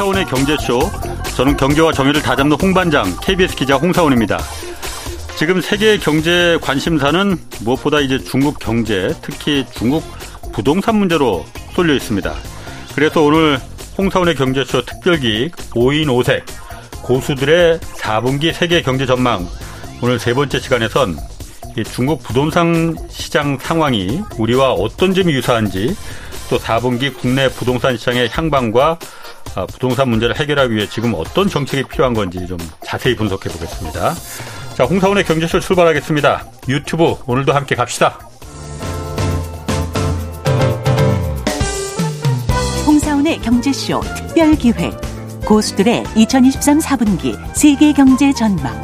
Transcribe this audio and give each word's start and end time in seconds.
홍사원의 0.00 0.24
경제쇼. 0.24 0.80
저는 1.36 1.58
경제와 1.58 1.92
정의를 1.92 2.22
다잡는 2.22 2.56
홍반장, 2.56 3.04
KBS 3.20 3.54
기자 3.54 3.76
홍사원입니다. 3.76 4.38
지금 5.36 5.60
세계 5.60 5.98
경제 5.98 6.58
관심사는 6.62 7.36
무엇보다 7.60 8.00
이제 8.00 8.18
중국 8.18 8.58
경제, 8.58 9.14
특히 9.20 9.62
중국 9.72 10.02
부동산 10.52 10.96
문제로 10.96 11.44
쏠려 11.74 11.92
있습니다. 11.92 12.34
그래서 12.94 13.20
오늘 13.20 13.58
홍사원의 13.98 14.36
경제쇼 14.36 14.86
특별기 14.86 15.50
5인 15.72 16.06
5색 16.06 16.44
고수들의 17.02 17.80
4분기 17.80 18.54
세계 18.54 18.80
경제 18.80 19.04
전망 19.04 19.46
오늘 20.00 20.18
세 20.18 20.32
번째 20.32 20.60
시간에선 20.60 21.18
중국 21.92 22.22
부동산 22.22 22.96
시장 23.10 23.58
상황이 23.58 24.22
우리와 24.38 24.72
어떤 24.72 25.12
점이 25.12 25.34
유사한지 25.34 25.94
또 26.48 26.58
4분기 26.58 27.14
국내 27.14 27.50
부동산 27.50 27.98
시장의 27.98 28.30
향방과 28.32 28.86
아, 28.92 28.98
부동산 29.72 30.08
문제를 30.08 30.38
해결하기 30.38 30.74
위해 30.74 30.88
지금 30.88 31.14
어떤 31.14 31.48
정책이 31.48 31.84
필요한 31.88 32.14
건지 32.14 32.46
좀 32.46 32.58
자세히 32.84 33.16
분석해 33.16 33.48
보겠습니다. 33.50 34.14
자, 34.74 34.84
홍사원의 34.84 35.24
경제쇼 35.24 35.60
출발하겠습니다. 35.60 36.44
유튜브 36.68 37.16
오늘도 37.26 37.52
함께 37.52 37.74
갑시다. 37.74 38.18
홍사원의 42.86 43.38
경제쇼 43.40 44.00
특별 44.16 44.54
기획 44.54 44.92
고수들의 45.44 46.04
2023 46.16 46.78
4분기 46.78 47.36
세계 47.54 47.92
경제 47.92 48.32
전망. 48.32 48.74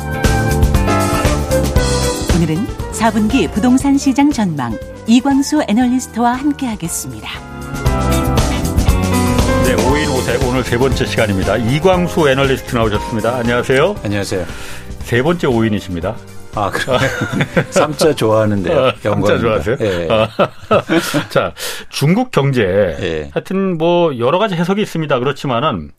오늘은 2.36 2.66
4분기 2.92 3.50
부동산 3.52 3.96
시장 3.96 4.30
전망 4.30 4.76
이광수 5.06 5.62
애널리스트와 5.68 6.32
함께 6.32 6.66
하겠습니다. 6.66 7.28
네, 9.66 9.74
5인 9.74 10.06
5색 10.06 10.48
오늘 10.48 10.62
세 10.62 10.78
번째 10.78 11.04
시간입니다. 11.04 11.56
이광수 11.56 12.30
애널리스트 12.30 12.76
나오셨습니다. 12.76 13.38
안녕하세요. 13.38 13.96
안녕하세요. 14.04 14.46
세 15.00 15.20
번째 15.20 15.48
5인이십니다. 15.48 16.14
아, 16.54 16.70
그래. 16.70 16.96
삼자 17.70 18.14
좋아하는데요. 18.14 18.92
삼자 19.00 19.38
좋아하세요? 19.38 19.76
예. 19.80 20.08
자, 21.30 21.52
중국 21.88 22.30
경제. 22.30 22.62
예. 22.62 23.30
하여튼 23.34 23.76
뭐 23.76 24.16
여러 24.20 24.38
가지 24.38 24.54
해석이 24.54 24.80
있습니다. 24.80 25.18
그렇지만은 25.18 25.90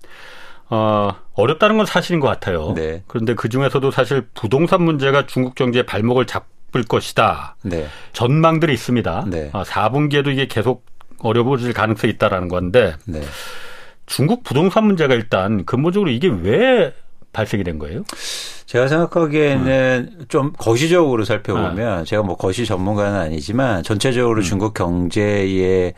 어, 0.70 1.10
어렵다는 1.34 1.76
건 1.76 1.86
사실인 1.86 2.22
것 2.22 2.28
같아요. 2.28 2.72
네. 2.74 3.04
그런데 3.08 3.34
그 3.34 3.50
중에서도 3.50 3.92
사실 3.92 4.28
부동산 4.34 4.82
문제가 4.84 5.26
중국 5.26 5.56
경제의 5.56 5.86
발목을 5.86 6.26
잡을 6.26 6.84
것이다. 6.88 7.58
네. 7.64 7.86
전망들이 8.14 8.74
있습니다. 8.74 9.26
네. 9.28 9.50
어, 9.52 9.64
4분기에도 9.64 10.32
이게 10.32 10.48
계속 10.48 10.86
어려워질 11.20 11.74
가능성이 11.74 12.14
있다라는 12.14 12.48
건데 12.48 12.96
네. 13.06 13.22
중국 14.06 14.44
부동산 14.44 14.86
문제가 14.86 15.14
일단 15.14 15.66
근본적으로 15.66 16.10
이게 16.10 16.28
왜 16.28 16.94
발생이 17.34 17.64
된 17.64 17.78
거예요? 17.78 18.04
제가 18.66 18.88
생각하기에는 18.88 20.10
음. 20.20 20.26
좀 20.28 20.52
거시적으로 20.58 21.24
살펴보면 21.24 22.00
아. 22.00 22.04
제가 22.04 22.24
뭐 22.24 22.36
거시 22.36 22.66
전문가는 22.66 23.18
아니지만 23.20 23.84
전체적으로 23.84 24.42
음. 24.42 24.44
중국 24.44 24.74
경제의 24.74 25.94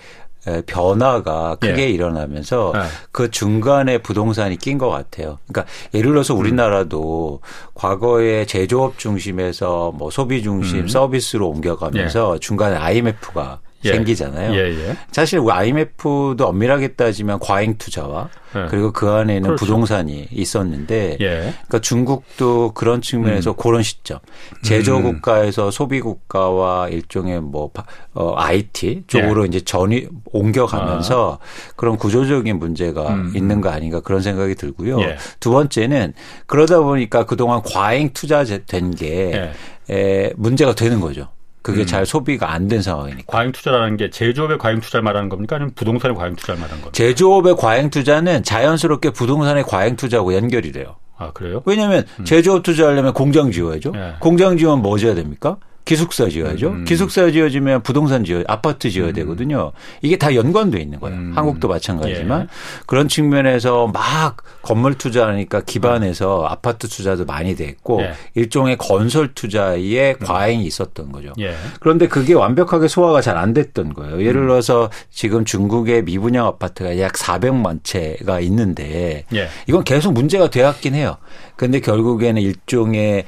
변화가 0.66 1.58
크게 1.60 1.84
예. 1.84 1.90
일어나면서 1.90 2.74
예. 2.76 2.80
그 3.12 3.30
중간에 3.30 3.98
부동산이 3.98 4.58
낀 4.58 4.78
것 4.78 4.90
같아요. 4.90 5.38
그러니까 5.48 5.72
예를 5.94 6.12
들어서 6.12 6.34
음. 6.34 6.40
우리나라도 6.40 7.42
음. 7.44 7.72
과거에 7.74 8.46
제조업 8.46 8.98
중심에서 8.98 9.92
뭐 9.96 10.10
소비 10.10 10.42
중심 10.42 10.82
음. 10.82 10.88
서비스로 10.88 11.50
옮겨가면서 11.50 12.36
예. 12.36 12.40
중간에 12.40 12.76
IMF가 12.76 13.60
예. 13.86 13.94
생기잖아요. 13.94 14.54
예, 14.54 14.90
예. 14.90 14.98
사실 15.12 15.40
IMF도 15.50 16.36
엄밀하게 16.40 16.90
따지면 16.94 17.40
과잉 17.40 17.78
투자와 17.78 18.30
예. 18.56 18.66
그리고 18.70 18.92
그 18.92 19.10
안에는 19.10 19.44
그렇죠. 19.44 19.66
부동산이 19.66 20.28
있었는데 20.32 21.18
예. 21.22 21.40
그러니까 21.40 21.80
중국도 21.80 22.74
그런 22.74 23.02
측면에서 23.02 23.52
음. 23.52 23.56
그런 23.58 23.84
시점 23.84 24.20
제조 24.64 24.98
음. 24.98 25.04
국가에서 25.04 25.72
소비 25.72 26.02
국가와 26.02 26.90
일종의 26.90 27.42
뭐 27.42 27.72
어, 28.14 28.34
IT 28.38 29.04
쪽으로 29.08 29.44
예. 29.44 29.48
이제 29.48 29.62
전이 29.62 30.08
옮겨가면서 30.26 31.40
아. 31.42 31.74
그런 31.76 31.98
구조적인 31.98 32.60
문제가 32.60 33.14
음. 33.14 33.34
있는 33.36 33.62
거 33.62 33.70
아닌가 33.70 34.00
그런 34.02 34.22
생각이 34.22 34.56
들고요. 34.56 34.98
두 35.40 35.52
번째는 35.52 36.14
그러다 36.48 36.80
보니까 36.80 37.26
그동안 37.26 37.62
과잉 37.64 38.12
투자된 38.14 38.96
게 38.96 39.52
에, 39.90 40.34
문제가 40.36 40.76
되는 40.76 41.00
거죠. 41.00 41.30
그게 41.70 41.82
음. 41.82 41.86
잘 41.86 42.06
소비가 42.06 42.52
안 42.52 42.68
된 42.68 42.82
상황이니까. 42.82 43.24
과잉 43.28 43.52
투자라는 43.52 43.98
게 43.98 44.10
제조업의 44.10 44.58
과잉 44.58 44.80
투자를 44.80 45.04
말하는 45.04 45.30
겁니까? 45.30 45.56
아니면 45.56 45.74
부동산의 45.76 46.16
과잉 46.18 46.36
투자를 46.36 46.60
말하는 46.60 46.82
겁니까? 46.82 46.92
제조업의 46.94 47.56
과잉 47.56 47.90
투자는 47.90 48.44
자연스럽게 48.44 49.12
부동산의 49.12 49.64
과잉 49.64 49.96
투자하고 49.96 50.34
연결이 50.36 50.72
돼요. 50.72 50.98
아, 51.18 51.32
그래요? 51.34 51.62
왜냐하면 51.66 52.06
음. 52.20 52.26
제조업 52.26 52.64
투자하려면 52.64 53.14
공장 53.14 53.52
지어야죠. 53.52 53.92
네. 53.92 54.14
공장 54.20 54.56
지으면 54.58 54.82
뭐 54.82 54.98
지어야 54.98 55.16
됩니까? 55.16 55.58
기숙사 55.90 56.30
지어야죠. 56.30 56.70
음. 56.70 56.86
기숙사 56.86 57.32
지어지면 57.32 57.82
부동산 57.82 58.24
지어 58.24 58.44
아파트 58.48 58.92
지어야 58.92 59.08
음. 59.08 59.14
되거든요. 59.14 59.72
이게 60.04 60.18
다 60.18 60.36
연관돼 60.36 60.80
있는 60.80 61.00
거예요. 61.00 61.18
음. 61.18 61.32
한국도 61.36 61.68
마찬가지지만 61.68 62.42
예. 62.42 62.48
그런 62.86 63.08
측면에서 63.08 63.88
막 63.88 64.38
건물 64.62 65.00
투자하니까 65.00 65.62
기반에서 65.62 66.46
아파트 66.48 66.88
투자도 66.88 67.26
많이 67.26 67.56
됐고 67.56 68.04
예. 68.04 68.14
일종의 68.36 68.78
건설 68.78 69.34
투자에 69.34 70.12
음. 70.12 70.20
과잉이 70.20 70.64
있었던 70.64 71.12
거죠. 71.12 71.34
예. 71.40 71.56
그런데 71.80 72.08
그게 72.08 72.36
완벽하게 72.36 72.88
소화가 72.88 73.22
잘 73.22 73.40
안 73.40 73.54
됐던 73.54 73.94
거예요. 73.94 74.22
예를 74.22 74.42
음. 74.42 74.48
들어서 74.48 74.90
지금 75.10 75.46
중국의 75.46 76.04
미분양 76.04 76.46
아파트가 76.46 77.00
약 77.00 77.14
400만 77.14 77.80
채가 77.84 78.42
있는데 78.42 79.24
예. 79.34 79.48
이건 79.66 79.86
계속 79.86 80.12
문제가 80.12 80.50
되었긴 80.50 80.94
해요. 80.94 81.16
근데 81.56 81.80
결국에는 81.80 82.42
일종의 82.42 83.24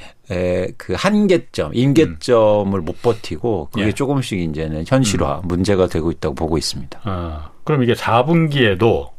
그 0.77 0.93
한계점, 0.95 1.71
임계점을 1.73 2.79
음. 2.79 2.85
못 2.85 3.01
버티고 3.01 3.69
그게 3.71 3.87
예. 3.87 3.91
조금씩 3.91 4.39
이제는 4.39 4.85
현실화 4.87 5.41
음. 5.43 5.47
문제가 5.47 5.87
되고 5.87 6.11
있다고 6.11 6.35
보고 6.35 6.57
있습니다. 6.57 6.99
아, 7.03 7.49
그럼 7.63 7.83
이게 7.83 7.93
4분기에도 7.93 9.09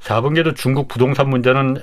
4분기에도 0.00 0.56
중국 0.56 0.88
부동산 0.88 1.28
문제는 1.28 1.82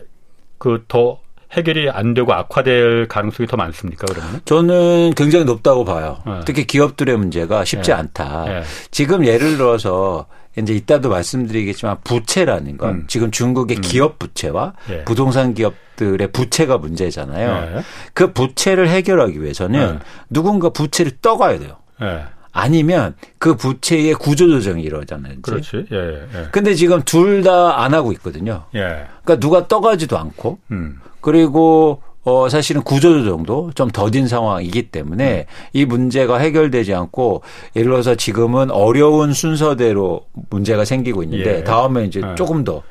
그더 0.58 1.20
해결이 1.52 1.90
안 1.90 2.14
되고 2.14 2.34
악화될 2.34 3.08
가능성이 3.08 3.48
더 3.48 3.56
많습니까, 3.56 4.06
그러면? 4.08 4.42
저는 4.46 5.14
굉장히 5.16 5.46
높다고 5.46 5.86
봐요. 5.86 6.18
네. 6.26 6.40
특히 6.46 6.66
기업들의 6.66 7.16
문제가 7.18 7.64
쉽지 7.64 7.92
네. 7.92 7.97
않다. 7.97 8.46
네. 8.46 8.64
지금 8.92 9.26
예를 9.26 9.58
들어서 9.58 10.26
이제 10.58 10.74
이따도 10.74 11.10
말씀드리겠지만 11.10 11.98
부채라는 12.04 12.78
건 12.78 12.90
음. 12.90 13.04
지금 13.08 13.32
중국의 13.32 13.78
음. 13.78 13.82
기업 13.82 14.20
부채와 14.20 14.74
예. 14.90 15.04
부동산 15.04 15.54
기업들의 15.54 16.32
부채가 16.32 16.78
문제잖아요. 16.78 17.78
예. 17.78 17.84
그 18.14 18.32
부채를 18.32 18.88
해결하기 18.90 19.42
위해서는 19.42 19.96
예. 19.96 20.00
누군가 20.30 20.70
부채를 20.70 21.14
떠가야 21.22 21.60
돼요. 21.60 21.78
예. 22.02 22.24
아니면 22.54 23.16
그 23.38 23.56
부채의 23.58 24.14
구조 24.14 24.48
조정이 24.48 24.82
이루어지잖아요. 24.84 25.36
그렇지. 25.42 25.88
예, 25.92 25.98
예. 25.98 26.48
근데 26.52 26.74
지금 26.74 27.02
둘 27.04 27.44
다 27.44 27.84
안 27.84 27.94
하고 27.94 28.14
있거든요. 28.14 28.64
예. 28.76 29.06
그러니까 29.24 29.40
누가 29.42 29.68
떠가지도 29.68 30.18
않고 30.18 30.60
음. 30.72 31.02
그리고 31.20 32.02
어, 32.25 32.50
사실은 32.50 32.81
구조조정도 32.81 33.72
좀 33.75 33.90
더딘 33.90 34.28
상황이기 34.28 34.90
때문에 34.90 35.46
음. 35.47 35.69
이 35.74 35.86
문제가 35.86 36.38
해결되지 36.38 36.94
않고 36.94 37.44
예를 37.75 37.91
들어서 37.91 38.16
지금은 38.16 38.72
어려운 38.72 39.31
순서대로 39.31 40.25
문제가 40.50 40.85
생기고 40.85 41.24
있는데 41.24 41.59
예. 41.59 41.64
다음에 41.64 42.06
이제 42.06 42.22
예. 42.24 42.35
조금 42.35 42.64
더 42.64 42.81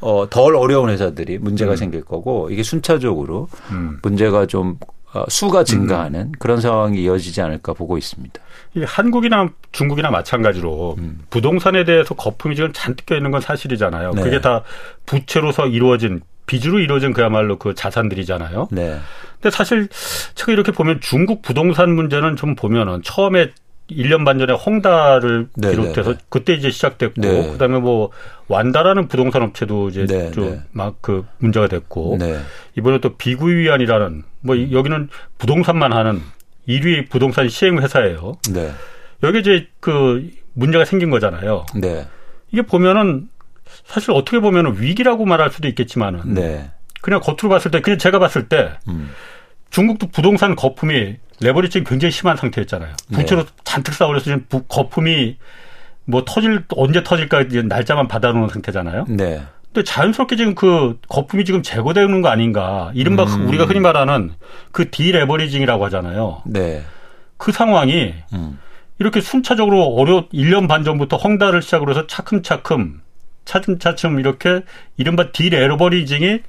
어, 0.00 0.28
덜 0.30 0.54
어려운 0.54 0.90
회사들이 0.90 1.38
문제가 1.38 1.72
음. 1.72 1.76
생길 1.76 2.04
거고 2.04 2.48
이게 2.50 2.62
순차적으로 2.62 3.48
음. 3.72 3.98
문제가 4.02 4.46
좀 4.46 4.78
어, 5.12 5.24
수가 5.28 5.64
증가하는 5.64 6.20
음. 6.20 6.32
그런 6.38 6.60
상황이 6.60 7.02
이어지지 7.02 7.40
않을까 7.40 7.72
보고 7.72 7.98
있습니다. 7.98 8.40
한국이나 8.84 9.48
중국이나 9.72 10.10
마찬가지로 10.10 10.96
음. 10.98 11.22
부동산에 11.30 11.84
대해서 11.84 12.14
거품이 12.14 12.54
지금 12.54 12.72
잔뜩 12.72 13.06
껴 13.06 13.16
있는 13.16 13.30
건 13.30 13.40
사실이잖아요. 13.40 14.12
네. 14.12 14.22
그게 14.22 14.40
다 14.40 14.62
부채로서 15.06 15.66
이루어진 15.66 16.20
빚으로 16.46 16.78
이루어진 16.78 17.12
그야말로 17.12 17.58
그 17.58 17.74
자산들이잖아요. 17.74 18.68
네. 18.70 18.98
근데 19.34 19.54
사실 19.54 19.88
제가 20.34 20.52
이렇게 20.52 20.72
보면 20.72 21.00
중국 21.00 21.42
부동산 21.42 21.94
문제는 21.94 22.36
좀 22.36 22.54
보면은 22.54 23.02
처음에 23.02 23.50
1년 23.90 24.24
반 24.24 24.38
전에 24.38 24.52
홍다를 24.52 25.48
네, 25.54 25.70
비롯해서 25.70 26.10
네, 26.10 26.16
네. 26.16 26.24
그때 26.28 26.54
이제 26.54 26.70
시작됐고 26.70 27.20
네. 27.20 27.52
그다음에 27.52 27.78
뭐 27.78 28.10
완다라는 28.48 29.06
부동산 29.06 29.42
업체도 29.42 29.90
이제 29.90 30.06
네, 30.06 30.30
좀막그 30.32 31.12
네. 31.12 31.22
문제가 31.38 31.68
됐고 31.68 32.18
이번에 32.76 32.98
또 32.98 33.16
비구위안이라는 33.16 34.22
뭐 34.40 34.72
여기는 34.72 35.08
부동산만 35.38 35.92
하는 35.92 36.20
1위 36.68 37.08
부동산 37.08 37.48
시행 37.48 37.78
회사예요. 37.78 38.32
여기 39.22 39.38
이제 39.38 39.68
그 39.78 40.30
문제가 40.52 40.84
생긴 40.84 41.10
거잖아요. 41.10 41.66
이게 42.50 42.62
보면은 42.62 43.28
사실 43.84 44.12
어떻게 44.12 44.40
보면 44.40 44.80
위기라고 44.80 45.24
말할 45.24 45.50
수도 45.50 45.68
있겠지만은 45.68 46.34
네. 46.34 46.70
그냥 47.02 47.20
겉으로 47.20 47.48
봤을 47.48 47.70
때 47.70 47.80
그냥 47.80 47.98
제가 47.98 48.18
봤을 48.18 48.48
때 48.48 48.72
음. 48.88 49.10
중국도 49.70 50.08
부동산 50.08 50.56
거품이 50.56 51.16
레버리지 51.40 51.84
굉장히 51.84 52.12
심한 52.12 52.36
상태였잖아요. 52.36 52.94
네. 53.08 53.16
부채로 53.16 53.44
네. 53.44 53.48
잔뜩 53.64 53.94
쌓아올려서 53.94 54.24
지금 54.24 54.44
거품이 54.68 55.36
뭐 56.04 56.24
터질 56.24 56.64
언제 56.76 57.02
터질까 57.02 57.42
이제 57.42 57.62
날짜만 57.62 58.08
받아놓은 58.08 58.48
상태잖아요. 58.48 59.06
네. 59.08 59.42
근데 59.72 59.84
자연스럽게 59.84 60.36
지금 60.36 60.54
그 60.54 60.98
거품이 61.08 61.44
지금 61.44 61.62
제거되는 61.62 62.22
거 62.22 62.28
아닌가. 62.28 62.90
이른바 62.94 63.24
음. 63.24 63.48
우리가 63.48 63.66
흔히 63.66 63.80
말하는 63.80 64.32
그 64.72 64.90
디레버리징이라고 64.90 65.84
하잖아요. 65.86 66.42
네. 66.46 66.82
그 67.36 67.52
상황이 67.52 68.14
음. 68.32 68.58
이렇게 68.98 69.20
순차적으로 69.20 69.82
어려 69.94 70.26
1년 70.32 70.68
반 70.68 70.84
전부터 70.84 71.18
헝다를 71.18 71.60
시작으로 71.60 71.90
해서 71.90 72.06
차츰차츰 72.06 73.02
차츰차츰 73.46 74.20
이렇게 74.20 74.60
이른바 74.98 75.32
디레버리징이 75.32 76.40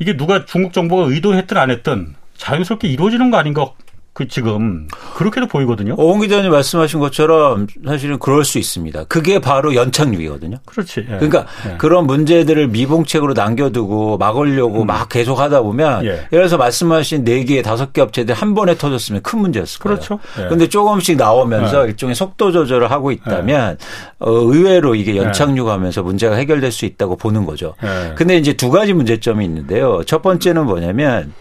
이게 0.00 0.16
누가 0.16 0.44
중국 0.44 0.72
정부가 0.72 1.04
의도했든 1.08 1.56
안 1.56 1.70
했든 1.70 2.16
자연스럽게 2.36 2.88
이루어지는 2.88 3.30
거 3.30 3.36
아닌가 3.36 3.62
그 4.16 4.26
지금 4.28 4.88
그렇게도 5.14 5.46
보이거든요. 5.46 5.94
오홍 5.98 6.20
기자님 6.20 6.50
말씀하신 6.50 7.00
것처럼 7.00 7.66
사실은 7.84 8.18
그럴 8.18 8.46
수 8.46 8.58
있습니다. 8.58 9.04
그게 9.04 9.40
바로 9.40 9.74
연착륙이거든요. 9.74 10.56
그렇지. 10.64 11.00
예. 11.00 11.16
그러니까 11.16 11.44
예. 11.68 11.76
그런 11.76 12.06
문제들을 12.06 12.68
미봉책으로 12.68 13.34
남겨두고 13.34 14.16
막으려고 14.16 14.80
음. 14.80 14.86
막 14.86 15.10
계속 15.10 15.38
하다 15.38 15.60
보면 15.60 16.06
예. 16.06 16.08
예를 16.08 16.28
들어서 16.30 16.56
말씀하신 16.56 17.26
4개, 17.26 17.62
5개 17.62 17.98
업체들 17.98 18.34
한 18.34 18.54
번에 18.54 18.78
터졌으면 18.78 19.20
큰 19.20 19.40
문제였을 19.40 19.80
거예요. 19.80 19.96
그렇죠. 19.96 20.18
그런데 20.34 20.64
예. 20.64 20.68
조금씩 20.70 21.18
나오면서 21.18 21.82
예. 21.82 21.88
일종의 21.88 22.14
속도 22.14 22.52
조절을 22.52 22.90
하고 22.90 23.10
있다면 23.10 23.76
어, 24.20 24.30
의외로 24.30 24.94
이게 24.94 25.14
연착륙하면서 25.14 26.02
문제가 26.02 26.36
해결될 26.36 26.72
수 26.72 26.86
있다고 26.86 27.16
보는 27.16 27.44
거죠. 27.44 27.74
근데 28.14 28.38
이제 28.38 28.54
두 28.54 28.70
가지 28.70 28.94
문제점이 28.94 29.44
있는데요. 29.44 30.00
첫 30.06 30.22
번째는 30.22 30.64
뭐냐면 30.64 31.34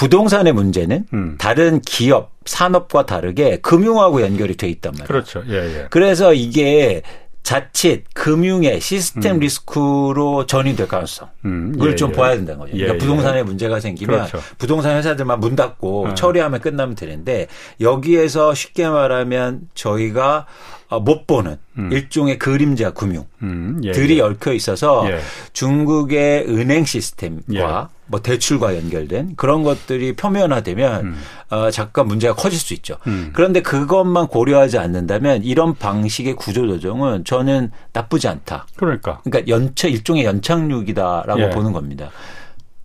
부동산의 0.00 0.54
문제는 0.54 1.04
음. 1.12 1.36
다른 1.38 1.82
기업, 1.82 2.32
산업과 2.46 3.04
다르게 3.04 3.58
금융하고 3.58 4.22
연결이 4.22 4.56
돼 4.56 4.66
있단 4.70 4.92
말이에요. 4.92 5.06
그렇죠. 5.06 5.44
예, 5.50 5.56
예. 5.56 5.86
그래서 5.90 6.32
이게 6.32 7.02
자칫 7.42 8.04
금융의 8.14 8.80
시스템 8.80 9.36
음. 9.36 9.40
리스크로 9.40 10.46
전이될 10.46 10.88
가능성을 10.88 11.32
음, 11.44 11.74
예, 11.84 11.94
좀 11.96 12.12
예. 12.12 12.16
봐야 12.16 12.34
된다는 12.34 12.60
거죠. 12.60 12.72
그러니까 12.72 12.94
예, 12.94 12.98
부동산에 12.98 13.42
문제가 13.42 13.78
생기면 13.78 14.26
그렇죠. 14.26 14.38
부동산 14.56 14.96
회사들만 14.96 15.38
문 15.38 15.54
닫고 15.54 16.06
어. 16.06 16.14
처리하면 16.14 16.60
끝나면 16.60 16.94
되는데 16.94 17.46
여기에서 17.82 18.54
쉽게 18.54 18.88
말하면 18.88 19.68
저희가 19.74 20.46
어, 20.46 20.79
못 20.98 21.26
보는 21.26 21.56
음. 21.78 21.92
일종의 21.92 22.38
그림자 22.38 22.90
금융들이 22.90 23.26
음, 23.42 23.80
예, 23.84 23.92
예. 23.92 24.20
얽혀 24.20 24.52
있어서 24.52 25.08
예. 25.08 25.20
중국의 25.52 26.46
은행 26.48 26.84
시스템과 26.84 27.88
예. 27.90 28.00
뭐 28.06 28.20
대출과 28.20 28.76
연결된 28.76 29.36
그런 29.36 29.62
것들이 29.62 30.16
표면화되면 30.16 31.04
음. 31.04 31.16
어, 31.50 31.70
잠깐 31.70 32.08
문제가 32.08 32.34
커질 32.34 32.58
수 32.58 32.74
있죠. 32.74 32.96
음. 33.06 33.30
그런데 33.32 33.62
그것만 33.62 34.26
고려하지 34.26 34.78
않는다면 34.78 35.44
이런 35.44 35.76
방식의 35.76 36.34
구조 36.34 36.66
조정은 36.66 37.24
저는 37.24 37.70
나쁘지 37.92 38.26
않다. 38.26 38.66
그러니까. 38.74 39.20
그러니까 39.22 39.48
연차 39.48 39.86
일종의 39.86 40.24
연착륙이다라고 40.24 41.40
예. 41.40 41.50
보는 41.50 41.72
겁니다. 41.72 42.10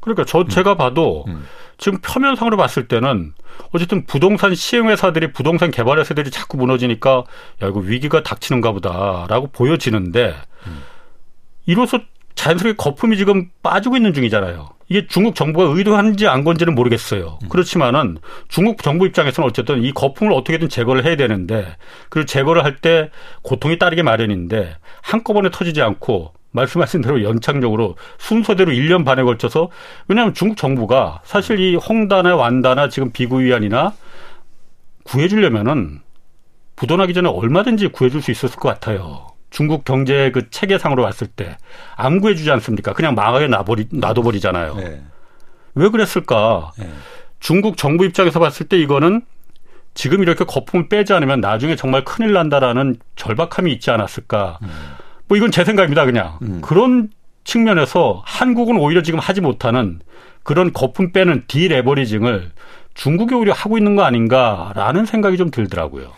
그러니까 0.05 0.23
저 0.25 0.45
제가 0.45 0.75
봐도 0.75 1.25
음. 1.27 1.45
지금 1.77 1.99
표면상으로 1.99 2.55
봤을 2.57 2.87
때는 2.87 3.33
어쨌든 3.73 4.05
부동산 4.05 4.55
시행회사들이 4.55 5.33
부동산 5.33 5.71
개발 5.71 5.99
회사들이 5.99 6.31
자꾸 6.31 6.57
무너지니까 6.57 7.23
야 7.63 7.67
이거 7.67 7.79
위기가 7.79 8.23
닥치는가 8.23 8.71
보다라고 8.71 9.47
보여지는데 9.47 10.35
음. 10.67 10.83
이로써 11.65 11.99
자연스럽게 12.35 12.75
거품이 12.77 13.17
지금 13.17 13.49
빠지고 13.63 13.95
있는 13.97 14.13
중이잖아요. 14.13 14.69
이게 14.87 15.07
중국 15.07 15.35
정부가 15.35 15.73
의도하는지 15.75 16.27
안 16.27 16.43
건지는 16.43 16.75
모르겠어요. 16.75 17.39
음. 17.41 17.49
그렇지만은 17.49 18.17
중국 18.49 18.83
정부 18.83 19.07
입장에서는 19.07 19.49
어쨌든 19.49 19.83
이 19.83 19.91
거품을 19.91 20.31
어떻게든 20.33 20.69
제거를 20.69 21.05
해야 21.05 21.15
되는데 21.15 21.75
그 22.09 22.25
제거를 22.25 22.63
할 22.63 22.77
때 22.81 23.09
고통이 23.41 23.79
따르게 23.79 24.03
마련인데 24.03 24.75
한꺼번에 25.01 25.49
터지지 25.49 25.81
않고 25.81 26.33
말씀하신 26.55 27.01
대로 27.01 27.21
연착적으로 27.23 27.95
순서대로 28.17 28.71
1년 28.71 29.05
반에 29.05 29.23
걸쳐서 29.23 29.69
왜냐하면 30.07 30.33
중국 30.33 30.57
정부가 30.57 31.19
사실 31.23 31.59
이 31.59 31.75
홍다나 31.75 32.35
완다나 32.35 32.89
지금 32.89 33.11
비구 33.11 33.41
위안이나 33.41 33.93
구해주려면은 35.03 36.01
부도나기 36.75 37.13
전에 37.13 37.29
얼마든지 37.29 37.89
구해줄 37.89 38.21
수 38.21 38.31
있었을 38.31 38.57
것 38.59 38.69
같아요. 38.69 39.27
중국 39.49 39.85
경제 39.85 40.31
그 40.31 40.49
체계상으로 40.49 41.03
봤을 41.03 41.27
때 41.27 41.55
안 41.95 42.19
구해주지 42.19 42.51
않습니까? 42.51 42.93
그냥 42.93 43.15
망하게 43.15 43.47
놔버리, 43.47 43.87
놔둬버리잖아요. 43.91 44.75
네. 44.75 45.01
왜 45.75 45.89
그랬을까? 45.89 46.71
네. 46.77 46.89
중국 47.39 47.77
정부 47.77 48.05
입장에서 48.05 48.39
봤을 48.39 48.67
때 48.67 48.77
이거는 48.77 49.21
지금 49.93 50.21
이렇게 50.23 50.43
거품을 50.43 50.89
빼지 50.89 51.13
않으면 51.13 51.39
나중에 51.39 51.75
정말 51.77 52.03
큰일 52.03 52.33
난다라는 52.33 52.97
절박함이 53.15 53.71
있지 53.73 53.91
않았을까? 53.91 54.59
음. 54.63 54.69
뭐 55.27 55.37
이건 55.37 55.51
제 55.51 55.63
생각입니다, 55.63 56.05
그냥. 56.05 56.37
음. 56.41 56.61
그런 56.61 57.09
측면에서 57.43 58.21
한국은 58.25 58.77
오히려 58.77 59.01
지금 59.01 59.19
하지 59.19 59.41
못하는 59.41 59.99
그런 60.43 60.73
거품 60.73 61.11
빼는 61.11 61.43
디레버리징을 61.47 62.51
중국이 62.93 63.35
오히려 63.35 63.53
하고 63.53 63.77
있는 63.77 63.95
거 63.95 64.03
아닌가라는 64.03 65.05
생각이 65.05 65.37
좀 65.37 65.51
들더라고요. 65.51 66.11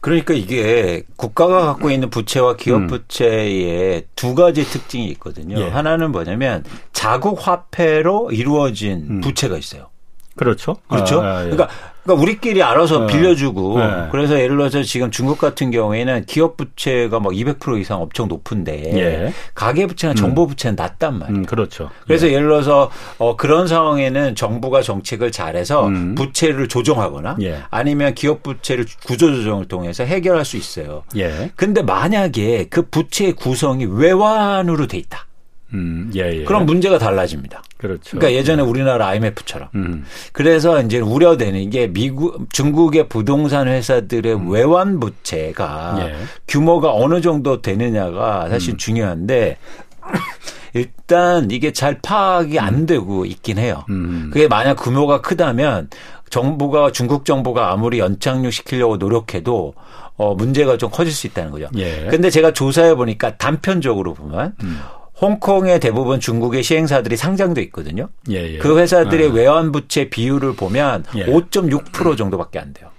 그러니까 0.00 0.32
이게 0.32 1.02
국가가 1.16 1.66
갖고 1.66 1.90
있는 1.90 2.08
부채와 2.08 2.56
기업 2.56 2.82
음. 2.82 2.86
부채의 2.86 4.04
두 4.16 4.34
가지 4.34 4.64
특징이 4.64 5.06
있거든요. 5.10 5.60
예. 5.60 5.68
하나는 5.68 6.10
뭐냐면 6.10 6.64
자국 6.92 7.46
화폐로 7.46 8.30
이루어진 8.32 9.06
음. 9.10 9.20
부채가 9.20 9.58
있어요. 9.58 9.88
그렇죠. 10.36 10.76
그렇죠. 10.88 11.20
아, 11.20 11.26
아, 11.26 11.44
예. 11.44 11.50
그러니까 11.50 11.68
그러니까 12.02 12.22
우리끼리 12.22 12.62
알아서 12.62 13.04
어. 13.04 13.06
빌려주고 13.06 13.78
네. 13.78 14.08
그래서 14.10 14.38
예를 14.38 14.56
들어서 14.56 14.82
지금 14.82 15.10
중국 15.10 15.38
같은 15.38 15.70
경우에는 15.70 16.24
기업 16.26 16.56
부채가 16.56 17.20
막 17.20 17.32
200% 17.32 17.80
이상 17.80 18.00
엄청 18.00 18.28
높은데 18.28 18.82
예. 18.94 19.32
가계 19.54 19.86
부채나 19.86 20.14
정보 20.14 20.44
음. 20.44 20.48
부채는 20.48 20.76
낮단 20.76 21.18
말이에요. 21.18 21.40
음, 21.40 21.46
그렇죠. 21.46 21.90
그래서 22.06 22.28
예. 22.28 22.38
를 22.38 22.50
들어서 22.50 22.90
어 23.18 23.36
그런 23.36 23.66
상황에는 23.66 24.34
정부가 24.34 24.82
정책을 24.82 25.30
잘해서 25.30 25.86
음. 25.86 26.14
부채를 26.14 26.68
조정하거나 26.68 27.36
예. 27.42 27.62
아니면 27.70 28.14
기업 28.14 28.42
부채를 28.42 28.86
구조 29.04 29.34
조정을 29.34 29.68
통해서 29.68 30.04
해결할 30.04 30.44
수 30.44 30.56
있어요. 30.56 31.04
예. 31.16 31.50
근데 31.54 31.82
만약에 31.82 32.66
그 32.70 32.82
부채의 32.82 33.34
구성이 33.34 33.86
외환으로 33.86 34.86
돼 34.86 34.98
있다. 34.98 35.26
음, 35.74 36.10
예, 36.14 36.40
예. 36.40 36.44
그럼 36.44 36.66
문제가 36.66 36.98
달라집니다. 36.98 37.62
그렇죠. 37.76 38.18
그러니까 38.18 38.38
예전에 38.38 38.62
우리나라 38.62 39.08
IMF처럼. 39.08 39.68
음. 39.74 40.04
그래서 40.32 40.80
이제 40.82 40.98
우려되는 40.98 41.70
게 41.70 41.86
미국, 41.86 42.52
중국의 42.52 43.08
부동산 43.08 43.68
회사들의 43.68 44.34
음. 44.34 44.50
외환 44.50 45.00
부채가 45.00 45.96
예. 46.00 46.14
규모가 46.48 46.92
어느 46.92 47.20
정도 47.20 47.62
되느냐가 47.62 48.48
사실 48.48 48.74
음. 48.74 48.76
중요한데 48.76 49.58
일단 50.74 51.50
이게 51.50 51.72
잘 51.72 51.98
파악이 52.00 52.58
안 52.58 52.74
음. 52.74 52.86
되고 52.86 53.24
있긴 53.24 53.58
해요. 53.58 53.84
음. 53.90 54.30
그게 54.32 54.48
만약 54.48 54.74
규모가 54.74 55.20
크다면 55.20 55.88
정부가 56.30 56.92
중국 56.92 57.24
정부가 57.24 57.72
아무리 57.72 57.98
연착륙 57.98 58.52
시키려고 58.52 58.96
노력해도 58.96 59.74
어 60.16 60.34
문제가 60.34 60.76
좀 60.76 60.90
커질 60.90 61.12
수 61.12 61.26
있다는 61.26 61.50
거죠. 61.50 61.68
예. 61.76 62.06
근데 62.10 62.30
제가 62.30 62.52
조사해 62.52 62.94
보니까 62.94 63.36
단편적으로 63.36 64.14
보면 64.14 64.54
음. 64.62 64.80
홍콩의 65.20 65.80
대부분 65.80 66.18
중국의 66.18 66.62
시행사들이 66.62 67.16
상장돼 67.16 67.62
있거든요. 67.64 68.08
예, 68.30 68.54
예. 68.54 68.58
그 68.58 68.78
회사들의 68.78 69.28
아. 69.28 69.32
외환 69.32 69.70
부채 69.72 70.08
비율을 70.08 70.54
보면 70.54 71.04
예. 71.16 71.26
5.6% 71.26 72.16
정도밖에 72.16 72.58
안 72.58 72.72
돼요. 72.72 72.90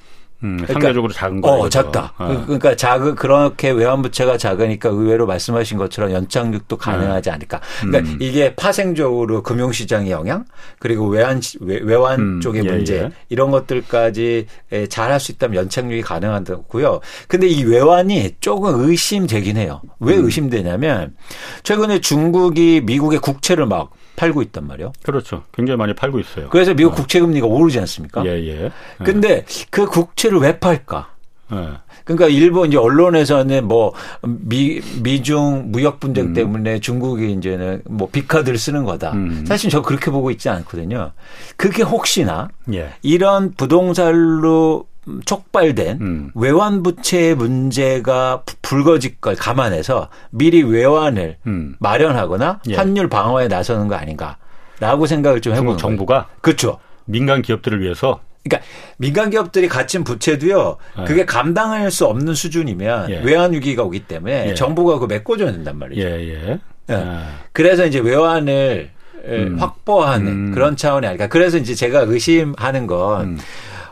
음, 0.43 0.57
그러니까 0.57 0.73
상대적으로 0.73 1.13
작은 1.13 1.41
거. 1.41 1.51
어, 1.51 1.69
작다. 1.69 2.13
어. 2.17 2.43
그러니까 2.45 2.75
작은 2.75 3.15
그렇게 3.15 3.69
외환 3.69 4.01
부채가 4.01 4.37
작으니까 4.37 4.89
의외로 4.89 5.25
말씀하신 5.27 5.77
것처럼 5.77 6.11
연착륙도 6.11 6.77
가능하지 6.77 7.29
음. 7.29 7.33
않을까. 7.33 7.61
그러니까 7.81 8.11
음. 8.11 8.17
이게 8.19 8.55
파생적으로 8.55 9.43
금융시장의 9.43 10.11
영향 10.11 10.45
그리고 10.79 11.07
외환 11.07 11.41
외환 11.61 12.19
음. 12.19 12.41
쪽의 12.41 12.65
예, 12.65 12.71
문제 12.71 12.95
예. 12.97 13.11
이런 13.29 13.51
것들까지 13.51 14.47
잘할 14.89 15.19
수 15.19 15.31
있다면 15.31 15.57
연착륙이 15.57 16.01
가능하다고요. 16.01 16.99
근데 17.27 17.47
이 17.47 17.63
외환이 17.63 18.31
조금 18.39 18.89
의심되긴 18.89 19.57
해요. 19.57 19.81
왜 19.99 20.17
음. 20.17 20.25
의심되냐면 20.25 21.15
최근에 21.63 22.01
중국이 22.01 22.81
미국의 22.83 23.19
국채를 23.19 23.65
막 23.65 23.91
팔고 24.21 24.43
있단 24.43 24.67
말이에요. 24.67 24.93
그렇죠. 25.01 25.43
굉장히 25.51 25.77
많이 25.77 25.95
팔고 25.95 26.19
있어요. 26.19 26.49
그래서 26.49 26.75
미국 26.75 26.93
어. 26.93 26.95
국채 26.95 27.19
금리가 27.19 27.47
오르지 27.47 27.79
않습니까? 27.79 28.23
예, 28.25 28.29
예. 28.29 28.65
예. 28.65 28.71
근데 29.03 29.45
그 29.71 29.87
국채를 29.87 30.37
왜 30.37 30.59
팔까? 30.59 31.09
예. 31.51 31.69
그러니까 32.03 32.27
일본 32.27 32.67
이제 32.67 32.77
언론에서는 32.77 33.67
뭐 33.67 33.93
미, 34.21 34.79
미중 35.01 35.71
무역 35.71 35.99
분쟁 35.99 36.27
음. 36.27 36.33
때문에 36.33 36.79
중국이 36.79 37.31
이제는 37.31 37.81
뭐 37.85 38.09
비카드를 38.11 38.59
쓰는 38.59 38.83
거다. 38.83 39.13
음. 39.13 39.43
사실 39.47 39.71
저 39.71 39.81
그렇게 39.81 40.11
보고 40.11 40.29
있지 40.29 40.49
않거든요. 40.49 41.13
그게 41.57 41.81
혹시나 41.81 42.49
예. 42.71 42.93
이런 43.01 43.53
부동산로 43.53 44.85
촉발된 45.25 45.97
음. 46.01 46.31
외환 46.35 46.83
부채의 46.83 47.35
문제가 47.35 48.43
불거질 48.61 49.19
걸 49.19 49.35
감안해서 49.35 50.09
미리 50.29 50.61
외환을 50.61 51.37
음. 51.47 51.75
마련하거나 51.79 52.61
예. 52.69 52.75
환율 52.75 53.09
방어에 53.09 53.47
나서는 53.47 53.87
거 53.87 53.95
아닌가라고 53.95 55.07
생각을 55.07 55.41
좀 55.41 55.53
해보는 55.53 55.77
정부가 55.77 56.27
그렇죠. 56.41 56.79
민간 57.05 57.41
기업들을 57.41 57.81
위해서 57.81 58.21
그러니까 58.43 58.67
민간 58.97 59.29
기업들이 59.29 59.67
갖춘 59.67 60.03
부채도요. 60.03 60.77
네. 60.97 61.03
그게 61.05 61.25
감당할 61.25 61.91
수 61.91 62.05
없는 62.05 62.33
수준이면 62.33 63.09
예. 63.09 63.19
외환 63.21 63.53
위기가 63.53 63.83
오기 63.83 64.01
때문에 64.01 64.49
예. 64.49 64.53
정부가 64.53 64.99
그 64.99 65.05
메꿔줘야 65.05 65.51
된단 65.51 65.77
말이죠. 65.77 66.01
예, 66.01 66.27
예. 66.27 66.59
예. 66.89 66.93
아. 66.93 67.39
그래서 67.53 67.85
이제 67.85 67.99
외환을 67.99 68.89
음. 69.25 69.57
확보하는 69.59 70.27
음. 70.27 70.51
그런 70.51 70.75
차원이 70.75 71.05
아닐까. 71.05 71.27
그래서 71.27 71.57
이제 71.57 71.75
제가 71.75 72.01
의심하는 72.01 72.87
건 72.87 73.21
음. 73.21 73.37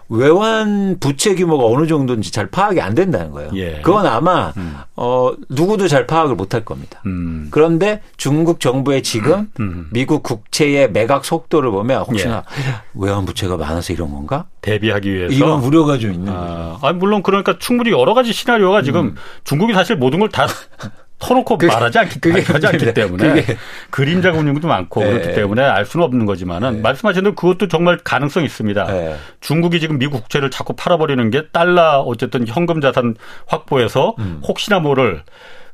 외환 0.09 0.97
부채 0.99 1.35
규모가 1.35 1.65
어느 1.65 1.85
정도인지 1.85 2.31
잘 2.31 2.47
파악이 2.47 2.81
안 2.81 2.95
된다는 2.95 3.31
거예요. 3.31 3.51
예. 3.53 3.81
그건 3.83 4.07
아마 4.07 4.51
음. 4.57 4.75
어 4.95 5.31
누구도 5.49 5.87
잘 5.87 6.07
파악을 6.07 6.35
못할 6.35 6.65
겁니다. 6.65 7.01
음. 7.05 7.47
그런데 7.51 8.01
중국 8.17 8.59
정부의 8.59 9.03
지금 9.03 9.49
음. 9.59 9.61
음. 9.61 9.87
미국 9.91 10.23
국채의 10.23 10.91
매각 10.91 11.25
속도를 11.25 11.69
보면 11.69 12.01
혹시나 12.01 12.43
예. 12.57 12.81
외환 12.95 13.25
부채가 13.25 13.55
많아서 13.55 13.93
이런 13.93 14.11
건가? 14.11 14.45
대비하기 14.61 15.13
위해서 15.13 15.33
이런 15.33 15.61
우려가 15.61 15.97
좀 15.99 16.11
있는 16.11 16.33
아, 16.33 16.77
거죠. 16.79 16.87
아, 16.87 16.93
물론 16.93 17.21
그러니까 17.23 17.57
충분히 17.59 17.91
여러 17.91 18.13
가지 18.13 18.33
시나리오가 18.33 18.81
지금 18.81 19.05
음. 19.05 19.15
중국이 19.43 19.73
사실 19.73 19.95
모든 19.95 20.19
걸다 20.19 20.47
터놓고 21.19 21.57
그게, 21.57 21.71
말하지 21.71 21.99
않기, 21.99 22.19
그게, 22.19 22.41
하지 22.41 22.67
않기 22.67 22.93
때문에 22.93 23.45
그림자 23.89 24.31
금융도 24.31 24.67
많고 24.67 25.03
네. 25.03 25.11
그렇기 25.11 25.35
때문에 25.35 25.61
알 25.61 25.85
수는 25.85 26.05
없는 26.05 26.25
거지만은 26.25 26.77
네. 26.77 26.81
말씀하신 26.81 27.23
대로 27.23 27.35
그것도 27.35 27.67
정말 27.67 27.97
가능성이 27.97 28.45
있습니다. 28.45 28.85
네. 28.85 29.15
중국이 29.41 29.79
지금 29.79 29.99
미국 29.99 30.21
국채를 30.21 30.49
자꾸 30.49 30.73
팔아버리는 30.75 31.29
게 31.29 31.47
달러 31.51 31.99
어쨌든 31.99 32.47
현금 32.47 32.81
자산 32.81 33.15
확보해서 33.47 34.15
음. 34.19 34.41
혹시나 34.47 34.79
모를 34.79 35.23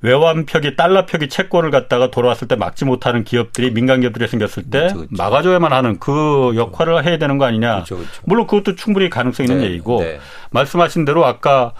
외환표기 0.02 0.75
달러표기 0.75 1.30
채권을 1.30 1.72
갖다가 1.72 2.12
돌아왔을 2.12 2.48
때 2.48 2.56
막지 2.56 2.86
못하는 2.86 3.24
기업들이 3.24 3.72
민간 3.72 4.02
기업들이 4.02 4.28
생겼을 4.28 4.64
때 4.64 4.80
그렇죠, 4.80 4.96
그렇죠. 4.96 5.10
막아줘야만 5.12 5.74
하는 5.74 6.00
그 6.00 6.54
역할을 6.56 7.06
해야 7.06 7.18
되는 7.18 7.38
거 7.38 7.46
아니냐. 7.46 7.84
그렇죠. 7.84 8.00
물론 8.24 8.46
그것도 8.46 8.75
충분히 8.75 9.10
가능성 9.10 9.46
있는 9.46 9.62
네. 9.62 9.68
얘기고 9.68 10.02
네. 10.02 10.20
말씀하신 10.52 11.06
대로 11.06 11.25
아까 11.25 11.74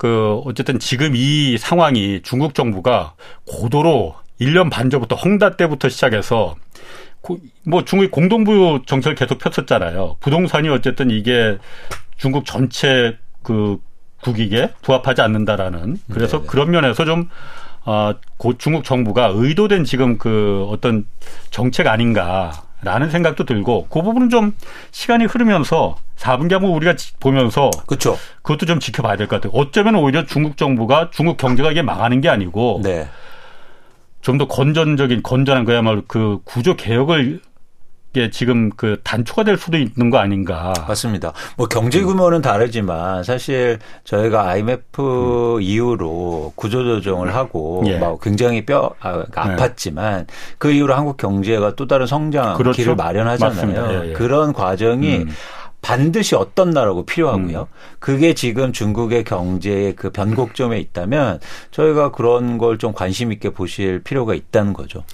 그 0.00 0.40
어쨌든 0.46 0.78
지금 0.78 1.12
이 1.14 1.58
상황이 1.58 2.22
중국 2.22 2.54
정부가 2.54 3.12
고도로 3.46 4.14
1년 4.40 4.70
반 4.70 4.88
전부터 4.88 5.14
헝다 5.14 5.58
때부터 5.58 5.90
시작해서 5.90 6.56
뭐 7.64 7.84
중국이 7.84 8.10
공동부 8.10 8.80
정책을 8.86 9.14
계속 9.14 9.38
폈었잖아요. 9.38 10.16
부동산이 10.20 10.70
어쨌든 10.70 11.10
이게 11.10 11.58
중국 12.16 12.46
전체 12.46 13.18
그 13.42 13.76
국익에 14.22 14.72
부합하지 14.80 15.20
않는다라는 15.20 15.98
그래서 16.10 16.38
네네. 16.38 16.46
그런 16.48 16.70
면에서 16.70 17.04
좀 17.04 17.28
어, 17.84 18.14
고 18.38 18.56
중국 18.56 18.84
정부가 18.84 19.32
의도된 19.34 19.84
지금 19.84 20.16
그 20.16 20.66
어떤 20.70 21.06
정책 21.50 21.86
아닌가 21.88 22.62
라는 22.82 23.10
생각도 23.10 23.44
들고 23.44 23.88
그 23.90 24.02
부분은 24.02 24.30
좀 24.30 24.54
시간이 24.90 25.26
흐르면서 25.26 25.96
4분기 26.16 26.52
한번 26.52 26.70
우리가 26.72 26.94
보면서 27.18 27.70
그렇죠. 27.86 28.16
그것도 28.42 28.66
좀 28.66 28.80
지켜봐야 28.80 29.16
될 29.16 29.26
것 29.26 29.40
같아요. 29.40 29.58
어쩌면 29.58 29.96
오히려 29.96 30.24
중국 30.26 30.56
정부가 30.56 31.10
중국 31.12 31.36
경제가 31.36 31.70
이게 31.70 31.82
망하는 31.82 32.20
게 32.20 32.28
아니고 32.28 32.80
네. 32.82 33.08
좀더 34.22 34.46
건전적인 34.48 35.22
건전한 35.22 35.64
그야말로 35.64 36.02
그 36.06 36.38
구조 36.44 36.76
개혁을 36.76 37.40
게 38.12 38.28
지금 38.30 38.70
그 38.70 38.98
단초가 39.04 39.44
될 39.44 39.56
수도 39.56 39.76
있는 39.78 40.10
거 40.10 40.18
아닌가. 40.18 40.72
맞습니다. 40.88 41.32
뭐 41.56 41.68
경제 41.68 42.02
규모는 42.02 42.42
다르지만 42.42 43.22
사실 43.22 43.78
저희가 44.04 44.48
IMF 44.48 45.56
음. 45.58 45.62
이후로 45.62 46.52
구조조정을 46.56 47.34
하고 47.34 47.84
예. 47.86 47.98
막 47.98 48.20
굉장히 48.20 48.66
뼈 48.66 48.94
아, 48.98 49.12
그러니까 49.12 49.52
예. 49.52 49.56
아팠지만 49.56 50.26
그 50.58 50.72
이후로 50.72 50.94
한국 50.94 51.16
경제가 51.18 51.76
또 51.76 51.86
다른 51.86 52.06
성장 52.06 52.54
그렇죠? 52.56 52.76
길을 52.76 52.96
마련하잖아요. 52.96 54.04
예, 54.04 54.08
예, 54.08 54.12
그런 54.12 54.52
과정이 54.52 55.18
음. 55.18 55.30
반드시 55.82 56.34
어떤 56.34 56.70
나라고 56.70 57.06
필요하고요. 57.06 57.60
음. 57.60 57.66
그게 58.00 58.34
지금 58.34 58.72
중국의 58.72 59.24
경제의 59.24 59.94
그 59.96 60.10
변곡점에 60.10 60.78
있다면 60.78 61.38
저희가 61.70 62.10
그런 62.10 62.58
걸 62.58 62.76
좀 62.76 62.92
관심 62.92 63.30
있게 63.32 63.50
보실 63.50 64.02
필요가 64.02 64.34
있다는 64.34 64.72
거죠. 64.72 65.04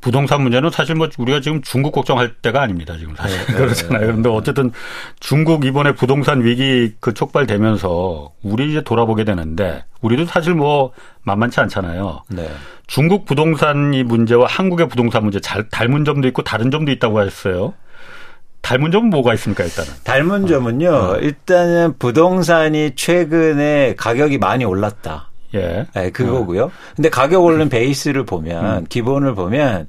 부동산 0.00 0.42
문제는 0.42 0.70
사실 0.70 0.94
뭐 0.94 1.08
우리가 1.18 1.40
지금 1.40 1.62
중국 1.62 1.92
걱정할 1.92 2.34
때가 2.34 2.62
아닙니다. 2.62 2.96
지금 2.96 3.14
사실 3.16 3.38
네, 3.46 3.54
그렇잖아요. 3.54 4.06
그런데 4.06 4.28
어쨌든 4.28 4.72
중국 5.20 5.64
이번에 5.64 5.92
부동산 5.92 6.44
위기 6.44 6.94
그 7.00 7.14
촉발되면서 7.14 8.32
우리 8.42 8.70
이제 8.70 8.82
돌아보게 8.82 9.24
되는데 9.24 9.84
우리도 10.00 10.26
사실 10.26 10.54
뭐 10.54 10.92
만만치 11.22 11.60
않잖아요. 11.60 12.22
네. 12.28 12.50
중국 12.86 13.24
부동산 13.24 13.94
이 13.94 14.02
문제와 14.02 14.46
한국의 14.48 14.88
부동산 14.88 15.22
문제 15.22 15.40
잘 15.40 15.68
닮은 15.68 16.04
점도 16.04 16.26
있고 16.28 16.42
다른 16.42 16.70
점도 16.70 16.90
있다고 16.90 17.22
했어요. 17.22 17.74
닮은 18.62 18.90
점은 18.90 19.10
뭐가 19.10 19.34
있습니까 19.34 19.64
일단은? 19.64 19.90
닮은 20.04 20.46
점은요. 20.46 20.90
어. 20.90 21.16
일단은 21.18 21.98
부동산이 21.98 22.94
최근에 22.94 23.94
가격이 23.96 24.38
많이 24.38 24.64
올랐다. 24.64 25.29
예. 25.54 25.86
네, 25.94 26.10
그거고요. 26.10 26.64
어. 26.64 26.70
근데 26.96 27.08
가격 27.08 27.44
오른 27.44 27.68
베이스를 27.68 28.24
보면 28.24 28.78
음. 28.78 28.86
기본을 28.88 29.34
보면 29.34 29.88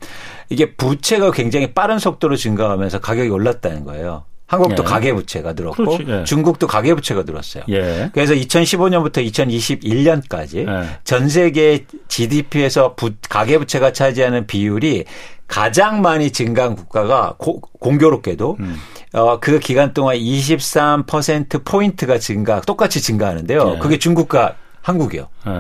이게 0.50 0.74
부채가 0.74 1.32
굉장히 1.32 1.74
빠른 1.74 2.00
속도로 2.00 2.36
증가하면서 2.36 3.00
가격이 3.00 3.30
올랐다는 3.30 3.84
거예요. 3.86 4.26
한국도 4.52 4.84
예. 4.84 4.86
가계부채가 4.86 5.54
늘었고 5.54 5.98
예. 6.10 6.24
중국도 6.26 6.68
가계부채가 6.68 7.24
늘었어요. 7.24 7.64
예. 7.70 8.10
그래서 8.14 8.34
2015년부터 8.34 9.26
2021년까지 9.32 10.68
예. 10.68 11.00
전 11.06 11.30
세계 11.30 11.86
GDP에서 12.10 12.96
부, 12.96 13.12
가계부채가 13.30 13.94
차지하는 13.94 14.48
비율이 14.48 15.06
가장 15.48 16.02
많이 16.02 16.32
증가한 16.32 16.76
국가가 16.76 17.36
고, 17.38 17.62
공교롭게도 17.62 18.58
음. 18.60 18.76
어, 19.14 19.40
그 19.40 19.60
기간 19.60 19.94
동안 19.94 20.18
23% 20.18 21.64
포인트가 21.64 22.20
증가 22.20 22.60
똑같이 22.60 23.02
증가하는데요. 23.02 23.76
예. 23.76 23.80
그게 23.80 23.98
중국과 23.98 24.56
한국이요. 24.82 25.28
네. 25.46 25.52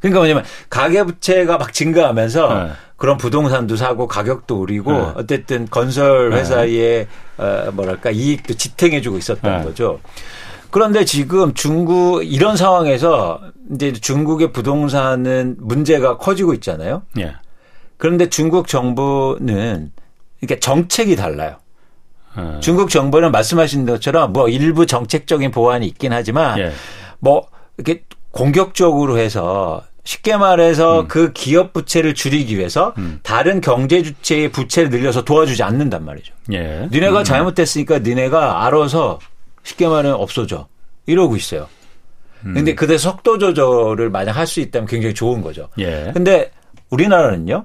그러니까 0.00 0.20
뭐냐면 0.20 0.44
가계부채가 0.70 1.58
막 1.58 1.72
증가하면서 1.72 2.54
네. 2.54 2.70
그런 2.96 3.16
부동산도 3.16 3.76
사고 3.76 4.06
가격도 4.06 4.58
오르고 4.60 4.92
네. 4.92 5.12
어쨌든 5.16 5.66
건설 5.68 6.32
회사의 6.32 7.06
어, 7.36 7.70
뭐랄까 7.72 8.10
이익도 8.10 8.54
지탱해주고 8.54 9.18
있었던 9.18 9.64
거죠. 9.64 10.00
그런데 10.70 11.04
지금 11.04 11.54
중국 11.54 12.22
이런 12.24 12.56
상황에서 12.56 13.40
이제 13.72 13.92
중국의 13.92 14.52
부동산은 14.52 15.56
문제가 15.58 16.18
커지고 16.18 16.54
있잖아요. 16.54 17.02
예. 17.18 17.34
그런데 17.96 18.28
중국 18.28 18.68
정부는 18.68 19.92
이게 20.40 20.58
정책이 20.58 21.16
달라요. 21.16 21.56
어. 22.36 22.58
중국 22.62 22.90
정부는 22.90 23.32
말씀하신 23.32 23.86
것처럼 23.86 24.32
뭐 24.32 24.48
일부 24.48 24.86
정책적인 24.86 25.50
보완이 25.50 25.86
있긴 25.86 26.12
하지만 26.12 26.58
예. 26.58 26.72
뭐 27.18 27.48
이렇게 27.76 28.04
공격적으로 28.30 29.18
해서 29.18 29.82
쉽게 30.04 30.36
말해서 30.36 31.02
음. 31.02 31.08
그 31.08 31.32
기업 31.32 31.72
부채를 31.72 32.14
줄이기 32.14 32.56
위해서 32.56 32.94
음. 32.98 33.20
다른 33.22 33.60
경제 33.60 34.02
주체의 34.02 34.50
부채를 34.50 34.88
늘려서 34.90 35.22
도와주지 35.24 35.62
않는단 35.62 36.04
말이죠. 36.04 36.32
예. 36.52 36.88
니네가 36.90 37.18
음. 37.20 37.24
잘못됐으니까 37.24 37.98
니네가 37.98 38.64
알아서 38.66 39.18
쉽게 39.64 39.86
말하면 39.86 40.14
없어져. 40.14 40.66
이러고 41.06 41.36
있어요. 41.36 41.68
음. 42.46 42.54
근데 42.54 42.74
그대 42.74 42.96
속도 42.96 43.36
조절을 43.38 44.08
만약 44.10 44.36
할 44.36 44.46
수 44.46 44.60
있다면 44.60 44.86
굉장히 44.88 45.14
좋은 45.14 45.42
거죠. 45.42 45.68
예. 45.78 46.10
근데 46.14 46.50
우리나라는요. 46.90 47.64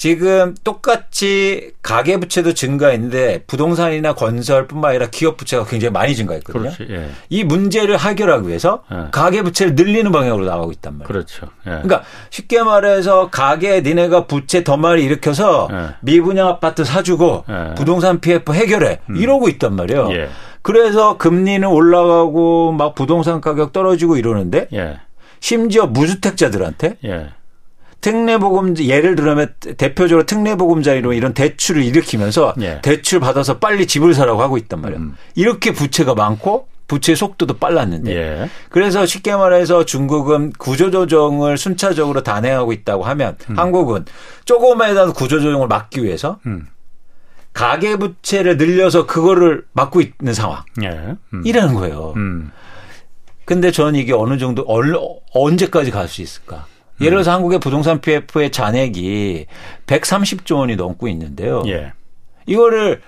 지금 0.00 0.54
똑같이 0.64 1.72
가계 1.82 2.16
부채도 2.16 2.54
증가했는데 2.54 3.44
부동산이나 3.46 4.14
건설뿐만 4.14 4.92
아니라 4.92 5.08
기업 5.10 5.36
부채가 5.36 5.66
굉장히 5.66 5.92
많이 5.92 6.16
증가했거든요. 6.16 6.70
그렇지, 6.72 6.86
예. 6.90 7.10
이 7.28 7.44
문제를 7.44 8.00
해결하기 8.00 8.48
위해서 8.48 8.82
예. 8.90 9.08
가계 9.10 9.42
부채를 9.42 9.74
늘리는 9.74 10.10
방향으로 10.10 10.46
나가고 10.46 10.72
있단 10.72 10.94
말이에요. 10.94 11.06
그렇죠. 11.06 11.48
예. 11.66 11.82
그러니까 11.82 12.02
쉽게 12.30 12.62
말해서 12.62 13.28
가계 13.28 13.82
니네가 13.82 14.24
부채 14.24 14.64
더 14.64 14.78
많이 14.78 15.02
일으켜서 15.02 15.68
예. 15.70 15.96
미분양 16.00 16.48
아파트 16.48 16.82
사주고 16.82 17.44
예. 17.50 17.74
부동산 17.74 18.20
PF 18.20 18.54
해결해 18.54 19.00
음. 19.10 19.16
이러고 19.16 19.50
있단 19.50 19.76
말이에요. 19.76 20.08
예. 20.12 20.30
그래서 20.62 21.18
금리는 21.18 21.68
올라가고 21.68 22.72
막 22.72 22.94
부동산 22.94 23.42
가격 23.42 23.74
떨어지고 23.74 24.16
이러는데 24.16 24.66
심지어 25.40 25.84
무주택자들한테 25.84 26.96
특례보금자 28.00 28.84
예를 28.84 29.14
들면 29.14 29.54
대표적으로 29.76 30.24
특례보금자로 30.26 31.12
이런 31.12 31.34
대출을 31.34 31.82
일으키면서 31.84 32.54
예. 32.62 32.80
대출 32.82 33.20
받아서 33.20 33.58
빨리 33.58 33.86
집을 33.86 34.14
사라고 34.14 34.42
하고 34.42 34.56
있단 34.56 34.80
말이에요. 34.80 35.00
음. 35.00 35.16
이렇게 35.34 35.72
부채가 35.72 36.14
많고 36.14 36.68
부채 36.88 37.14
속도도 37.14 37.58
빨랐는데. 37.58 38.14
예. 38.14 38.50
그래서 38.68 39.06
쉽게 39.06 39.36
말해서 39.36 39.84
중국은 39.84 40.52
구조조정을 40.58 41.56
순차적으로 41.56 42.22
단행하고 42.22 42.72
있다고 42.72 43.04
하면 43.04 43.36
음. 43.50 43.58
한국은 43.58 44.06
조금이라도 44.44 45.12
구조조정을 45.12 45.68
막기 45.68 46.02
위해서 46.02 46.40
음. 46.46 46.66
가계 47.52 47.96
부채를 47.96 48.56
늘려서 48.56 49.06
그거를 49.06 49.64
막고 49.72 50.00
있는 50.00 50.34
상황. 50.34 50.62
예. 50.82 51.16
음. 51.32 51.42
이라는 51.44 51.74
거예요. 51.74 52.14
음. 52.16 52.50
근데 53.44 53.70
저는 53.72 53.96
이게 53.98 54.12
어느 54.12 54.38
정도 54.38 54.64
언제까지 55.32 55.90
갈 55.90 56.08
수 56.08 56.22
있을까? 56.22 56.66
예를 57.00 57.12
들어서 57.12 57.30
음. 57.30 57.34
한국의 57.36 57.60
부동산 57.60 58.00
PF의 58.00 58.50
잔액이 58.50 59.46
130조 59.86 60.58
원이 60.58 60.76
넘고 60.76 61.08
있는데요. 61.08 61.62
예. 61.66 61.92
이거를 62.46 63.00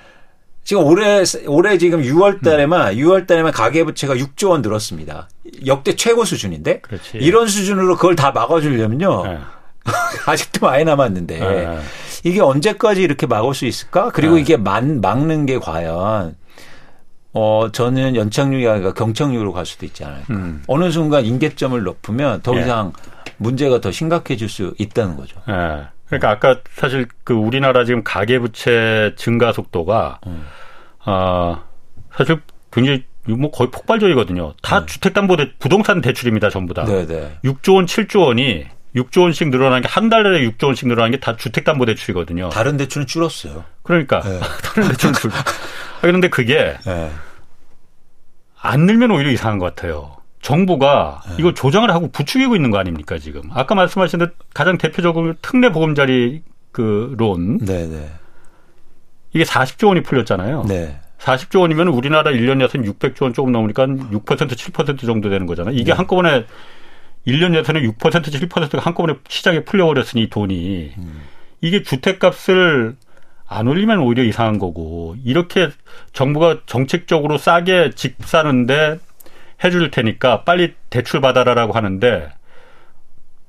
지금 0.65 0.85
올해 0.85 1.25
올해 1.47 1.77
지금 1.79 2.03
6월 2.03 2.43
달에만 2.43 2.93
음. 2.93 2.99
6월 2.99 3.27
달에만 3.27 3.53
가계 3.53 3.85
부채가 3.85 4.15
6조 4.15 4.51
원 4.51 4.63
늘었습니다. 4.63 5.29
역대 5.67 5.97
최고 5.97 6.25
수준인데 6.25 6.81
그렇지. 6.81 7.19
이런 7.19 7.49
수준으로 7.49 7.97
그걸 7.97 8.17
다 8.17 8.31
막아 8.31 8.61
주려면요. 8.61 9.25
네. 9.27 9.39
아직도 10.27 10.67
많이 10.67 10.85
남았는데 10.85 11.39
네. 11.41 11.79
이게 12.25 12.41
언제까지 12.41 13.03
이렇게 13.03 13.27
막을 13.27 13.53
수 13.55 13.67
있을까? 13.67 14.11
그리고 14.11 14.37
네. 14.37 14.43
이게 14.43 14.57
만, 14.57 15.01
막는 15.01 15.47
게 15.47 15.59
과연 15.59 16.37
어 17.35 17.69
저는 17.73 18.15
연착륙이 18.15 18.69
아니라 18.69 18.93
경착륙으로 18.93 19.53
갈 19.53 19.67
수도 19.67 19.87
있지 19.87 20.05
않을까. 20.05 20.27
음. 20.31 20.63
어느 20.69 20.91
순간 20.93 21.25
인계점을 21.25 21.83
높으면 21.83 22.43
더 22.43 22.55
예. 22.57 22.61
이상 22.61 22.93
문제가 23.43 23.81
더 23.81 23.91
심각해질 23.91 24.49
수 24.49 24.75
있다는 24.79 25.17
거죠. 25.17 25.41
네. 25.47 25.85
그러니까 26.07 26.31
아까 26.31 26.61
사실 26.75 27.07
그 27.25 27.33
우리나라 27.35 27.85
지금 27.85 28.03
가계 28.05 28.39
부채 28.39 29.13
증가 29.17 29.53
속도가 29.53 30.21
음. 30.27 30.47
아 31.05 31.65
사실 32.15 32.41
굉장히 32.71 33.05
뭐 33.27 33.51
거의 33.51 33.71
폭발적이거든요. 33.71 34.55
다 34.63 34.81
네. 34.81 34.87
주택담보대 34.87 35.53
부동산 35.59 36.01
대출입니다, 36.01 36.51
전부 36.51 36.75
다. 36.75 36.85
네네. 36.85 37.07
네. 37.07 37.39
6조 37.45 37.77
원, 37.77 37.87
7조 37.87 38.27
원이 38.27 38.67
6조 38.97 39.23
원씩 39.23 39.49
늘어난 39.49 39.81
게 39.81 39.89
한 39.89 40.09
달에 40.11 40.41
6조 40.51 40.65
원씩 40.67 40.87
늘어난 40.89 41.11
게 41.13 41.19
다 41.19 41.37
주택담보대출이거든요. 41.37 42.51
다른 42.51 42.77
대출은 42.77 43.07
줄었어요. 43.07 43.65
그러니까 43.83 44.21
네. 44.21 44.39
다른 44.63 44.89
대출은 44.89 45.15
줄. 45.15 45.31
아, 45.33 45.35
그런데 46.03 46.29
그게 46.29 46.77
네. 46.85 47.11
안 48.61 48.81
늘면 48.87 49.11
오히려 49.11 49.31
이상한 49.31 49.59
것 49.59 49.75
같아요. 49.75 50.17
정부가 50.43 51.23
네. 51.29 51.37
이걸 51.39 51.55
조장을 51.55 51.89
하고 51.91 52.11
부추기고 52.11 52.55
있는 52.57 52.71
거 52.71 52.79
아닙니까 52.79 53.19
지금? 53.19 53.43
아까 53.53 53.75
말씀하신 53.75 54.19
듯 54.19 54.37
가장 54.53 54.77
대표적으로 54.77 55.35
특례 55.41 55.71
보금자리 55.71 56.43
그 56.73 57.15
론. 57.17 57.59
네네. 57.59 57.87
네. 57.87 58.11
이게 59.33 59.45
40조 59.45 59.89
원이 59.89 60.03
풀렸잖아요. 60.03 60.65
네. 60.69 61.01
40조 61.19 61.61
원이면 61.61 61.89
우리나라 61.89 62.33
1년 62.33 62.61
예산 62.61 62.83
600조 62.83 63.23
원 63.23 63.33
조금 63.33 63.53
넘으니까 63.53 63.87
6% 63.87 64.21
7% 64.25 65.07
정도 65.07 65.31
되는 65.31 65.47
거잖아요. 65.47 65.75
이게 65.75 65.85
네. 65.85 65.93
한꺼번에 65.93 66.45
1년 67.27 67.57
예산에 67.57 67.81
6% 67.81 67.99
7%가 67.99 68.79
한꺼번에 68.81 69.15
시장에 69.29 69.61
풀려버렸으니 69.61 70.29
돈이 70.29 70.93
음. 70.99 71.23
이게 71.61 71.83
주택값을 71.85 72.97
안 73.47 73.69
올리면 73.69 73.99
오히려 73.99 74.25
이상한 74.25 74.59
거고 74.59 75.15
이렇게 75.25 75.69
정부가 76.13 76.61
정책적으로 76.67 77.39
싸게 77.39 77.91
집 77.95 78.17
사는데 78.25 78.99
해줄 79.65 79.91
테니까 79.91 80.45
빨리 80.45 80.75
대출 80.91 81.21
받아라라고 81.21 81.73
하는데 81.73 82.33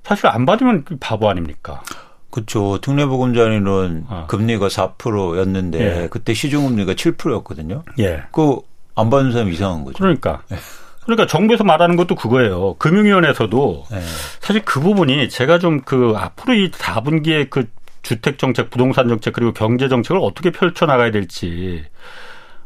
사실 0.03 0.27
안 0.27 0.45
받으면 0.45 0.85
바보 0.99 1.29
아닙니까? 1.29 1.81
그렇죠. 2.29 2.79
특례보금자리는 2.81 4.05
어. 4.07 4.25
금리가 4.27 4.67
4%였는데 4.67 5.79
예. 6.03 6.07
그때 6.09 6.33
시중금리가 6.33 6.93
7%였거든요. 6.93 7.83
예. 7.99 8.23
그안 8.31 9.09
받는 9.09 9.31
사람 9.31 9.49
이상한 9.49 9.83
거죠. 9.83 9.99
그러니까. 9.99 10.41
예. 10.51 10.57
그러니까 11.03 11.27
정부에서 11.27 11.63
말하는 11.63 11.95
것도 11.95 12.15
그거예요. 12.15 12.75
금융위원회에서도 12.75 13.85
예. 13.91 14.01
사실 14.39 14.63
그 14.65 14.79
부분이 14.79 15.29
제가 15.29 15.59
좀 15.59 15.81
그 15.85 16.13
앞으로 16.15 16.53
이 16.55 16.71
4분기에 16.71 17.49
그 17.49 17.69
주택 18.01 18.37
정책, 18.37 18.69
부동산 18.69 19.07
정책 19.07 19.33
그리고 19.33 19.53
경제 19.53 19.87
정책을 19.87 20.19
어떻게 20.21 20.51
펼쳐 20.51 20.85
나가야 20.85 21.11
될지 21.11 21.83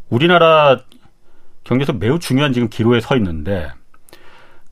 우리나라 0.10 0.80
경제에서 1.68 1.94
매우 1.94 2.18
중요한 2.18 2.54
지금 2.54 2.70
기로에 2.70 3.02
서 3.02 3.16
있는데 3.18 3.70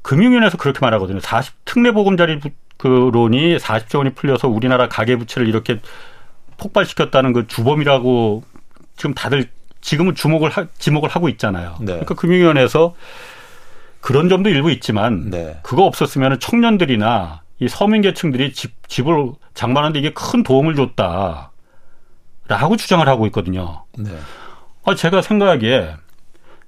금융위원회에서 0.02 0.58
그렇게 0.58 0.80
말하거든요. 0.80 1.20
40 1.20 1.66
특례 1.66 1.92
보금자리 1.92 2.40
그 2.78 3.10
론이 3.14 3.58
40조 3.58 4.00
원이 4.00 4.12
풀려서 4.12 4.48
우리나라 4.48 4.88
가계 4.88 5.18
부채를 5.18 5.48
이렇게 5.48 5.82
폭발시켰다는 6.58 7.34
그 7.34 7.48
주범이라고 7.48 8.44
지금 8.96 9.14
다들 9.14 9.50
지금은 9.82 10.16
주목을 10.16 10.50
하, 10.50 10.68
지목을 10.78 11.10
하고 11.10 11.30
있잖아요. 11.30 11.76
네. 11.80 11.88
그러니까 11.88 12.16
금융위원회에서 12.16 12.96
그런 14.00 14.30
점도 14.30 14.50
일부 14.50 14.72
있지만 14.72 15.30
네. 15.30 15.60
그거 15.64 15.84
없었으면 15.84 16.40
청년들이나 16.40 17.42
이 17.60 17.68
서민계층들이 17.68 18.54
집, 18.54 18.88
집을 18.88 19.34
장만하는데 19.54 20.00
이게 20.00 20.14
큰 20.14 20.44
도움을 20.44 20.76
줬다라고 20.76 21.50
주장을 22.78 23.06
하고 23.08 23.26
있거든요. 23.28 23.84
네. 23.98 24.12
아, 24.86 24.96
제가 24.96 25.22
생각하기에 25.22 25.96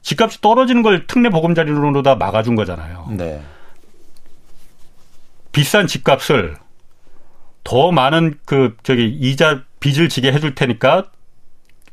집값이 0.07 0.39
떨어지는 0.39 0.83
걸 0.83 1.05
특례 1.05 1.29
보금자리로 1.29 2.01
다 2.01 2.15
막아준 2.15 2.55
거잖아요. 2.55 3.09
네. 3.11 3.41
비싼 5.51 5.85
집값을 5.85 6.55
더 7.65 7.91
많은 7.91 8.39
그 8.45 8.77
저기 8.83 9.05
이자 9.09 9.63
빚을 9.81 10.07
지게 10.07 10.31
해줄 10.31 10.55
테니까 10.55 11.07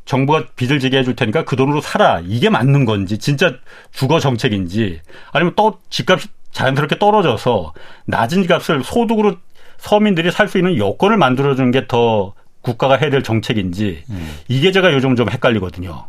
정부가 0.05 0.47
빚을 0.55 0.79
지게 0.79 0.99
해줄 0.99 1.17
테니까 1.17 1.45
그 1.45 1.57
돈으로 1.57 1.81
살아 1.81 2.21
이게 2.25 2.51
맞는 2.51 2.85
건지 2.85 3.19
진짜 3.19 3.57
주거 3.91 4.21
정책인지 4.21 5.01
아니면 5.33 5.55
또 5.57 5.81
집값이 5.91 6.29
자연스럽게 6.53 7.01
떨어져서 7.01 7.73
낮은 8.07 8.47
값을 8.47 8.85
소득으로 8.85 9.39
서민들이 9.79 10.31
살 10.31 10.47
수 10.47 10.59
있는 10.59 10.79
여건을 10.79 11.17
만들어주는 11.17 11.73
게 11.73 11.89
더 11.89 12.35
국가가 12.61 12.95
해야 12.95 13.11
될 13.11 13.25
정책인지 13.25 14.05
음. 14.09 14.39
이게 14.47 14.71
제가 14.71 14.93
요즘 14.93 15.17
좀 15.17 15.29
헷갈리거든요. 15.29 16.07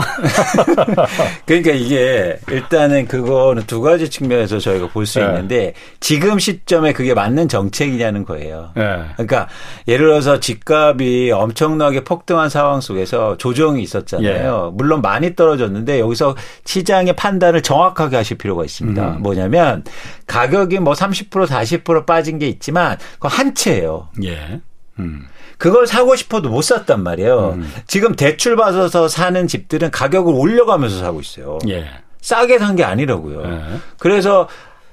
그러니까 1.46 1.72
이게 1.72 2.38
일단은 2.48 3.06
그거는 3.06 3.64
두 3.66 3.80
가지 3.80 4.08
측면에서 4.08 4.58
저희가 4.58 4.88
볼수 4.88 5.20
네. 5.20 5.26
있는데 5.26 5.74
지금 6.00 6.38
시점에 6.38 6.92
그게 6.92 7.14
맞는 7.14 7.48
정책이냐는 7.48 8.24
거예요. 8.24 8.70
네. 8.74 9.04
그러니까 9.14 9.48
예를 9.88 10.06
들어서 10.06 10.40
집값이 10.40 11.30
엄청나게 11.32 12.04
폭등한 12.04 12.48
상황 12.48 12.80
속에서 12.80 13.36
조정이 13.36 13.82
있었잖아요. 13.82 14.70
예. 14.72 14.76
물론 14.76 15.02
많이 15.02 15.34
떨어졌는데 15.34 16.00
여기서 16.00 16.36
시장의 16.64 17.14
판단을 17.16 17.62
정확하게 17.62 18.16
하실 18.16 18.38
필요가 18.38 18.64
있습니다. 18.64 19.16
음. 19.16 19.22
뭐냐면 19.22 19.84
가격이 20.26 20.78
뭐 20.80 20.94
30% 20.94 21.46
40% 21.46 22.06
빠진 22.06 22.38
게 22.38 22.48
있지만 22.48 22.96
그거 23.14 23.28
한 23.28 23.54
채예요. 23.54 24.08
예. 24.24 24.60
음. 24.98 25.26
그걸 25.60 25.86
사고 25.86 26.16
싶어도 26.16 26.48
못 26.48 26.62
샀단 26.62 27.02
말이에요. 27.02 27.50
음. 27.58 27.70
지금 27.86 28.16
대출 28.16 28.56
받아서 28.56 29.08
사는 29.08 29.46
집들은 29.46 29.90
가격을 29.90 30.32
올려가면서 30.34 30.98
사고 30.98 31.20
있어요. 31.20 31.58
예. 31.68 31.86
싸게 32.22 32.58
산 32.58 32.76
게 32.76 32.82
아니라고요. 32.84 33.42
예. 33.44 33.60
그래서 33.98 34.48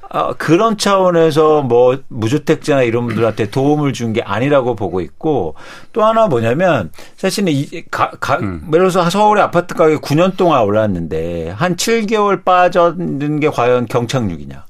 어, 0.09 0.33
그런 0.37 0.77
차원에서 0.77 1.61
뭐 1.63 1.97
무주택자나 2.07 2.83
이런 2.83 3.07
분들한테 3.07 3.49
도움을 3.49 3.91
준 3.93 4.13
게 4.13 4.21
아니라고 4.21 4.75
보고 4.75 4.99
있고 5.01 5.55
또 5.93 6.03
하나 6.05 6.27
뭐냐면 6.27 6.91
사실은 7.17 7.51
이 7.51 7.83
가, 7.89 8.11
가, 8.19 8.35
음. 8.37 8.63
예를 8.73 8.89
들어서 8.89 9.09
서울의 9.09 9.43
아파트 9.43 9.73
가격 9.73 10.01
9년 10.01 10.35
동안 10.37 10.61
올랐는데 10.63 11.49
한 11.51 11.75
7개월 11.77 12.43
빠졌는 12.45 13.39
게 13.41 13.49
과연 13.49 13.85
경착륙이냐? 13.87 14.65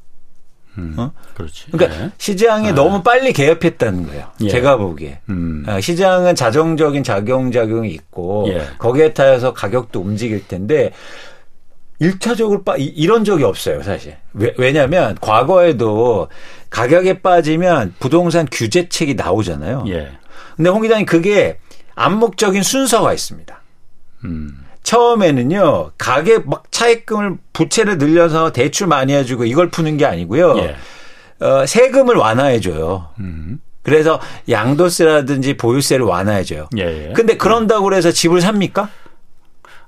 음, 0.78 0.94
어? 0.98 1.12
그렇지. 1.34 1.72
그러니까 1.72 1.98
네. 1.98 2.12
시장이 2.18 2.68
네. 2.68 2.72
너무 2.74 3.02
빨리 3.02 3.34
개업했다는 3.34 4.08
거예요. 4.08 4.28
예. 4.42 4.50
제가 4.50 4.78
보기에. 4.78 5.20
음. 5.30 5.66
어, 5.68 5.80
시장은 5.80 6.36
자정적인 6.36 7.04
작용 7.04 7.52
작용이 7.52 7.90
있고 7.92 8.46
예. 8.50 8.62
거기에 8.78 9.13
따라서 9.13 9.54
가격도 9.54 10.00
움직일 10.00 10.48
텐데 10.48 10.92
1차적으로 12.02 12.63
빠, 12.63 12.76
이런 12.78 13.24
적이 13.24 13.46
없어요, 13.46 13.82
사실. 13.82 14.18
왜, 14.34 14.72
냐면 14.72 15.18
과거에도 15.20 16.28
가격에 16.70 17.22
빠지면 17.22 17.96
부동산 18.00 18.48
규제책이 18.52 19.16
나오잖아요. 19.16 19.86
예. 19.88 20.12
근데 20.56 20.70
홍 20.70 20.82
기자님 20.84 21.06
그게 21.08 21.58
암묵적인 21.96 22.62
순서가 22.62 23.13
있습니다. 23.13 23.62
음. 24.26 24.66
처음에는요 24.88 25.91
가격 25.97 26.47
막 26.47 26.71
차입금을 26.71 27.36
부채를 27.52 27.97
늘려서 27.97 28.54
대출 28.54 28.88
많이 28.88 29.13
해주고 29.13 29.43
이걸 29.43 29.69
푸는 29.69 29.97
게 29.97 30.06
아니고요. 30.06 30.58
예. 30.60 31.45
어, 31.45 31.65
세금을 31.65 32.15
완화해줘요. 32.15 33.10
음. 33.19 33.60
그래서 33.84 34.21
양도세라든지 34.50 35.58
보유세를 35.58 36.06
완화해줘요. 36.06 36.69
예, 36.78 37.10
예. 37.10 37.13
근데 37.13 37.36
그런다고 37.36 37.84
그래서 37.84 38.12
집을 38.12 38.39
삽니까? 38.39 38.89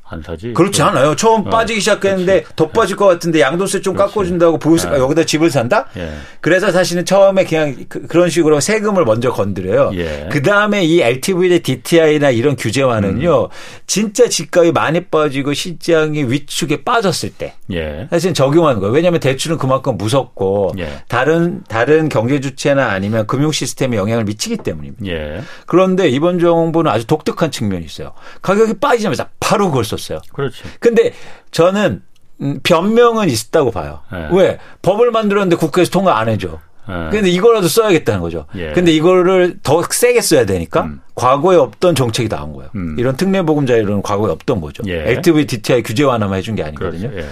안 0.09 0.21
사지. 0.23 0.53
그렇지 0.53 0.81
않아요. 0.81 1.15
처음 1.15 1.45
어, 1.47 1.49
빠지기 1.49 1.79
시작했는데 1.81 2.41
그렇지. 2.41 2.55
더 2.55 2.67
빠질 2.69 2.95
것 2.95 3.05
같은데 3.05 3.41
양도세 3.41 3.81
좀 3.81 3.95
그렇지. 3.95 4.13
깎아준다고 4.13 4.57
보유세 4.57 4.89
네. 4.89 4.97
여기다 4.97 5.23
집을 5.23 5.51
산다? 5.51 5.85
예. 5.97 6.11
그래서 6.41 6.71
사실은 6.71 7.05
처음에 7.05 7.43
그냥 7.43 7.75
그, 7.87 8.07
런 8.11 8.29
식으로 8.29 8.59
세금을 8.59 9.05
먼저 9.05 9.31
건드려요. 9.31 9.91
예. 9.93 10.27
그 10.31 10.41
다음에 10.41 10.83
이 10.83 10.99
LTV 11.01 11.49
대 11.49 11.59
DTI나 11.59 12.31
이런 12.31 12.55
규제와는요, 12.55 13.43
음. 13.43 13.47
진짜 13.85 14.27
집값이 14.27 14.71
많이 14.71 15.05
빠지고 15.05 15.53
시장이 15.53 16.23
위축에 16.23 16.83
빠졌을 16.83 17.29
때 17.29 17.53
예. 17.71 18.07
사실 18.09 18.33
적용하는 18.33 18.79
거예요. 18.79 18.93
왜냐하면 18.93 19.19
대출은 19.19 19.57
그만큼 19.57 19.97
무섭고 19.97 20.73
예. 20.79 21.03
다른 21.07 21.63
다른 21.67 22.09
경제 22.09 22.39
주체나 22.39 22.89
아니면 22.89 23.27
금융 23.27 23.51
시스템에 23.51 23.97
영향을 23.97 24.23
미치기 24.23 24.57
때문입니다. 24.57 25.05
예. 25.05 25.41
그런데 25.67 26.09
이번 26.09 26.39
정부는 26.39 26.89
아주 26.91 27.05
독특한 27.05 27.51
측면이 27.51 27.85
있어요. 27.85 28.13
가격이 28.41 28.75
빠지자마자 28.79 29.29
바로 29.39 29.67
그걸 29.67 29.83
썼어요. 29.85 29.98
없었어요. 29.99 30.19
그렇지. 30.33 30.63
근데 30.79 31.13
저는 31.51 32.01
음, 32.41 32.59
변명은 32.63 33.29
있었다고 33.29 33.71
봐요. 33.71 33.99
네. 34.11 34.27
왜? 34.31 34.59
법을 34.81 35.11
만들었는데 35.11 35.57
국회에서 35.57 35.91
통과 35.91 36.19
안 36.19 36.29
해줘. 36.29 36.59
예. 36.89 37.09
근데 37.11 37.29
이거라도 37.29 37.67
써야겠다는 37.67 38.21
거죠. 38.21 38.45
예. 38.55 38.71
근데 38.71 38.91
이거를 38.91 39.59
더 39.61 39.83
세게 39.87 40.21
써야 40.21 40.45
되니까 40.45 40.83
음. 40.83 41.01
과거에 41.15 41.55
없던 41.55 41.95
정책이 41.95 42.29
나온 42.29 42.53
거예요. 42.53 42.71
음. 42.75 42.95
이런 42.97 43.15
특례 43.15 43.41
보금자리로는 43.43 44.01
과거에 44.01 44.31
없던 44.31 44.61
거죠. 44.61 44.83
예. 44.87 45.11
LTV 45.11 45.45
DTI 45.45 45.83
규제 45.83 46.03
완화만 46.03 46.39
해준 46.39 46.55
게 46.55 46.63
아니거든요. 46.63 47.09
그렇죠. 47.09 47.27
예. 47.27 47.31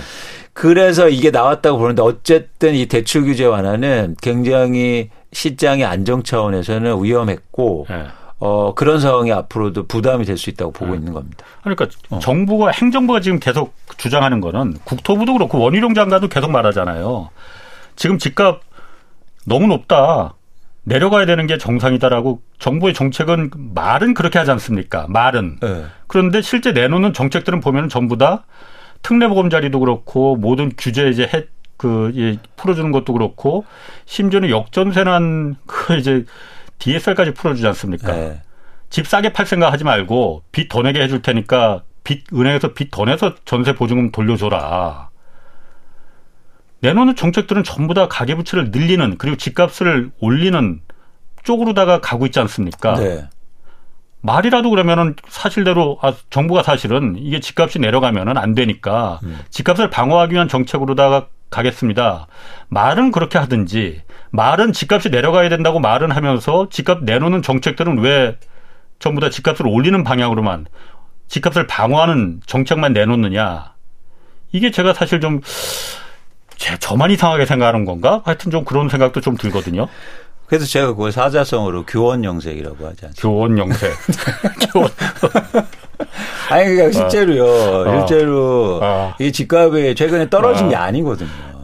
그래서 0.53 1.07
이게 1.07 1.31
나왔다고 1.31 1.77
보는데 1.77 2.01
어쨌든 2.01 2.73
이 2.73 2.87
대출 2.87 3.23
규제 3.23 3.45
완화는 3.45 4.15
굉장히 4.21 5.09
시장의 5.31 5.85
안정 5.85 6.23
차원에서는 6.23 7.03
위험했고 7.03 7.87
예. 7.89 8.05
어, 8.39 8.73
그런 8.75 8.99
상황이 8.99 9.31
앞으로도 9.31 9.87
부담이 9.87 10.25
될 10.25 10.37
수 10.37 10.49
있다고 10.51 10.71
보고 10.71 10.91
네. 10.91 10.97
있는 10.99 11.13
겁니다. 11.13 11.45
그러니까 11.63 11.87
어. 12.09 12.19
정부가 12.19 12.69
행정부가 12.71 13.19
지금 13.21 13.39
계속 13.39 13.73
주장하는 13.97 14.41
거는 14.41 14.75
국토부도 14.83 15.33
그렇고 15.33 15.59
원희룡 15.59 15.93
장관도 15.95 16.27
계속 16.27 16.51
말하잖아요. 16.51 17.29
지금 17.95 18.17
집값 18.19 18.61
너무 19.45 19.67
높다. 19.67 20.35
내려가야 20.83 21.25
되는 21.25 21.47
게 21.47 21.57
정상이다라고 21.57 22.41
정부의 22.59 22.93
정책은 22.93 23.49
말은 23.73 24.13
그렇게 24.13 24.39
하지 24.39 24.51
않습니까? 24.51 25.05
말은. 25.09 25.57
네. 25.61 25.85
그런데 26.05 26.41
실제 26.41 26.71
내놓는 26.71 27.13
정책들은 27.13 27.59
보면 27.59 27.89
전부 27.89 28.17
다 28.17 28.45
특례보험자리도 29.01 29.79
그렇고 29.79 30.35
모든 30.37 30.71
규제 30.77 31.09
이제 31.09 31.29
해, 31.33 31.45
그, 31.75 32.11
예, 32.15 32.37
풀어주는 32.55 32.91
것도 32.91 33.13
그렇고 33.13 33.65
심지어는 34.05 34.49
역전세난 34.49 35.55
그 35.65 35.95
이제 35.97 36.23
DSR까지 36.79 37.33
풀어주지 37.33 37.65
않습니까? 37.67 38.11
네. 38.13 38.41
집 38.89 39.07
싸게 39.07 39.33
팔 39.33 39.45
생각 39.45 39.73
하지 39.73 39.83
말고 39.83 40.43
빚 40.51 40.69
더 40.69 40.81
내게 40.81 41.01
해줄 41.01 41.21
테니까 41.21 41.83
빚 42.03 42.23
은행에서 42.33 42.73
빚 42.73 42.89
더 42.91 43.05
내서 43.05 43.35
전세 43.45 43.73
보증금 43.75 44.11
돌려줘라. 44.11 45.09
내놓는 46.81 47.15
정책들은 47.15 47.63
전부 47.63 47.93
다 47.93 48.07
가계 48.07 48.35
부채를 48.35 48.71
늘리는 48.71 49.17
그리고 49.17 49.35
집값을 49.35 50.11
올리는 50.19 50.79
쪽으로다가 51.43 52.01
가고 52.01 52.25
있지 52.27 52.39
않습니까? 52.39 52.95
네. 52.95 53.27
말이라도 54.21 54.69
그러면은 54.69 55.15
사실대로 55.27 55.97
아 56.01 56.13
정부가 56.29 56.63
사실은 56.63 57.15
이게 57.17 57.39
집값이 57.39 57.79
내려가면은 57.79 58.37
안 58.37 58.53
되니까 58.53 59.19
음. 59.23 59.39
집값을 59.49 59.89
방어하기 59.89 60.33
위한 60.33 60.47
정책으로다가 60.47 61.27
가겠습니다. 61.49 62.27
말은 62.69 63.11
그렇게 63.11 63.37
하든지 63.37 64.01
말은 64.31 64.73
집값이 64.73 65.09
내려가야 65.09 65.49
된다고 65.49 65.79
말은 65.79 66.11
하면서 66.11 66.67
집값 66.69 67.03
내놓는 67.03 67.41
정책들은 67.41 67.99
왜 67.99 68.37
전부 68.99 69.21
다 69.21 69.29
집값을 69.29 69.67
올리는 69.67 70.03
방향으로만 70.03 70.65
집값을 71.27 71.67
방어하는 71.67 72.41
정책만 72.45 72.93
내놓느냐. 72.93 73.73
이게 74.51 74.71
제가 74.71 74.93
사실 74.93 75.19
좀 75.19 75.41
제, 76.55 76.77
저만 76.77 77.11
이상하게 77.11 77.45
생각하는 77.45 77.85
건가? 77.85 78.21
하여튼 78.25 78.51
좀 78.51 78.65
그런 78.65 78.89
생각도 78.89 79.21
좀 79.21 79.37
들거든요. 79.37 79.87
그래서 80.47 80.65
제가 80.65 80.87
그걸 80.87 81.11
사자성어로 81.11 81.85
교원 81.85 82.23
영색이라고 82.23 82.87
하지 82.87 83.05
않습니까? 83.07 83.21
교원 83.21 83.57
영색. 83.57 83.93
교원. 84.71 84.89
아니, 86.49 86.65
그러니까 86.73 86.91
실제로요. 86.91 87.43
어. 87.43 88.07
실제로 88.07 88.79
어. 88.81 89.13
이 89.19 89.31
집값이 89.31 89.93
최근에 89.95 90.29
떨어진 90.29 90.67
어. 90.67 90.69
게 90.69 90.75
아니거든요. 90.75 91.56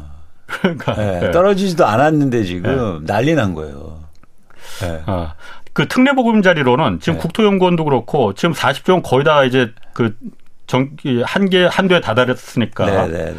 그러니까 0.64 0.96
네, 0.96 1.20
네. 1.20 1.32
떨어지지도 1.32 1.86
않았는데 1.86 2.44
지금 2.44 3.06
네. 3.06 3.14
난리 3.14 3.36
난 3.36 3.54
거예요. 3.54 4.00
네. 4.82 5.04
아, 5.06 5.34
그 5.74 5.88
특례보금자리로는 5.88 7.00
지금 7.02 7.16
네. 7.16 7.22
국토연구원도 7.22 7.84
그렇고 7.84 8.34
지금 8.34 8.54
40조 8.54 8.94
원 8.94 9.02
거의 9.02 9.24
다 9.24 9.44
이제 9.44 9.74
그 9.94 10.16
정, 10.68 10.96
한개 11.26 11.68
한도에 11.70 12.00
다다랐으니까 12.00 12.86
네, 12.86 13.08
네, 13.08 13.36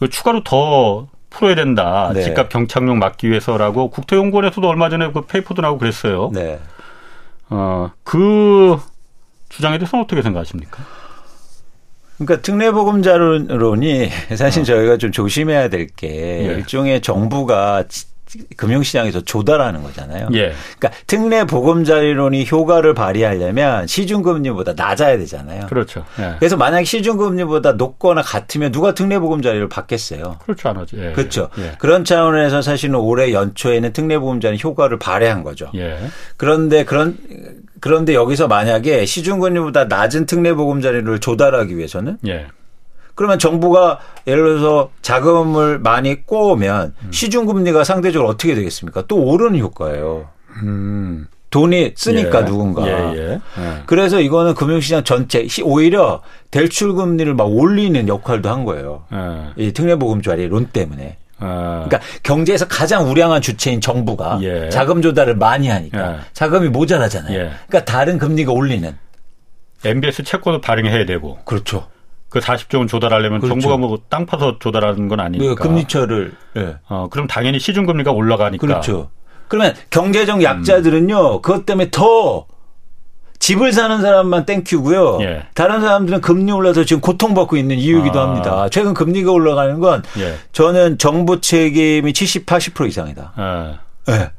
네. 0.00 0.08
추가로 0.08 0.44
더 0.44 1.08
풀어야 1.30 1.56
된다. 1.56 2.12
네. 2.14 2.22
집값 2.22 2.48
경착륙 2.48 2.96
막기 2.96 3.28
위해서라고 3.28 3.90
국토연구원에서도 3.90 4.66
얼마 4.66 4.88
전에 4.88 5.10
그 5.12 5.22
페이퍼도 5.22 5.60
나오고 5.60 5.78
그랬어요. 5.78 6.30
네. 6.32 6.60
어, 7.50 7.90
그 8.04 8.78
주장에 9.48 9.78
대해서는 9.78 10.04
어떻게 10.04 10.22
생각하십니까? 10.22 10.84
그러니까 12.18 12.42
특례보금자론이 12.42 14.10
사실 14.36 14.62
어. 14.62 14.64
저희가 14.64 14.96
좀 14.96 15.12
조심해야 15.12 15.68
될게 15.68 16.08
예. 16.08 16.54
일종의 16.56 17.00
정부가 17.00 17.84
금융시장에서 18.56 19.20
조달하는 19.22 19.82
거잖아요. 19.82 20.28
예. 20.32 20.52
그러니까 20.78 20.90
특례 21.06 21.44
보금자리론이 21.44 22.46
효과를 22.50 22.94
발휘하려면 22.94 23.86
시중금리보다 23.86 24.74
낮아야 24.76 25.16
되잖아요. 25.18 25.66
그렇죠. 25.66 26.04
예. 26.18 26.34
그래서 26.38 26.56
만약 26.56 26.84
시중금리보다 26.84 27.72
높거나 27.72 28.22
같으면 28.22 28.72
누가 28.72 28.94
특례 28.94 29.18
보금자리를 29.18 29.68
받겠어요. 29.68 30.38
그렇죠, 30.44 30.68
안 30.68 30.76
하죠. 30.78 30.96
예. 30.98 31.12
그렇죠. 31.12 31.48
예. 31.58 31.72
그런 31.78 32.04
차원에서 32.04 32.62
사실은 32.62 32.96
올해 32.96 33.32
연초에는 33.32 33.92
특례 33.92 34.18
보금자리 34.18 34.58
효과를 34.62 34.98
발휘한 34.98 35.42
거죠. 35.42 35.70
예. 35.74 35.98
그런데 36.36 36.84
그런 36.84 37.16
그런데 37.80 38.14
여기서 38.14 38.48
만약에 38.48 39.06
시중금리보다 39.06 39.84
낮은 39.84 40.26
특례 40.26 40.52
보금자리를 40.52 41.18
조달하기 41.20 41.76
위해서는 41.76 42.18
예. 42.26 42.46
그러면 43.18 43.40
정부가 43.40 43.98
예를 44.28 44.44
들어서 44.44 44.90
자금을 45.02 45.80
많이 45.80 46.24
꼬으면 46.24 46.94
음. 47.02 47.10
시중금리가 47.10 47.82
상대적으로 47.82 48.28
어떻게 48.28 48.54
되겠습니까? 48.54 49.02
또 49.08 49.16
오르는 49.16 49.58
효과예요. 49.58 50.28
음. 50.62 51.26
돈이 51.50 51.94
쓰니까 51.96 52.42
예. 52.42 52.44
누군가. 52.44 52.86
예, 52.86 52.92
예. 53.16 53.30
예. 53.32 53.40
그래서 53.86 54.20
이거는 54.20 54.54
금융시장 54.54 55.02
전체 55.02 55.44
오히려 55.64 56.22
대출 56.52 56.94
금리를 56.94 57.34
막 57.34 57.50
올리는 57.50 58.06
역할도 58.06 58.48
한 58.48 58.64
거예요. 58.64 59.02
예. 59.12 59.64
이 59.64 59.72
특례보금자리 59.72 60.46
론 60.46 60.66
때문에. 60.66 61.16
아. 61.40 61.86
그러니까 61.88 62.00
경제에서 62.22 62.68
가장 62.68 63.10
우량한 63.10 63.42
주체인 63.42 63.80
정부가 63.80 64.38
예. 64.42 64.68
자금 64.70 65.02
조달을 65.02 65.34
많이 65.34 65.66
하니까 65.66 66.20
자금이 66.34 66.68
모자라잖아요. 66.68 67.50
그러니까 67.66 67.84
다른 67.84 68.18
금리가 68.18 68.52
올리는. 68.52 68.96
MBS 69.84 70.22
채권도 70.22 70.60
발행해야 70.60 71.04
되고. 71.04 71.38
그렇죠. 71.44 71.88
그 72.28 72.40
40조 72.40 72.78
원 72.78 72.86
조달하려면 72.88 73.40
그렇죠. 73.40 73.60
정부가 73.60 73.76
뭐 73.78 73.98
땅 74.08 74.26
파서 74.26 74.58
조달하는 74.58 75.08
건 75.08 75.20
아니니까. 75.20 75.48
네, 75.50 75.54
금리처를. 75.54 76.32
네. 76.54 76.76
어, 76.88 77.08
그럼 77.10 77.26
당연히 77.26 77.58
시중 77.58 77.86
금리가 77.86 78.10
올라가니까. 78.12 78.66
그렇죠. 78.66 79.10
그러면 79.48 79.74
경제적 79.90 80.42
약자들은요. 80.42 81.36
음. 81.36 81.42
그것 81.42 81.64
때문에 81.64 81.88
더 81.90 82.46
집을 83.38 83.72
사는 83.72 84.00
사람만 84.02 84.44
땡큐고요. 84.46 85.18
예. 85.22 85.46
다른 85.54 85.80
사람들은 85.80 86.20
금리 86.20 86.50
올라서 86.52 86.84
지금 86.84 87.00
고통받고 87.00 87.56
있는 87.56 87.76
이유이기도 87.76 88.20
아. 88.20 88.28
합니다. 88.28 88.68
최근 88.70 88.94
금리가 88.94 89.30
올라가는 89.30 89.78
건 89.80 90.02
예. 90.18 90.34
저는 90.52 90.98
정부 90.98 91.40
책임이 91.40 92.12
70, 92.12 92.44
80% 92.46 92.88
이상이다. 92.88 93.32
아. 93.36 93.78
네. 94.06 94.30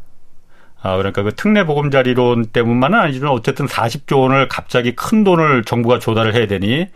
아, 0.82 0.96
그러니까 0.98 1.24
그 1.24 1.34
특례 1.36 1.66
보금자리론 1.66 2.48
때문만은 2.48 3.00
아니지만 3.00 3.32
어쨌든 3.32 3.66
40조 3.66 4.20
원을 4.22 4.48
갑자기 4.48 4.96
큰 4.96 5.24
돈을 5.24 5.64
정부가 5.64 6.00
조달을 6.00 6.36
해야 6.36 6.48
되니 6.48 6.88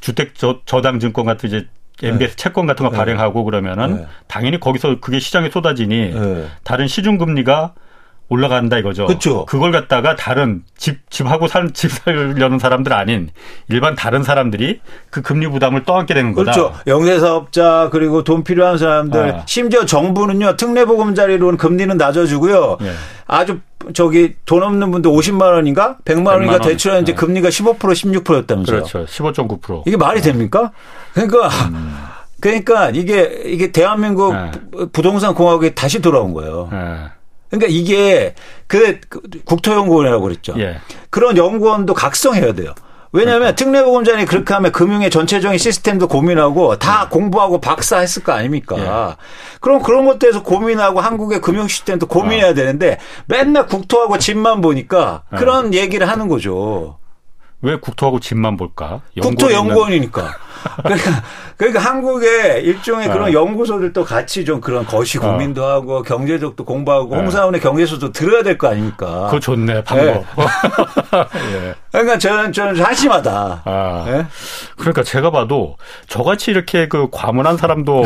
주택 0.00 0.34
저, 0.34 0.60
저당 0.66 1.00
증권 1.00 1.26
같은 1.26 1.48
이제 1.48 1.66
MBS 2.02 2.30
네. 2.30 2.36
채권 2.36 2.66
같은 2.66 2.84
거 2.84 2.90
네. 2.90 2.96
발행하고 2.98 3.44
그러면은 3.44 3.96
네. 3.96 4.06
당연히 4.26 4.60
거기서 4.60 5.00
그게 5.00 5.18
시장에 5.18 5.50
쏟아지니 5.50 6.12
네. 6.12 6.46
다른 6.62 6.86
시중 6.86 7.18
금리가 7.18 7.74
올라간다 8.28 8.78
이거죠. 8.78 9.06
그렇죠. 9.06 9.44
그걸 9.46 9.70
갖다가 9.70 10.16
다른 10.16 10.62
집 10.76 11.08
집하고 11.10 11.46
살 11.46 11.70
집 11.72 11.90
살려는 11.92 12.58
사람들 12.58 12.92
아닌 12.92 13.28
일반 13.68 13.94
다른 13.94 14.22
사람들이 14.24 14.80
그 15.10 15.22
금리 15.22 15.46
부담을 15.46 15.84
떠안게 15.84 16.12
되는 16.14 16.32
거다. 16.32 16.52
그렇죠. 16.52 16.74
영세 16.88 17.18
사업자 17.20 17.88
그리고 17.92 18.24
돈 18.24 18.42
필요한 18.42 18.78
사람들 18.78 19.34
아. 19.34 19.42
심지어 19.46 19.84
정부는요 19.84 20.56
특례보금자리로는 20.56 21.56
금리는 21.56 21.96
낮아주고요. 21.96 22.78
예. 22.82 22.92
아주 23.28 23.60
저기 23.94 24.34
돈 24.44 24.62
없는 24.64 24.90
분들 24.90 25.10
50만 25.10 25.42
원인가 25.42 25.96
100만 26.04 26.26
원인가 26.28 26.54
원. 26.54 26.62
대출하는 26.62 27.02
이제 27.02 27.12
네. 27.12 27.16
금리가 27.16 27.48
15% 27.48 27.78
16%였다면서요. 27.78 28.82
그렇죠. 28.82 29.04
15.9%. 29.04 29.82
이게 29.86 29.96
말이 29.96 30.20
됩니까? 30.20 30.72
그러니까 31.14 31.48
음. 31.68 31.96
그러니까 32.40 32.90
이게 32.90 33.42
이게 33.44 33.70
대한민국 33.72 34.34
네. 34.34 34.50
부동산 34.92 35.34
공화국에 35.34 35.74
다시 35.74 36.00
돌아온 36.02 36.34
거예요. 36.34 36.68
네. 36.72 36.96
그러니까 37.50 37.68
이게 37.70 38.34
그 38.66 39.00
국토연구원이라고 39.44 40.22
그랬죠. 40.22 40.54
예. 40.58 40.78
그런 41.10 41.36
연구원도 41.36 41.94
각성해야 41.94 42.54
돼요. 42.54 42.74
왜냐하면 43.12 43.54
그러니까. 43.54 43.56
특례보금자리 43.56 44.24
그렇게 44.26 44.52
하면 44.52 44.72
금융의 44.72 45.10
전체적인 45.10 45.58
시스템도 45.58 46.08
고민하고 46.08 46.78
다 46.78 47.04
음. 47.04 47.08
공부하고 47.10 47.60
박사했을 47.60 48.22
거 48.24 48.32
아닙니까? 48.32 48.76
예. 48.78 49.16
그럼 49.60 49.82
그런 49.82 50.04
것들에서 50.04 50.42
고민하고 50.42 51.00
한국의 51.00 51.40
금융 51.40 51.66
시스템도 51.68 52.06
고민해야 52.06 52.50
어. 52.50 52.54
되는데 52.54 52.98
맨날 53.26 53.66
국토하고 53.66 54.18
집만 54.18 54.60
보니까 54.60 55.22
예. 55.32 55.36
그런 55.36 55.72
얘기를 55.72 56.08
하는 56.08 56.28
거죠. 56.28 56.98
왜 57.62 57.76
국토하고 57.76 58.20
집만 58.20 58.56
볼까? 58.56 59.00
국토 59.20 59.50
연구원이니까. 59.52 60.36
그러니까, 60.82 61.22
그러니까 61.56 61.80
한국의 61.80 62.62
일종의 62.64 63.08
그런 63.08 63.28
어. 63.28 63.32
연구소들도 63.32 64.04
같이 64.04 64.44
좀 64.44 64.60
그런 64.60 64.84
거시 64.84 65.18
어. 65.18 65.22
고민도 65.22 65.64
어. 65.64 65.68
하고 65.70 66.02
경제적도 66.02 66.64
공부하고 66.64 67.14
네. 67.14 67.22
홍사원의 67.22 67.60
경제소도 67.60 68.12
들어야 68.12 68.42
될 68.42 68.58
거 68.58 68.68
아닙니까? 68.68 69.26
그거 69.26 69.40
좋네, 69.40 69.84
방법. 69.84 70.04
네. 70.06 70.24
예. 71.54 71.74
그러니까 71.92 72.18
저는, 72.18 72.52
저는 72.52 72.82
한심하다. 72.82 73.62
아. 73.64 74.04
네? 74.06 74.26
그러니까 74.76 75.02
제가 75.02 75.30
봐도 75.30 75.76
저같이 76.08 76.50
이렇게 76.50 76.88
그 76.88 77.08
과문한 77.10 77.56
사람도 77.56 78.04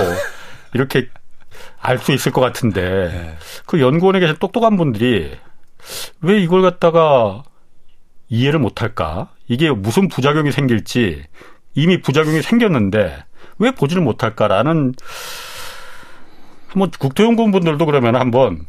이렇게 0.74 1.08
알 1.82 1.98
수 1.98 2.12
있을 2.12 2.30
것 2.30 2.40
같은데 2.40 2.80
네. 2.82 3.36
그 3.66 3.80
연구원에 3.80 4.20
계신 4.20 4.36
똑똑한 4.38 4.76
분들이 4.76 5.36
왜 6.20 6.40
이걸 6.40 6.62
갖다가 6.62 7.42
이해를 8.28 8.58
못할까? 8.58 9.28
이게 9.50 9.68
무슨 9.68 10.06
부작용이 10.06 10.52
생길지 10.52 11.24
이미 11.74 12.00
부작용이 12.00 12.40
생겼는데 12.40 13.24
왜 13.58 13.70
보지를 13.72 14.00
못할까라는 14.00 14.94
한번 16.68 16.90
국토연구원 16.96 17.50
분들도 17.50 17.84
그러면 17.84 18.14
한번 18.14 18.60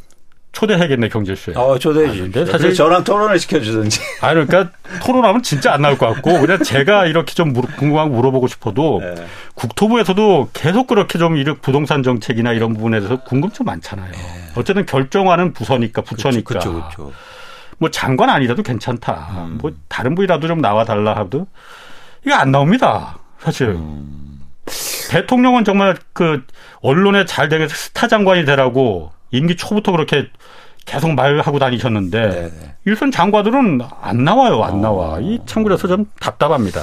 초대해야겠네 0.54 1.10
경제쇼에. 1.10 1.54
어 1.56 1.78
초대해 1.78 2.12
주는데 2.12 2.48
사실 2.48 2.74
저랑 2.74 3.04
토론을 3.04 3.38
시켜주든지. 3.38 4.02
아 4.22 4.34
그러니까 4.34 4.72
토론하면 5.06 5.44
진짜 5.44 5.72
안 5.72 5.84
나올 5.84 6.00
것 6.00 6.08
같고 6.08 6.42
그냥 6.42 6.64
제가 6.64 7.06
이렇게 7.06 7.36
좀 7.36 7.54
궁금한 7.54 8.10
거 8.10 8.16
물어보고 8.16 8.48
싶어도 8.48 9.02
네. 9.02 9.24
국토부에서도 9.54 10.50
계속 10.52 10.88
그렇게 10.88 11.20
좀 11.20 11.38
이런 11.38 11.60
부동산 11.62 12.02
정책이나 12.02 12.54
이런 12.54 12.74
부분에 12.74 13.00
대해서 13.00 13.22
궁금증 13.24 13.66
많잖아요. 13.66 14.12
네. 14.12 14.18
어쨌든 14.56 14.88
결정하는 14.88 15.54
부서니까 15.54 16.02
부처니까. 16.02 16.44
그렇죠, 16.44 16.74
그렇죠. 16.74 17.14
뭐 17.82 17.90
장관 17.90 18.30
아니라도 18.30 18.62
괜찮다. 18.62 19.28
음. 19.38 19.58
뭐 19.60 19.72
다른 19.90 20.14
분이라도 20.14 20.48
좀 20.48 20.62
나와 20.62 20.86
달라 20.86 21.16
하도 21.16 21.48
이거 22.24 22.36
안 22.36 22.52
나옵니다. 22.52 23.18
사실. 23.40 23.70
음. 23.70 24.40
대통령은 25.10 25.66
정말 25.66 25.98
그 26.14 26.44
언론에 26.82 27.26
잘 27.26 27.50
되게 27.50 27.68
스타 27.68 28.08
장관이 28.08 28.46
되라고 28.46 29.12
임기 29.32 29.56
초부터 29.58 29.92
그렇게 29.92 30.30
계속 30.86 31.12
말하고 31.16 31.58
다니셨는데 31.58 32.30
네네. 32.30 32.76
일선 32.86 33.10
장관들은 33.10 33.82
안 34.00 34.24
나와요, 34.24 34.64
안 34.64 34.74
어. 34.74 34.78
나와. 34.78 35.20
이 35.20 35.40
참 35.48 35.64
그래서 35.64 35.88
좀 35.88 36.06
답답합니다. 36.20 36.82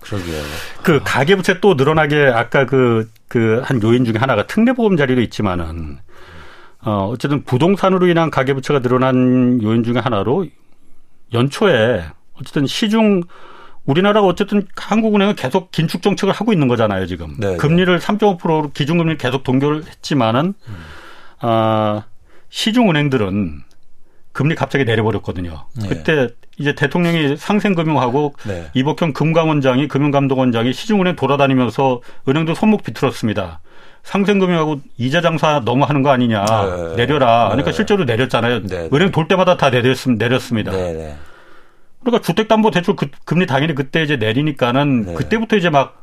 그러게요. 0.00 0.42
그 0.82 1.00
가계부채 1.04 1.60
또 1.60 1.74
늘어나게 1.74 2.26
아까 2.34 2.66
그 2.66 3.08
그 3.28 3.62
한 3.64 3.80
요인 3.82 4.04
중에 4.04 4.14
하나가 4.18 4.46
특례보험 4.48 4.96
자리도 4.96 5.20
있지만은 5.22 6.00
어 6.84 7.08
어쨌든 7.12 7.44
부동산으로 7.44 8.06
인한 8.08 8.30
가계부채가 8.30 8.80
늘어난 8.80 9.62
요인 9.62 9.84
중에 9.84 9.98
하나로 9.98 10.46
연초에 11.32 12.04
어쨌든 12.34 12.66
시중 12.66 13.22
우리나라가 13.84 14.26
어쨌든 14.26 14.66
한국은행은 14.76 15.34
계속 15.34 15.70
긴축 15.72 16.02
정책을 16.02 16.32
하고 16.32 16.52
있는 16.52 16.68
거잖아요, 16.68 17.06
지금. 17.06 17.36
네네. 17.38 17.56
금리를 17.56 17.98
3.5%로 17.98 18.70
기준금리를 18.72 19.18
계속 19.18 19.42
동결을 19.42 19.86
했지만은 19.86 20.54
음. 20.68 20.76
아, 21.40 22.04
시중 22.48 22.90
은행들은 22.90 23.62
금리 24.32 24.54
갑자기 24.54 24.84
내려버렸거든요. 24.84 25.66
네. 25.80 25.88
그때 25.88 26.28
이제 26.58 26.74
대통령이 26.74 27.36
상생금융하고 27.36 28.34
네. 28.46 28.70
이복형 28.74 29.12
금감원장이 29.12 29.88
금융감독원장이 29.88 30.72
시중은행 30.72 31.16
돌아다니면서 31.16 32.00
은행도 32.28 32.54
손목 32.54 32.84
비틀었습니다. 32.84 33.60
상생금융하고 34.02 34.80
이자 34.98 35.20
장사 35.20 35.60
너무 35.64 35.84
하는 35.84 36.02
거 36.02 36.10
아니냐 36.10 36.44
네. 36.44 36.96
내려라. 36.96 37.48
그러니까 37.48 37.70
네. 37.70 37.76
실제로 37.76 38.04
내렸잖아요. 38.04 38.62
네. 38.66 38.88
은행 38.92 39.10
돌 39.10 39.28
때마다 39.28 39.56
다 39.56 39.70
내렸, 39.70 39.96
내렸습니다. 40.08 40.72
네, 40.72 41.16
그러니까 42.00 42.22
주택담보대출 42.24 42.96
그, 42.96 43.08
금리 43.24 43.46
당연히 43.46 43.74
그때 43.74 44.02
이제 44.02 44.16
내리니까는 44.16 45.14
그때부터 45.14 45.56
이제 45.56 45.70
막 45.70 46.02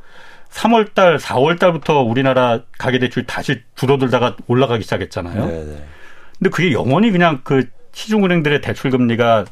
3월 0.52 0.94
달, 0.94 1.18
4월 1.18 1.60
달부터 1.60 2.02
우리나라 2.02 2.62
가계대출이 2.78 3.28
다시 3.28 3.62
줄어들다가 3.76 4.36
올라가기 4.48 4.84
시작했잖아요. 4.84 5.46
근데 5.46 6.50
그게 6.50 6.72
영원히 6.72 7.12
그냥 7.12 7.42
그 7.44 7.68
시중은행들의 7.92 8.62
대출 8.62 8.92
금리가 8.92 9.46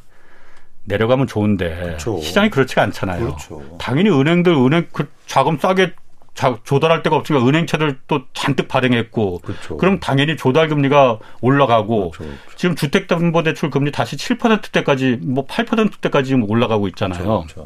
내려가면 0.86 1.28
좋은데 1.28 1.76
그렇죠. 1.76 2.22
시장이 2.22 2.50
그렇지가 2.50 2.82
않잖아요. 2.84 3.26
그렇죠. 3.26 3.62
당연히 3.78 4.10
은행들 4.10 4.54
은행 4.54 4.88
그 4.94 5.10
자금 5.26 5.58
싸게 5.60 5.94
자, 6.38 6.56
조달할 6.64 7.02
데가 7.02 7.16
없으니까 7.16 7.48
은행채를 7.48 7.98
또 8.08 8.22
잔뜩 8.36 8.68
발행했고 8.68 9.40
그렇죠. 9.40 9.76
그럼 9.78 10.00
당연히 10.00 10.38
조달 10.38 10.68
금리가 10.68 11.18
올라가고 11.42 12.12
그렇죠. 12.12 12.32
그렇죠. 12.32 12.56
지금 12.56 12.76
주택담보대출 12.76 13.72
금리 13.72 13.92
다시 13.92 14.18
7%대까지 14.18 15.18
뭐 15.24 15.48
8%대까지 15.48 16.36
올라가고 16.36 16.88
있잖아요. 16.90 17.24
그렇죠. 17.24 17.66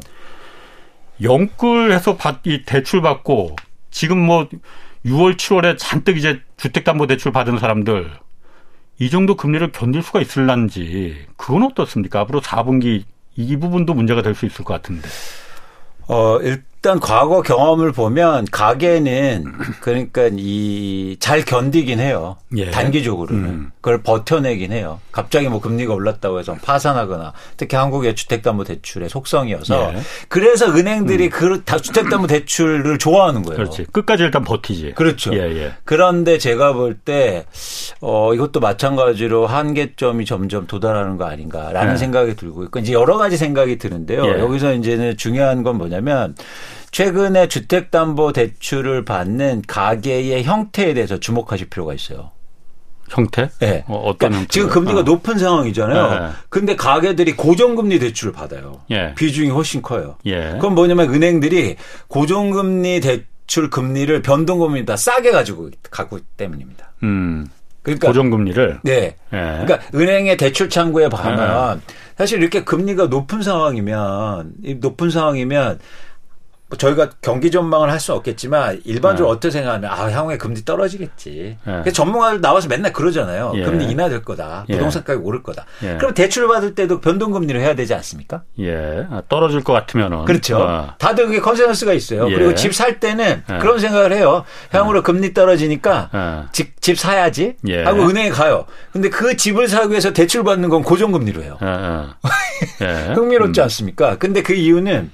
영끌해서 1.20 2.16
받, 2.16 2.40
이 2.46 2.62
대출 2.64 3.02
받고 3.02 3.56
지금 3.90 4.18
뭐 4.18 4.48
6월, 5.04 5.36
7월에 5.36 5.76
잔뜩 5.78 6.16
이제 6.16 6.40
주택담보대출 6.56 7.30
받은 7.30 7.58
사람들 7.58 8.10
이 9.00 9.10
정도 9.10 9.36
금리를 9.36 9.70
견딜 9.72 10.02
수가 10.02 10.22
있을란지 10.22 11.26
그건 11.36 11.64
어떻습니까? 11.64 12.20
앞으로 12.20 12.40
4분기 12.40 13.04
이 13.36 13.56
부분도 13.58 13.92
문제가 13.92 14.22
될 14.22 14.34
수 14.34 14.46
있을 14.46 14.64
것 14.64 14.72
같은데. 14.72 15.06
어, 16.08 16.38
일 16.40 16.62
단 16.82 16.98
과거 16.98 17.42
경험을 17.42 17.92
보면 17.92 18.46
가게는 18.50 19.44
그러니까 19.80 20.28
이 20.36 21.16
잘 21.20 21.44
견디긴 21.44 22.00
해요. 22.00 22.36
예. 22.56 22.70
단기적으로는 22.70 23.44
음. 23.44 23.70
그걸 23.80 24.02
버텨내긴 24.02 24.72
해요. 24.72 24.98
갑자기 25.12 25.48
뭐 25.48 25.60
금리가 25.60 25.94
올랐다고 25.94 26.40
해서 26.40 26.56
파산하거나 26.60 27.32
특히 27.56 27.76
한국의 27.76 28.16
주택담보대출의 28.16 29.08
속성이어서 29.08 29.94
예. 29.94 30.00
그래서 30.28 30.66
은행들이 30.74 31.26
음. 31.26 31.30
그 31.30 31.62
주택담보대출을 31.64 32.98
좋아하는 32.98 33.42
거예요. 33.42 33.56
그렇지. 33.58 33.84
끝까지 33.92 34.24
일단 34.24 34.42
버티지. 34.44 34.94
그렇죠. 34.96 35.32
예, 35.34 35.38
예. 35.38 35.72
그런데 35.84 36.38
제가 36.38 36.72
볼 36.72 36.98
때 37.04 37.46
어, 38.00 38.34
이것도 38.34 38.60
마찬가지로 38.60 39.46
한계점이 39.46 40.24
점점 40.24 40.66
도달하는 40.66 41.16
거 41.16 41.24
아닌가라는 41.26 41.94
예. 41.94 41.96
생각이 41.96 42.36
들고 42.36 42.64
있고 42.64 42.78
이제 42.80 42.92
여러 42.92 43.16
가지 43.16 43.36
생각이 43.36 43.78
드는데요. 43.78 44.24
예. 44.26 44.38
여기서 44.40 44.74
이제는 44.74 45.16
중요한 45.16 45.62
건 45.62 45.78
뭐냐면 45.78 46.34
최근에 46.92 47.48
주택담보대출을 47.48 49.04
받는 49.04 49.62
가계의 49.66 50.44
형태에 50.44 50.94
대해서 50.94 51.18
주목하실 51.18 51.70
필요가 51.70 51.94
있어요. 51.94 52.30
형태? 53.08 53.48
네. 53.58 53.84
어, 53.88 54.14
떤 54.18 54.30
그러니까 54.30 54.46
지금 54.48 54.68
금리가 54.68 55.00
어. 55.00 55.02
높은 55.02 55.38
상황이잖아요. 55.38 56.20
네. 56.20 56.32
근데 56.48 56.76
가계들이 56.76 57.34
고정금리 57.34 57.98
대출을 57.98 58.32
받아요. 58.32 58.82
예. 58.90 59.14
비중이 59.14 59.50
훨씬 59.50 59.82
커요. 59.82 60.16
예. 60.26 60.56
그럼 60.60 60.74
뭐냐면 60.74 61.12
은행들이 61.12 61.76
고정금리 62.08 63.00
대출 63.00 63.68
금리를 63.68 64.22
변동금리다 64.22 64.96
싸게 64.96 65.30
가지고 65.30 65.70
가고 65.90 66.20
때문입니다. 66.36 66.92
음. 67.02 67.46
그러니까 67.82 68.08
고정금리를 68.08 68.80
네. 68.84 69.16
예. 69.32 69.36
그러니까 69.36 69.80
은행의 69.94 70.36
대출 70.36 70.70
창구에 70.70 71.08
보면 71.08 71.78
예. 71.78 71.94
사실 72.16 72.40
이렇게 72.40 72.64
금리가 72.64 73.06
높은 73.06 73.42
상황이면 73.42 74.52
높은 74.78 75.10
상황이면 75.10 75.78
뭐 75.78 75.78
저희가 76.76 77.10
경기 77.20 77.50
전망을 77.50 77.90
할 77.90 78.00
수는 78.00 78.18
없겠지만 78.18 78.80
일반적으로 78.84 79.32
네. 79.32 79.36
어떻게 79.36 79.50
생각하면 79.50 79.90
아 79.90 80.10
향후에 80.10 80.36
금리 80.38 80.64
떨어지겠지. 80.64 81.58
네. 81.64 81.92
전문가들 81.92 82.40
나와서 82.40 82.68
맨날 82.68 82.92
그러잖아요. 82.92 83.52
예. 83.56 83.62
금리 83.64 83.84
인하될 83.90 84.22
거다. 84.22 84.64
예. 84.68 84.74
부동산 84.74 85.04
가격이 85.04 85.24
오를 85.24 85.42
거다. 85.42 85.66
예. 85.82 85.96
그럼 85.98 86.14
대출 86.14 86.48
받을 86.48 86.74
때도 86.74 87.00
변동금리를 87.00 87.60
해야 87.60 87.74
되지 87.74 87.94
않습니까? 87.94 88.42
예. 88.60 89.06
아, 89.10 89.22
떨어질 89.28 89.62
것 89.62 89.72
같으면은 89.72 90.24
그렇죠. 90.24 90.58
어. 90.58 90.94
다들 90.98 91.26
그게 91.26 91.40
컨센서스가 91.40 91.92
있어요. 91.92 92.30
예. 92.30 92.34
그리고 92.34 92.54
집 92.54 92.72
살 92.72 93.00
때는 93.00 93.42
예. 93.50 93.58
그런 93.58 93.78
생각을 93.78 94.12
해요. 94.12 94.44
향후로 94.70 94.98
예. 94.98 95.02
금리 95.02 95.34
떨어지니까 95.34 96.48
집, 96.52 96.80
집 96.80 96.98
사야지 96.98 97.56
하고 97.84 98.08
은행에 98.08 98.30
가요. 98.30 98.64
근데 98.92 99.08
그 99.10 99.36
집을 99.36 99.68
사기 99.68 99.90
위해서 99.90 100.12
대출 100.12 100.42
받는 100.44 100.68
건 100.68 100.82
고정금리로 100.82 101.42
해요. 101.42 101.58
흥미롭지 103.14 103.60
음. 103.60 103.62
않습니까? 103.64 104.16
근데 104.18 104.42
그 104.42 104.54
이유는 104.54 105.10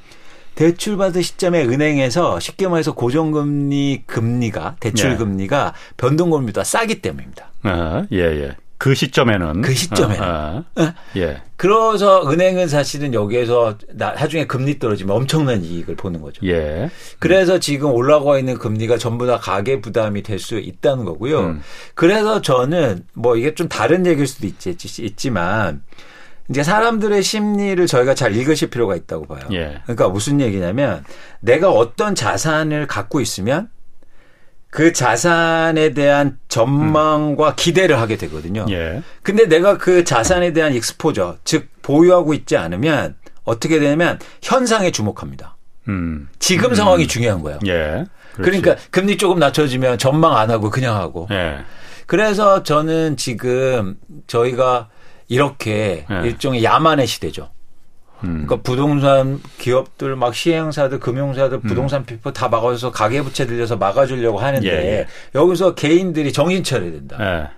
대출 0.59 0.97
받을 0.97 1.23
시점에 1.23 1.63
은행에서 1.63 2.41
쉽게 2.41 2.67
말해서 2.67 2.93
고정금리 2.93 4.03
금리가 4.07 4.75
대출 4.81 5.13
예. 5.13 5.17
금리가 5.17 5.73
변동금리보다 5.97 6.65
싸기 6.65 7.01
때문입니다. 7.01 7.53
아, 7.63 8.05
예, 8.11 8.19
예. 8.19 8.57
그 8.77 8.93
시점에는 8.93 9.63
그 9.63 9.73
시점에는 9.73 10.21
아, 10.21 10.65
아. 10.75 10.95
예. 11.17 11.43
그래서 11.57 12.29
은행은 12.29 12.67
사실은 12.67 13.15
여기에서 13.15 13.79
나중에 13.93 14.49
금리 14.49 14.81
떨어지면 14.81 15.15
엄청난 15.15 15.63
이익을 15.63 15.95
보는 15.95 16.21
거죠. 16.21 16.45
예. 16.45 16.91
그래서 17.21 17.61
지금 17.61 17.93
올라가 17.93 18.37
있는 18.37 18.59
금리가 18.59 18.99
전부 18.99 19.29
다 19.29 19.39
가계 19.39 19.81
부담이 19.81 20.25
될 20.25 20.41
수 20.41 20.59
있다는 20.59 21.05
거고요. 21.05 21.39
음. 21.39 21.63
그래서 21.95 22.43
저는 22.43 23.05
뭐 23.15 23.37
이게 23.37 23.55
좀 23.55 23.69
다른 23.69 24.07
얘기일 24.07 24.27
수도 24.27 24.49
있지, 24.49 24.71
있지만 25.05 25.83
이제 26.51 26.63
사람들의 26.63 27.23
심리를 27.23 27.87
저희가 27.87 28.15
잘 28.15 28.35
읽으실 28.35 28.71
필요가 28.71 28.97
있다고 28.97 29.27
봐요. 29.27 29.41
예. 29.53 29.81
그러니까 29.85 30.09
무슨 30.09 30.41
얘기냐면 30.41 31.05
내가 31.41 31.71
어떤 31.71 32.15
자산을 32.15 32.87
갖고 32.87 33.21
있으면 33.21 33.69
그 34.71 34.93
자산에 34.93 35.95
대한 35.95 36.39
전망과 36.49 37.49
음. 37.49 37.53
기대를 37.57 37.99
하게 37.99 38.17
되거든요. 38.17 38.67
예. 38.71 39.03
근데 39.23 39.47
내가 39.47 39.79
그 39.79 40.05
자산에 40.05 40.53
대한 40.53 40.75
익스포저, 40.75 41.39
즉 41.45 41.69
보유하고 41.83 42.35
있지 42.35 42.57
않으면 42.57 43.17
어떻게 43.45 43.79
되냐면 43.79 44.19
현상에 44.43 44.91
주목합니다. 44.91 45.57
음. 45.89 46.29
지금 46.39 46.71
음. 46.71 46.75
상황이 46.75 47.07
중요한 47.07 47.43
거예요. 47.43 47.59
예. 47.67 48.05
그러니까 48.37 48.77
금리 48.91 49.17
조금 49.17 49.39
낮춰지면 49.39 49.99
전망 49.99 50.37
안 50.37 50.51
하고 50.51 50.71
그냥 50.71 50.97
하고. 50.97 51.27
예. 51.31 51.59
그래서 52.07 52.63
저는 52.63 53.17
지금 53.17 53.97
저희가 54.27 54.89
이렇게 55.29 56.07
네. 56.09 56.23
일종의 56.25 56.65
야만의 56.65 57.07
시대죠. 57.07 57.51
음. 58.25 58.45
그러니까 58.47 58.57
부동산 58.63 59.41
기업들 59.59 60.17
막 60.17 60.35
시행사들 60.35 60.99
금융사들 60.99 61.61
부동산 61.61 62.05
피부 62.05 62.33
다 62.33 62.49
막아서 62.49 62.91
가계부채 62.91 63.47
들려서 63.47 63.77
막아주려고 63.77 64.39
하는데 64.39 64.67
예, 64.67 64.73
예. 64.73 65.07
여기서 65.35 65.75
개인들이 65.75 66.33
정신 66.33 66.65
차려야 66.65 66.91
된다. 66.91 67.17
예. 67.21 67.49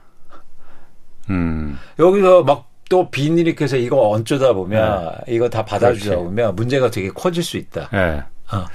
음. 1.31 1.79
여기서 1.99 2.43
막또 2.43 3.11
빈일이켜서 3.11 3.77
이거 3.77 4.11
얹어다 4.11 4.53
보면 4.53 5.13
예. 5.29 5.35
이거 5.35 5.49
다 5.49 5.65
받아주다 5.65 6.11
그렇지. 6.11 6.25
보면 6.25 6.57
문제가 6.57 6.91
되게 6.91 7.09
커질 7.09 7.43
수 7.43 7.57
있다. 7.57 7.89
예. 7.95 8.23
어. 8.55 8.67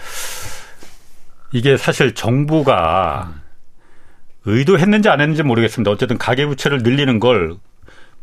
이게 1.52 1.78
사실 1.78 2.16
정부가 2.16 3.34
음. 3.36 3.42
의도했는지 4.46 5.10
안 5.10 5.22
했는지 5.22 5.44
모르겠습니다. 5.44 5.92
어쨌든 5.92 6.18
가계부채를 6.18 6.80
늘리는 6.80 7.20
걸 7.20 7.58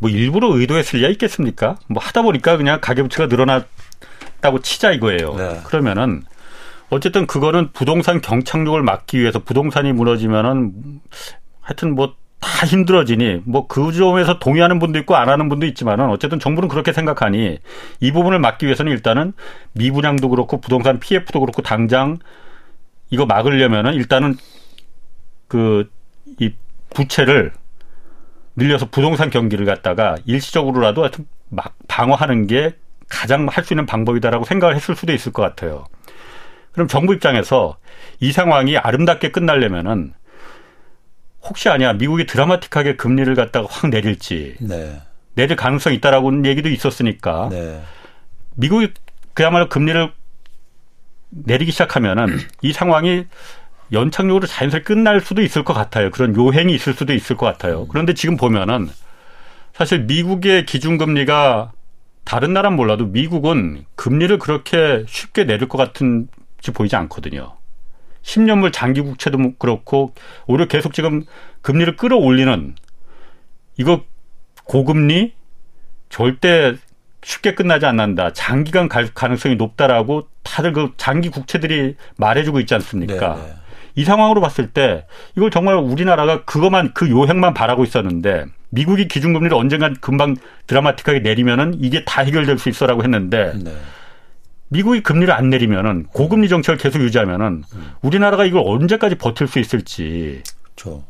뭐 0.03 0.11
일부러 0.11 0.49
의도했을 0.55 0.99
리가 0.99 1.09
있겠습니까? 1.13 1.77
뭐 1.89 2.03
하다 2.03 2.23
보니까 2.23 2.57
그냥 2.57 2.81
가계부채가 2.81 3.27
늘어났다고 3.29 4.61
치자 4.63 4.93
이거예요. 4.93 5.35
네. 5.37 5.61
그러면은 5.65 6.25
어쨌든 6.91 7.27
그거는 7.27 7.71
부동산 7.73 8.21
경착륙을 8.21 8.83
막기 8.83 9.19
위해서 9.19 9.39
부동산이 9.39 9.93
무너지면은 9.93 10.73
하여튼 11.61 11.95
뭐 11.95 12.15
다 12.43 12.67
힘들어지니 12.67 13.43
뭐 13.45 13.69
그 13.69 13.93
점에서 13.93 14.41
동의하는 14.41 14.81
분도 14.81 14.99
있고 14.99 15.15
안 15.15 15.29
하는 15.29 15.49
분도 15.49 15.65
있지만은 15.65 16.11
어쨌든 16.11 16.41
정부는 16.41 16.69
그렇게 16.69 16.93
생각하니 16.93 17.59
이 18.01 18.13
부분을 18.13 18.41
막기 18.41 18.67
위해서는 18.67 18.91
일단은 18.91 19.33
미분양도 19.75 20.29
그렇고 20.29 20.61
부동산 20.61 20.99
PF도 20.99 21.39
그렇고 21.39 21.63
당장 21.63 22.19
이거 23.11 23.27
막으려면은 23.27 23.95
일단은 23.95 24.37
그 25.47 25.89
이 26.41 26.53
부채를 26.95 27.53
늘려서 28.57 28.91
부동산 28.91 29.31
경기를 29.31 29.65
갖다가 29.67 30.17
일시적으로라도 30.25 31.03
하여튼 31.03 31.27
막 31.49 31.75
방어하는 31.89 32.47
게 32.47 32.75
가장 33.09 33.47
할 33.51 33.65
수 33.65 33.75
있는 33.75 33.87
방법이다라고 33.87 34.45
생각을 34.45 34.75
했을 34.75 34.97
수도 34.97 35.13
있을 35.13 35.33
것 35.33 35.43
같아요. 35.43 35.87
그럼 36.73 36.89
정부 36.89 37.13
입장에서 37.15 37.77
이 38.21 38.33
상황이 38.33 38.79
아름답게 38.79 39.31
끝나려면은 39.31 40.15
혹시 41.43 41.69
아니야 41.69 41.93
미국이 41.93 42.25
드라마틱하게 42.27 42.97
금리를 42.97 43.35
갖다가 43.35 43.67
확 43.71 43.91
내릴지 43.91 44.57
네. 44.61 45.01
내릴 45.35 45.57
가능성이 45.57 45.97
있다라고는 45.97 46.47
얘기도 46.47 46.69
있었으니까 46.69 47.49
네. 47.51 47.83
미국이 48.55 48.93
그야말로 49.35 49.69
금리를 49.69 50.13
내리기 51.31 51.73
시작하면은 51.73 52.39
이 52.63 52.73
상황이 52.73 53.27
연착륙으로 53.93 54.47
자연스럽게 54.47 54.85
끝날 54.85 55.21
수도 55.21 55.43
있을 55.43 55.65
것 55.65 55.75
같아요. 55.75 56.11
그런 56.11 56.35
요행이 56.35 56.75
있을 56.75 56.95
수도 56.95 57.13
있을 57.13 57.37
것 57.37 57.47
같아요. 57.47 57.87
그런데 57.89 58.15
지금 58.15 58.37
보면은 58.37 58.89
사실 59.75 60.01
미국의 60.01 60.67
기준금리가 60.67 61.73
다른 62.25 62.53
나라는 62.53 62.77
몰라도 62.77 63.07
미국은 63.07 63.85
금리를 63.97 64.39
그렇게 64.39 65.05
쉽게 65.09 65.45
내릴 65.45 65.69
것 65.69 65.79
같은지 65.79 66.71
보이지 66.73 66.97
않거든요. 66.97 67.57
10년물 68.23 68.73
장기 68.73 69.01
국채도 69.01 69.55
그렇고 69.59 70.15
오히려 70.47 70.67
계속 70.67 70.95
지금 70.95 71.25
금리를 71.61 71.97
끌어올리는 71.97 72.75
이거 73.77 74.05
고금리 74.65 75.35
절대 76.09 76.75
쉽게 77.25 77.55
끝나지 77.55 77.87
않는다. 77.87 78.33
장기간 78.33 78.89
갈 78.89 79.13
가능성이 79.13 79.57
높다라고 79.57 80.29
다들 80.43 80.73
그 80.73 80.93
장기 80.97 81.31
국채들이 81.31 81.97
말해주고 82.17 82.61
있지 82.61 82.75
않습니까? 82.75 83.37
네네. 83.37 83.62
네. 83.95 84.03
이 84.03 84.05
상황으로 84.05 84.41
봤을 84.41 84.69
때 84.69 85.07
이걸 85.37 85.51
정말 85.51 85.77
우리나라가 85.77 86.45
그것만 86.45 86.93
그 86.95 87.11
요행만 87.11 87.55
바라고 87.55 87.85
있었는데 87.85 88.47
미국이 88.71 89.09
기준금리를 89.09 89.57
언젠간 89.57 89.97
금방 90.01 90.37
드라마틱하게 90.67 91.21
내리면은 91.21 91.75
이게 91.79 92.05
다 92.05 92.23
해결될 92.23 92.59
수 92.59 92.69
있어라고 92.69 93.03
했는데 93.03 93.53
네. 93.63 93.73
미국이 94.69 95.03
금리를 95.03 95.33
안 95.33 95.51
내리면은 95.51 96.05
고금리 96.13 96.49
정책을 96.49 96.79
계속 96.79 97.03
유지하면은 97.03 97.65
음. 97.75 97.93
우리나라가 98.01 98.47
이걸 98.47 98.63
언제까지 98.65 99.17
버틸 99.17 99.47
수 99.47 99.59
있을지. 99.59 100.43
그렇죠. 100.63 101.05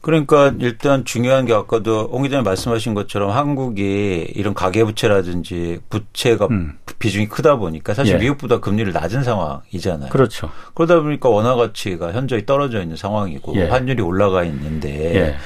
그러니까 0.00 0.54
일단 0.60 1.04
중요한 1.04 1.46
게 1.46 1.52
아까도 1.52 2.08
옹 2.10 2.22
기자님 2.22 2.44
말씀하신 2.44 2.94
것처럼 2.94 3.30
한국이 3.30 4.32
이런 4.34 4.54
가계부채라든지 4.54 5.80
부채가 5.88 6.46
음. 6.50 6.78
비중이 6.98 7.28
크다 7.28 7.56
보니까 7.56 7.94
사실 7.94 8.14
예. 8.14 8.18
미국보다 8.18 8.60
금리를 8.60 8.92
낮은 8.92 9.22
상황이잖아요. 9.24 10.10
그렇죠. 10.10 10.50
그러다 10.74 11.00
보니까 11.00 11.28
원화 11.28 11.54
가치가 11.56 12.12
현저히 12.12 12.46
떨어져 12.46 12.82
있는 12.82 12.96
상황이고 12.96 13.54
예. 13.56 13.64
환율이 13.68 14.02
올라가 14.02 14.44
있는데 14.44 15.14
예. 15.14 15.36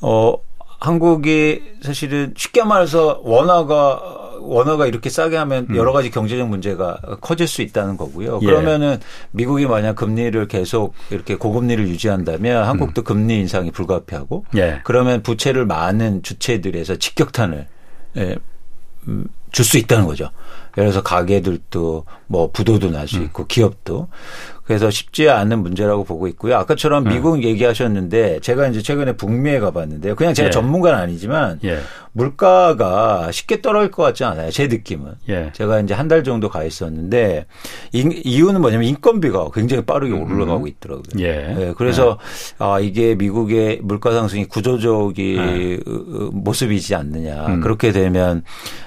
어 0.00 0.36
한국이 0.78 1.62
사실은 1.82 2.34
쉽게 2.36 2.64
말해서 2.64 3.20
원화가 3.24 4.25
원화가 4.40 4.86
이렇게 4.86 5.10
싸게 5.10 5.36
하면 5.36 5.66
음. 5.70 5.76
여러 5.76 5.92
가지 5.92 6.10
경제적 6.10 6.48
문제가 6.48 6.98
커질 7.20 7.46
수 7.46 7.62
있다는 7.62 7.96
거고요. 7.96 8.40
예. 8.42 8.46
그러면은 8.46 8.98
미국이 9.30 9.66
만약 9.66 9.96
금리를 9.96 10.46
계속 10.48 10.94
이렇게 11.10 11.36
고금리를 11.36 11.86
유지한다면 11.88 12.64
한국도 12.64 13.02
음. 13.02 13.04
금리 13.04 13.38
인상이 13.40 13.70
불가피하고 13.70 14.44
예. 14.56 14.80
그러면 14.84 15.22
부채를 15.22 15.66
많은 15.66 16.22
주체들에서 16.22 16.96
직격탄을 16.96 17.66
예, 18.16 18.36
음, 19.08 19.26
줄수 19.52 19.78
있다는 19.78 20.06
거죠. 20.06 20.30
예를 20.76 20.90
들어서 20.90 21.02
가게들도 21.02 22.04
뭐 22.26 22.50
부도도 22.50 22.90
날수 22.90 23.18
음. 23.18 23.22
있고 23.24 23.44
음. 23.44 23.48
기업도 23.48 24.08
그래서 24.64 24.90
쉽지 24.90 25.28
않은 25.30 25.62
문제라고 25.62 26.02
보고 26.02 26.26
있고요. 26.26 26.56
아까처럼 26.56 27.04
네. 27.04 27.10
미국 27.14 27.34
음. 27.36 27.42
얘기하셨는데 27.44 28.40
제가 28.40 28.66
이제 28.66 28.82
최근에 28.82 29.12
북미에 29.12 29.60
가봤는데요. 29.60 30.16
그냥 30.16 30.34
제가 30.34 30.48
예. 30.48 30.50
전문가는 30.50 30.98
아니지만 30.98 31.60
예. 31.64 31.78
물가가 32.12 33.30
쉽게 33.30 33.60
떨어질 33.62 33.90
것 33.92 34.02
같지 34.02 34.24
않아요. 34.24 34.50
제 34.50 34.66
느낌은. 34.66 35.12
예. 35.28 35.50
제가 35.52 35.80
이제 35.80 35.94
한 35.94 36.06
달 36.06 36.22
정도 36.22 36.48
가 36.48 36.62
있었는데 36.62 37.46
이 37.92 38.40
유는 38.40 38.60
뭐냐면 38.60 38.86
인건비가 38.88 39.48
굉장히 39.52 39.84
빠르게 39.84 40.12
음. 40.14 40.22
올라가고 40.32 40.66
있더라고요. 40.68 41.04
예. 41.18 41.32
네. 41.56 41.74
그래서 41.76 42.18
예. 42.60 42.64
아 42.64 42.78
이게 42.80 43.14
미국의 43.16 43.80
물가 43.82 44.12
상승이 44.12 44.44
구조적인 44.46 45.36
예. 45.36 45.78
모습이지 46.32 46.94
않느냐. 46.94 47.46
음. 47.46 47.60
그렇게 47.60 47.90
되면 47.92 48.42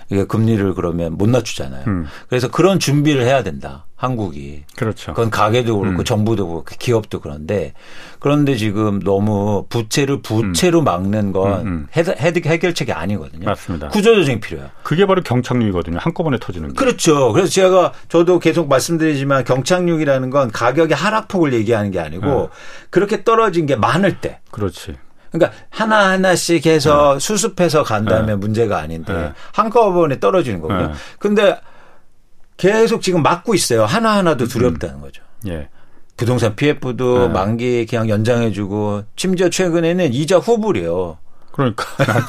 이게 0.09 0.23
금리를 0.25 0.73
그러면 0.75 1.17
못 1.17 1.29
낮추잖아요. 1.29 1.78
음. 1.87 2.07
그래서 2.27 2.49
그런 2.49 2.79
준비를 2.79 3.23
해야 3.23 3.43
된다. 3.43 3.85
한국이. 3.99 4.63
그렇죠. 4.77 5.13
그건 5.13 5.29
가게도 5.29 5.77
그렇고 5.77 5.99
음. 5.99 6.03
정부도 6.05 6.47
그렇고 6.47 6.65
기업도 6.79 7.19
그런데 7.19 7.73
그런데 8.19 8.55
지금 8.55 8.99
너무 9.01 9.65
부채를 9.67 10.21
부채로 10.21 10.79
음. 10.79 10.83
막는 10.85 11.33
건 11.33 11.67
음, 11.67 11.67
음. 11.67 11.87
해결책이 11.91 12.93
아니거든요. 12.93 13.45
맞습니다. 13.45 13.89
구조조정이 13.89 14.39
필요해요. 14.39 14.69
그게 14.83 15.05
바로 15.05 15.21
경착륙이거든요. 15.21 15.97
한꺼번에 15.99 16.37
터지는 16.39 16.69
게. 16.69 16.75
그렇죠. 16.75 17.33
그래서 17.33 17.49
제가 17.49 17.91
저도 18.07 18.39
계속 18.39 18.69
말씀드리지만 18.69 19.43
경착륙이라는 19.43 20.29
건 20.29 20.49
가격의 20.49 20.95
하락폭을 20.95 21.51
얘기하는 21.51 21.91
게 21.91 21.99
아니고 21.99 22.25
네. 22.25 22.47
그렇게 22.89 23.25
떨어진 23.25 23.65
게 23.65 23.75
많을 23.75 24.21
때. 24.21 24.39
그렇지. 24.51 24.95
그러니까 25.31 25.55
하나 25.69 26.09
하나씩 26.09 26.65
해서 26.65 27.13
네. 27.13 27.19
수습해서 27.19 27.83
간다면 27.83 28.25
네. 28.25 28.35
문제가 28.35 28.79
아닌데 28.79 29.13
네. 29.13 29.33
한꺼번에 29.53 30.19
떨어지는 30.19 30.61
거거든요. 30.61 30.87
네. 30.87 30.93
근데 31.19 31.59
계속 32.59 33.01
지금 33.01 33.23
막고 33.23 33.55
있어요. 33.55 33.85
하나하나도 33.85 34.45
음. 34.45 34.47
두렵다는 34.47 35.01
거죠. 35.01 35.23
예. 35.47 35.69
부동산 36.17 36.55
PF도 36.55 37.27
네. 37.27 37.27
만기 37.29 37.85
계약 37.85 38.09
연장해주고 38.09 39.03
심지어 39.15 39.49
최근에는 39.49 40.13
이자 40.13 40.37
후불이에요. 40.37 41.17
그러니까 41.53 41.85
나, 42.03 42.19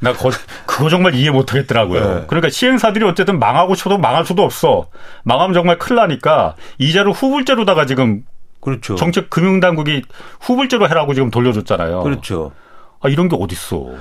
나 0.12 0.12
거, 0.12 0.30
그거 0.66 0.90
정말 0.90 1.14
이해 1.14 1.30
못하겠더라고요. 1.30 2.14
네. 2.14 2.24
그러니까 2.28 2.50
시행사들이 2.50 3.04
어쨌든 3.06 3.38
망하고 3.38 3.74
쳐도 3.74 3.96
망할 3.96 4.26
수도 4.26 4.42
없어. 4.42 4.88
망하면 5.24 5.54
정말 5.54 5.78
큰일 5.78 5.96
나니까 5.96 6.54
이자를 6.76 7.12
후불제로다가 7.12 7.86
지금 7.86 8.24
그렇죠. 8.60 8.96
정책 8.96 9.30
금융당국이 9.30 10.02
후불제로 10.40 10.88
해라고 10.88 11.14
지금 11.14 11.30
돌려줬잖아요. 11.30 12.02
그렇죠. 12.02 12.52
아 13.00 13.08
이런 13.08 13.28
게 13.28 13.36
어딨어. 13.38 13.94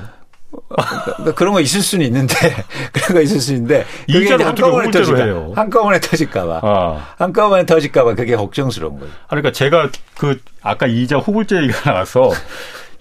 그러니까 0.69 1.33
그런 1.35 1.53
거 1.53 1.61
있을 1.61 1.81
수는 1.81 2.05
있는데 2.07 2.35
그런 2.91 3.13
거 3.13 3.21
있을 3.21 3.39
수 3.39 3.53
있는데 3.53 3.85
그게 4.05 4.25
이제 4.25 4.43
한꺼번에 4.43 4.91
터질까 4.91 5.23
해요. 5.23 5.53
한꺼번에 5.55 5.99
터질까봐 5.99 6.59
아. 6.63 7.13
한꺼번에 7.17 7.65
터질까봐 7.65 8.15
그게 8.15 8.35
걱정스러운 8.35 8.99
거예요. 8.99 9.13
그러니까 9.29 9.51
제가 9.51 9.89
그 10.17 10.39
아까 10.61 10.87
이자 10.87 11.17
후불제 11.17 11.57
얘기가 11.63 11.91
나와서 11.91 12.31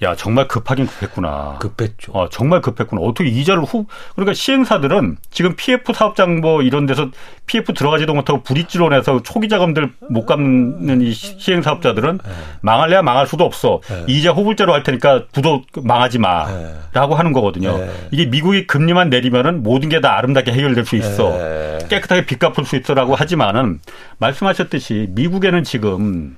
야 0.03 0.15
정말 0.15 0.47
급하긴 0.47 0.87
급했구나. 0.87 1.57
급했죠. 1.59 2.13
어, 2.13 2.29
정말 2.29 2.61
급했구나. 2.61 3.01
어떻게 3.01 3.29
이자를 3.31 3.63
후 3.65 3.87
그러니까 4.15 4.35
시행사들은 4.35 5.17
지금 5.31 5.57
PF 5.57 5.93
사업장 5.95 6.41
뭐 6.41 6.61
이런 6.63 6.85
데서 6.87 7.09
PF 7.47 7.73
들어가지도 7.73 8.13
못하고 8.13 8.43
불이지론해서 8.43 9.23
초기 9.23 9.49
자금들 9.49 9.93
못 10.11 10.27
갚는 10.27 11.01
이 11.01 11.13
시행 11.13 11.63
사업자들은 11.63 12.19
네. 12.23 12.31
망할래야 12.61 13.03
망할 13.03 13.27
수도 13.27 13.45
없어. 13.45 13.81
네. 13.89 14.05
이자 14.09 14.33
후불제로 14.33 14.73
할 14.75 14.83
테니까 14.83 15.25
부도 15.33 15.63
망하지 15.83 16.19
마라고 16.19 17.15
네. 17.15 17.17
하는 17.17 17.33
거거든요. 17.33 17.79
네. 17.79 17.91
이게 18.11 18.27
미국이 18.27 18.67
금리만 18.67 19.09
내리면은 19.11 19.63
모든 19.63 19.89
게 19.89 19.97
다 19.97 20.19
아름답게 20.19 20.53
해결될 20.53 20.85
수 20.85 20.97
있어. 20.97 21.31
네. 21.31 21.79
깨끗하게 21.89 22.27
빚 22.27 22.39
갚을 22.39 22.67
수 22.67 22.77
있어라고 22.77 23.15
하지만은 23.15 23.81
말씀하셨듯이 24.19 25.07
미국에는 25.13 25.65
지금 25.65 26.37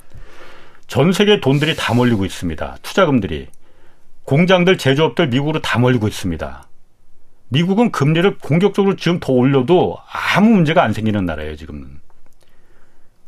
전 0.88 1.12
세계 1.12 1.38
돈들이 1.40 1.76
다 1.76 1.94
몰리고 1.94 2.24
있습니다. 2.24 2.78
투자금들이. 2.82 3.48
공장들, 4.24 4.78
제조업들 4.78 5.28
미국으로 5.28 5.60
다 5.60 5.78
몰리고 5.78 6.08
있습니다. 6.08 6.66
미국은 7.50 7.92
금리를 7.92 8.38
공격적으로 8.38 8.96
지금 8.96 9.20
더 9.20 9.32
올려도 9.32 9.98
아무 10.34 10.50
문제가 10.50 10.82
안 10.82 10.92
생기는 10.92 11.24
나라예요, 11.24 11.56
지금은. 11.56 12.00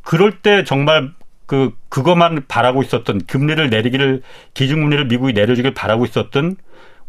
그럴 0.03 0.41
때 0.41 0.65
정말 0.65 1.13
그 1.47 1.77
그것만 1.89 2.45
바라고 2.49 2.83
있었던 2.83 3.27
금리를 3.27 3.71
내리기를 3.71 4.23
기준금리를 4.55 5.07
미국이 5.07 5.33
내려주길 5.35 5.75
바라고 5.75 6.07
있었던 6.07 6.57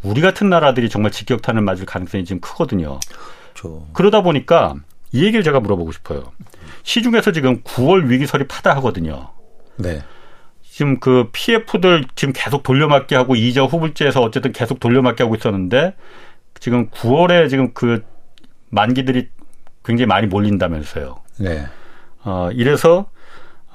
우리 0.04 0.20
같은 0.20 0.50
나라들이 0.50 0.90
정말 0.90 1.12
직격탄을 1.12 1.62
맞을 1.62 1.86
가능성이 1.86 2.26
지금 2.26 2.42
크거든요. 2.42 3.00
그렇죠. 3.54 3.88
그러다 3.94 4.22
보니까 4.22 4.76
이 5.12 5.24
얘기를 5.24 5.44
제가 5.44 5.60
물어보고 5.60 5.92
싶어요. 5.92 6.32
시중에서 6.84 7.32
지금 7.32 7.62
9월 7.62 8.10
위기설이 8.10 8.48
파다 8.48 8.76
하거든요. 8.78 9.30
네. 9.78 10.02
지금 10.72 11.02
그 11.02 11.28
PF들 11.34 12.06
지금 12.16 12.34
계속 12.34 12.64
돌려막기 12.64 13.14
하고 13.14 13.36
이자 13.36 13.64
후불제에서 13.64 14.22
어쨌든 14.22 14.54
계속 14.54 14.80
돌려막기 14.80 15.22
하고 15.22 15.36
있었는데 15.36 15.96
지금 16.62 16.90
9월에 16.92 17.50
지금 17.50 17.74
그 17.74 18.06
만기들이 18.70 19.28
굉장히 19.84 20.08
많이 20.08 20.28
몰린다면서요. 20.28 21.20
네. 21.40 21.66
어, 22.24 22.50
이래서 22.54 23.10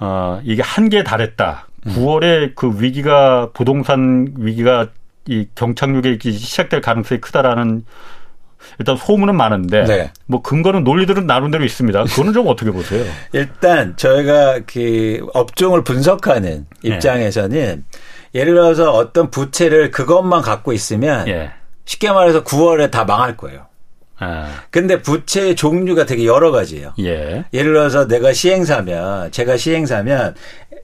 어, 0.01 0.41
이게 0.43 0.63
한계에 0.63 1.05
달했다. 1.05 1.69
음. 1.87 1.93
9월에 1.93 2.55
그 2.55 2.81
위기가 2.81 3.51
부동산 3.53 4.33
위기가 4.39 4.89
이 5.27 5.49
경착륙에 5.55 6.17
시작될 6.19 6.81
가능성이 6.81 7.21
크다라는 7.21 7.85
일단 8.79 8.97
소문은 8.97 9.37
많은데 9.37 9.85
네. 9.85 10.13
뭐 10.27 10.43
근거는 10.43 10.85
논리들은 10.85 11.27
나름대로 11.27 11.65
있습니다. 11.65 12.05
그거는 12.05 12.33
좀 12.33 12.47
어떻게 12.49 12.71
보세요? 12.71 13.05
일단 13.33 13.97
저희가 13.97 14.61
그 14.67 15.27
업종을 15.35 15.85
분석하는 15.85 16.67
네. 16.83 16.89
입장에서는 16.89 17.85
네. 17.91 18.01
예를 18.35 18.55
들어서 18.55 18.93
어떤 18.93 19.31
부채를 19.31 19.91
그것만 19.91 20.43
갖고 20.43 20.73
있으면 20.73 21.25
네. 21.25 21.51
쉽게 21.85 22.11
말해서 22.11 22.45
9월에 22.45 22.91
다 22.91 23.05
망할 23.05 23.37
거예요. 23.37 23.67
아. 24.19 24.63
근데 24.71 25.03
부채의 25.03 25.57
종류가 25.57 26.07
되게 26.07 26.25
여러 26.25 26.51
가지예요. 26.51 26.95
예. 27.01 27.45
예를 27.53 27.73
들어서 27.73 28.09
내가 28.09 28.33
시행사면 28.33 29.31
제가 29.31 29.57
시행사면 29.57 30.35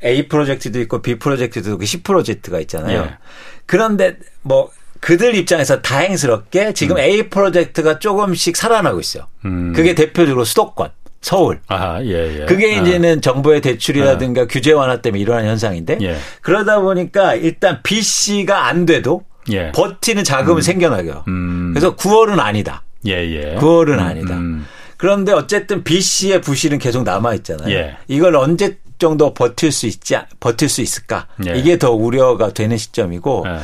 A 0.04 0.28
프로젝트도 0.28 0.80
있고 0.80 1.00
B 1.00 1.18
프로젝트도 1.18 1.72
있고 1.72 1.84
C 1.84 2.02
프로젝트가 2.02 2.60
있잖아요. 2.60 3.00
예. 3.00 3.18
그런데 3.64 4.16
뭐 4.42 4.70
그들 5.02 5.34
입장에서 5.34 5.82
다행스럽게 5.82 6.74
지금 6.74 6.96
음. 6.96 7.00
A 7.00 7.28
프로젝트가 7.28 7.98
조금씩 7.98 8.56
살아나고 8.56 9.00
있어요. 9.00 9.26
음. 9.44 9.72
그게 9.74 9.96
대표적으로 9.96 10.44
수도권. 10.44 10.90
서울. 11.20 11.60
아, 11.68 12.00
예, 12.02 12.40
예. 12.40 12.44
그게 12.46 12.76
아. 12.78 12.82
이제는 12.82 13.20
정부의 13.20 13.60
대출이라든가 13.60 14.42
아. 14.42 14.46
규제 14.46 14.72
완화 14.72 15.00
때문에 15.00 15.20
일어난 15.20 15.46
현상인데 15.46 15.98
예. 16.02 16.16
그러다 16.40 16.80
보니까 16.80 17.34
일단 17.34 17.80
B 17.82 18.00
씨가 18.00 18.66
안 18.66 18.86
돼도 18.86 19.22
예. 19.50 19.72
버티는 19.72 20.22
자금은 20.22 20.58
음. 20.58 20.62
생겨나요. 20.62 21.24
음. 21.26 21.72
그래서 21.74 21.96
9월은 21.96 22.38
아니다. 22.38 22.84
예, 23.06 23.12
예. 23.12 23.56
9월은 23.56 23.94
음, 23.94 23.98
아니다. 23.98 24.34
음. 24.34 24.66
그런데 24.96 25.32
어쨌든 25.32 25.82
B 25.82 26.00
씨의 26.00 26.40
부실은 26.42 26.78
계속 26.78 27.02
남아 27.02 27.34
있잖아요. 27.34 27.72
예. 27.74 27.96
이걸 28.06 28.36
언제 28.36 28.78
정도 28.98 29.34
버틸 29.34 29.72
수 29.72 29.86
있지 29.88 30.16
버틸 30.38 30.68
수 30.68 30.80
있을까? 30.80 31.26
예. 31.46 31.56
이게 31.56 31.76
더 31.76 31.90
우려가 31.90 32.52
되는 32.52 32.76
시점이고 32.76 33.44
예. 33.48 33.58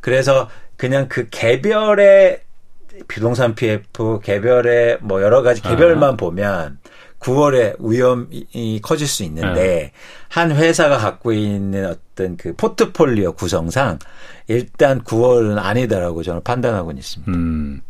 그래서 0.00 0.50
그냥 0.82 1.06
그 1.08 1.28
개별의 1.30 2.40
부동산 3.06 3.54
PF 3.54 4.18
개별의 4.20 4.98
뭐 5.00 5.22
여러 5.22 5.40
가지 5.40 5.62
개별만 5.62 6.14
아. 6.14 6.16
보면 6.16 6.80
9월에 7.20 7.76
위험이 7.78 8.80
커질 8.82 9.06
수 9.06 9.22
있는데 9.22 9.52
네. 9.54 9.92
한 10.28 10.50
회사가 10.50 10.98
갖고 10.98 11.32
있는 11.32 11.86
어떤 11.86 12.36
그 12.36 12.56
포트폴리오 12.56 13.34
구성상 13.34 14.00
일단 14.48 15.04
9월은 15.04 15.56
아니다라고 15.56 16.24
저는 16.24 16.42
판단하고 16.42 16.90
있습니다. 16.90 17.30
음. 17.30 17.82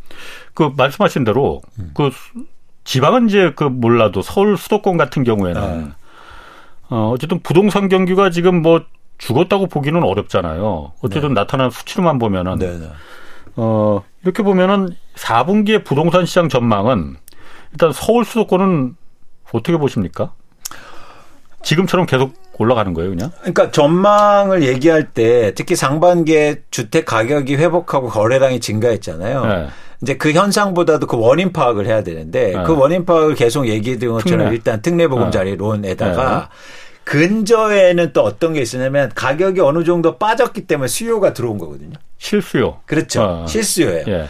그 0.53 0.70
말씀하신 0.76 1.24
대로 1.24 1.62
음. 1.78 1.93
그 1.95 2.11
지방은 2.84 3.30
이제 3.30 3.55
그 3.57 3.64
몰라도 3.64 4.20
서울 4.20 4.59
수도권 4.59 4.99
같은 4.99 5.24
경우에는 5.24 5.78
네. 5.78 5.90
어 6.90 7.09
어쨌든 7.09 7.40
부동산 7.40 7.88
경기가 7.88 8.28
지금 8.28 8.61
뭐 8.61 8.84
죽었다고 9.23 9.68
보기는 9.68 10.03
어렵잖아요. 10.03 10.93
어쨌든 11.01 11.29
네. 11.29 11.35
나타난 11.35 11.70
수치로만 11.70 12.18
보면은 12.18 12.59
네, 12.59 12.77
네. 12.77 12.89
어 13.55 14.03
이렇게 14.25 14.43
보면은 14.43 14.97
4분기의 15.14 15.85
부동산 15.85 16.27
시장 16.27 16.49
전망은 16.49 17.16
일단 17.70 17.93
서울 17.93 18.25
수도권은 18.25 18.97
어떻게 19.53 19.77
보십니까? 19.77 20.33
지금처럼 21.62 22.07
계속 22.07 22.35
올라가는 22.59 22.93
거예요, 22.93 23.11
그냥? 23.11 23.31
그러니까 23.39 23.70
전망을 23.70 24.64
얘기할 24.64 25.11
때 25.12 25.55
특히 25.55 25.77
상반기에 25.77 26.62
주택 26.73 27.05
가격이 27.05 27.55
회복하고 27.55 28.09
거래량이 28.09 28.59
증가했잖아요. 28.59 29.47
네. 29.47 29.66
이제 30.03 30.16
그 30.16 30.33
현상보다도 30.33 31.07
그 31.07 31.16
원인 31.16 31.53
파악을 31.53 31.87
해야 31.87 32.03
되는데 32.03 32.57
네. 32.57 32.62
그 32.64 32.77
원인 32.77 33.05
파악을 33.05 33.37
계속 33.37 33.68
얘기해 33.68 33.99
드린 33.99 34.14
것처럼 34.14 34.41
특례. 34.41 34.57
일단 34.57 34.83
특례보금자리론에다가 34.83 36.49
네. 36.51 36.91
근저에는 37.05 38.13
또 38.13 38.23
어떤 38.23 38.53
게 38.53 38.61
있으냐면 38.61 39.11
가격이 39.15 39.61
어느 39.61 39.85
정도 39.85 40.19
빠졌기 40.19 40.67
때문에 40.67 40.89
수요가 40.89 41.33
들어온 41.33 41.59
거거든요. 41.59 41.95
실수요. 42.19 42.81
그렇죠. 42.87 43.23
어. 43.23 43.47
실수요예요. 43.47 44.05
예. 44.09 44.29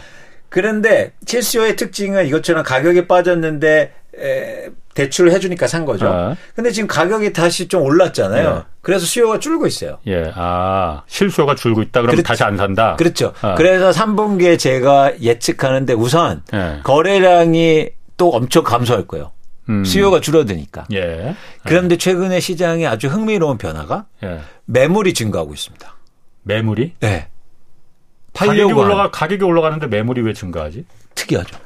그런데 0.49 1.13
실수요의 1.25 1.75
특징은 1.75 2.27
이것처럼 2.27 2.63
가격이 2.63 3.07
빠졌는데 3.07 3.93
에, 4.19 4.69
대출을 4.93 5.31
해주니까 5.31 5.65
산 5.67 5.85
거죠. 5.85 6.07
아. 6.07 6.35
근데 6.55 6.71
지금 6.71 6.87
가격이 6.87 7.33
다시 7.33 7.67
좀 7.67 7.81
올랐잖아요. 7.81 8.63
예. 8.67 8.73
그래서 8.81 9.05
수요가 9.05 9.39
줄고 9.39 9.65
있어요. 9.65 9.97
예. 10.07 10.31
아, 10.35 11.01
실수요가 11.07 11.55
줄고 11.55 11.81
있다. 11.81 12.01
그러면 12.01 12.17
그렇죠. 12.17 12.27
다시 12.27 12.43
안 12.43 12.57
산다. 12.57 12.95
그렇죠. 12.97 13.33
아. 13.41 13.55
그래서 13.55 13.89
3분기에 13.89 14.59
제가 14.59 15.13
예측하는데 15.19 15.93
우선 15.93 16.43
예. 16.53 16.79
거래량이 16.83 17.89
또 18.17 18.29
엄청 18.29 18.63
감소할 18.63 19.07
거예요. 19.07 19.31
음. 19.69 19.83
수요가 19.85 20.19
줄어드니까. 20.19 20.85
예. 20.93 21.35
그런데 21.63 21.97
최근에 21.97 22.39
시장에 22.39 22.85
아주 22.85 23.07
흥미로운 23.07 23.57
변화가 23.57 24.05
예. 24.23 24.41
매물이 24.65 25.13
증가하고 25.13 25.53
있습니다. 25.53 25.95
매물이? 26.43 26.95
네. 26.99 27.27
가격이 28.33 28.73
올라가 28.73 29.11
가격이 29.11 29.43
올라가는데 29.43 29.87
매물이 29.87 30.21
왜 30.21 30.33
증가하지? 30.33 30.85
특이하죠. 31.15 31.57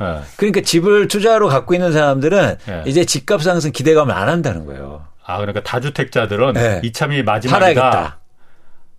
네. 0.00 0.20
그러니까 0.36 0.60
집을 0.62 1.08
투자로 1.08 1.48
갖고 1.48 1.74
있는 1.74 1.92
사람들은 1.92 2.56
네. 2.66 2.82
이제 2.86 3.04
집값 3.04 3.42
상승 3.42 3.70
기대감을 3.72 4.14
안 4.14 4.28
한다는 4.28 4.66
거예요. 4.66 5.04
아 5.24 5.38
그러니까 5.38 5.62
다주택자들은 5.62 6.54
네. 6.54 6.80
이참이 6.84 7.22
마지막이다. 7.22 8.18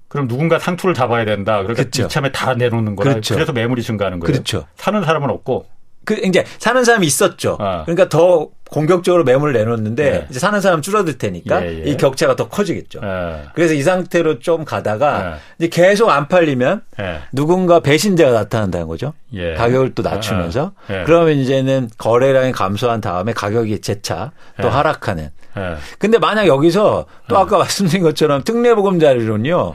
그럼 0.07 0.27
누군가 0.27 0.57
상투를 0.57 0.93
잡아야 0.93 1.25
된다. 1.25 1.57
그러니까 1.57 1.83
그렇죠. 1.83 2.03
이참에 2.03 2.31
다 2.31 2.53
내놓는 2.53 2.95
거라. 2.95 3.11
그렇죠. 3.11 3.33
그래서 3.33 3.51
매물이 3.51 3.83
증가하는 3.83 4.19
거예요. 4.19 4.31
그렇죠. 4.31 4.65
사는 4.75 5.03
사람은 5.03 5.29
없고. 5.29 5.67
그 6.07 6.13
이제 6.23 6.45
사는 6.57 6.85
사람이 6.85 7.05
있었죠. 7.05 7.57
아. 7.59 7.83
그러니까 7.83 8.07
더 8.07 8.47
공격적으로 8.69 9.25
매물을 9.25 9.53
내놓는데 9.53 10.11
네. 10.11 10.27
이제 10.29 10.39
사는 10.39 10.59
사람 10.61 10.81
줄어들 10.81 11.17
테니까 11.17 11.65
예, 11.65 11.83
예. 11.85 11.89
이 11.89 11.97
격차가 11.97 12.35
더 12.37 12.47
커지겠죠. 12.47 13.01
예. 13.03 13.43
그래서 13.53 13.73
이 13.73 13.81
상태로 13.81 14.39
좀 14.39 14.63
가다가 14.63 15.33
예. 15.59 15.65
이제 15.65 15.67
계속 15.69 16.09
안 16.09 16.29
팔리면 16.29 16.81
예. 17.01 17.19
누군가 17.33 17.81
배신자가 17.81 18.31
나타난다는 18.31 18.87
거죠. 18.87 19.13
예. 19.33 19.53
가격을 19.53 19.95
또 19.95 20.01
낮추면서 20.01 20.71
그러면 21.05 21.37
이제는 21.37 21.89
거래량이 21.97 22.53
감소한 22.53 23.01
다음에 23.01 23.33
가격이 23.33 23.81
재차 23.81 24.31
또 24.61 24.69
하락하는. 24.69 25.29
근데 25.99 26.19
만약 26.19 26.47
여기서 26.47 27.05
또 27.27 27.37
아까 27.37 27.57
말씀드린 27.57 28.03
것처럼 28.03 28.43
특례보금자리론요. 28.43 29.73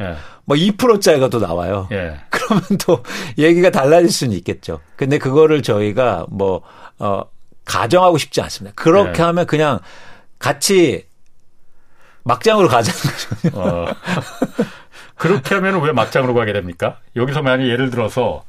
뭐 0.52 0.56
2%짜리가 0.56 1.28
또 1.28 1.38
나와요. 1.38 1.88
그러면 2.30 2.64
또 2.84 3.02
얘기가 3.38 3.70
달라질 3.70 4.10
수는 4.10 4.36
있겠죠. 4.38 4.80
근데 4.96 5.18
그거를 5.18 5.62
저희가 5.62 6.26
뭐, 6.28 6.62
어, 6.98 7.22
가정하고 7.64 8.18
싶지 8.18 8.42
않습니다. 8.42 8.74
그렇게 8.76 9.12
네. 9.12 9.22
하면 9.22 9.46
그냥 9.46 9.78
같이 10.38 11.06
막장으로 12.24 12.68
가자는 12.68 13.00
거죠. 13.00 13.58
어. 13.58 13.86
그렇게 15.16 15.54
하면 15.54 15.80
왜 15.80 15.92
막장으로 15.92 16.34
가게 16.34 16.52
됩니까? 16.52 16.98
여기서 17.16 17.42
만약 17.42 17.66
예를 17.66 17.90
들어서 17.90 18.44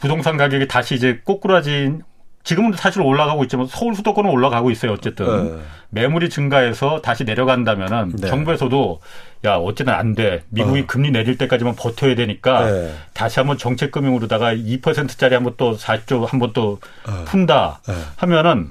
부동산 0.00 0.36
가격이 0.36 0.68
다시 0.68 0.94
이제 0.94 1.20
꼬꾸라진 1.24 2.02
지금은 2.46 2.74
사실 2.74 3.02
올라가고 3.02 3.42
있지만 3.44 3.66
서울 3.68 3.96
수도권은 3.96 4.30
올라가고 4.30 4.70
있어요. 4.70 4.92
어쨌든 4.92 5.56
네. 5.56 5.62
매물이 5.90 6.30
증가해서 6.30 7.00
다시 7.02 7.24
내려간다면은 7.24 8.12
네. 8.20 8.28
정부에서도 8.28 9.00
야 9.46 9.56
어쨌든 9.56 9.92
안 9.92 10.14
돼. 10.14 10.44
미국이 10.50 10.82
어. 10.82 10.84
금리 10.86 11.10
내릴 11.10 11.38
때까지만 11.38 11.74
버텨야 11.74 12.14
되니까 12.14 12.64
네. 12.70 12.94
다시 13.14 13.40
한번 13.40 13.58
정책 13.58 13.90
금융으로다가 13.90 14.54
2%짜리 14.54 15.34
한번 15.34 15.54
또 15.56 15.76
4조 15.76 16.24
한번 16.28 16.52
또 16.52 16.78
어. 17.08 17.24
푼다 17.26 17.80
네. 17.88 17.94
하면은 18.18 18.68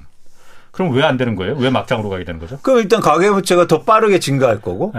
그럼 0.71 0.93
왜 0.93 1.03
안 1.03 1.17
되는 1.17 1.35
거예요? 1.35 1.55
왜 1.55 1.69
막장으로 1.69 2.09
가게 2.09 2.23
되는 2.23 2.39
거죠? 2.39 2.57
그럼 2.61 2.79
일단 2.79 3.01
가계부채가 3.01 3.67
더 3.67 3.83
빠르게 3.83 4.19
증가할 4.19 4.61
거고. 4.61 4.93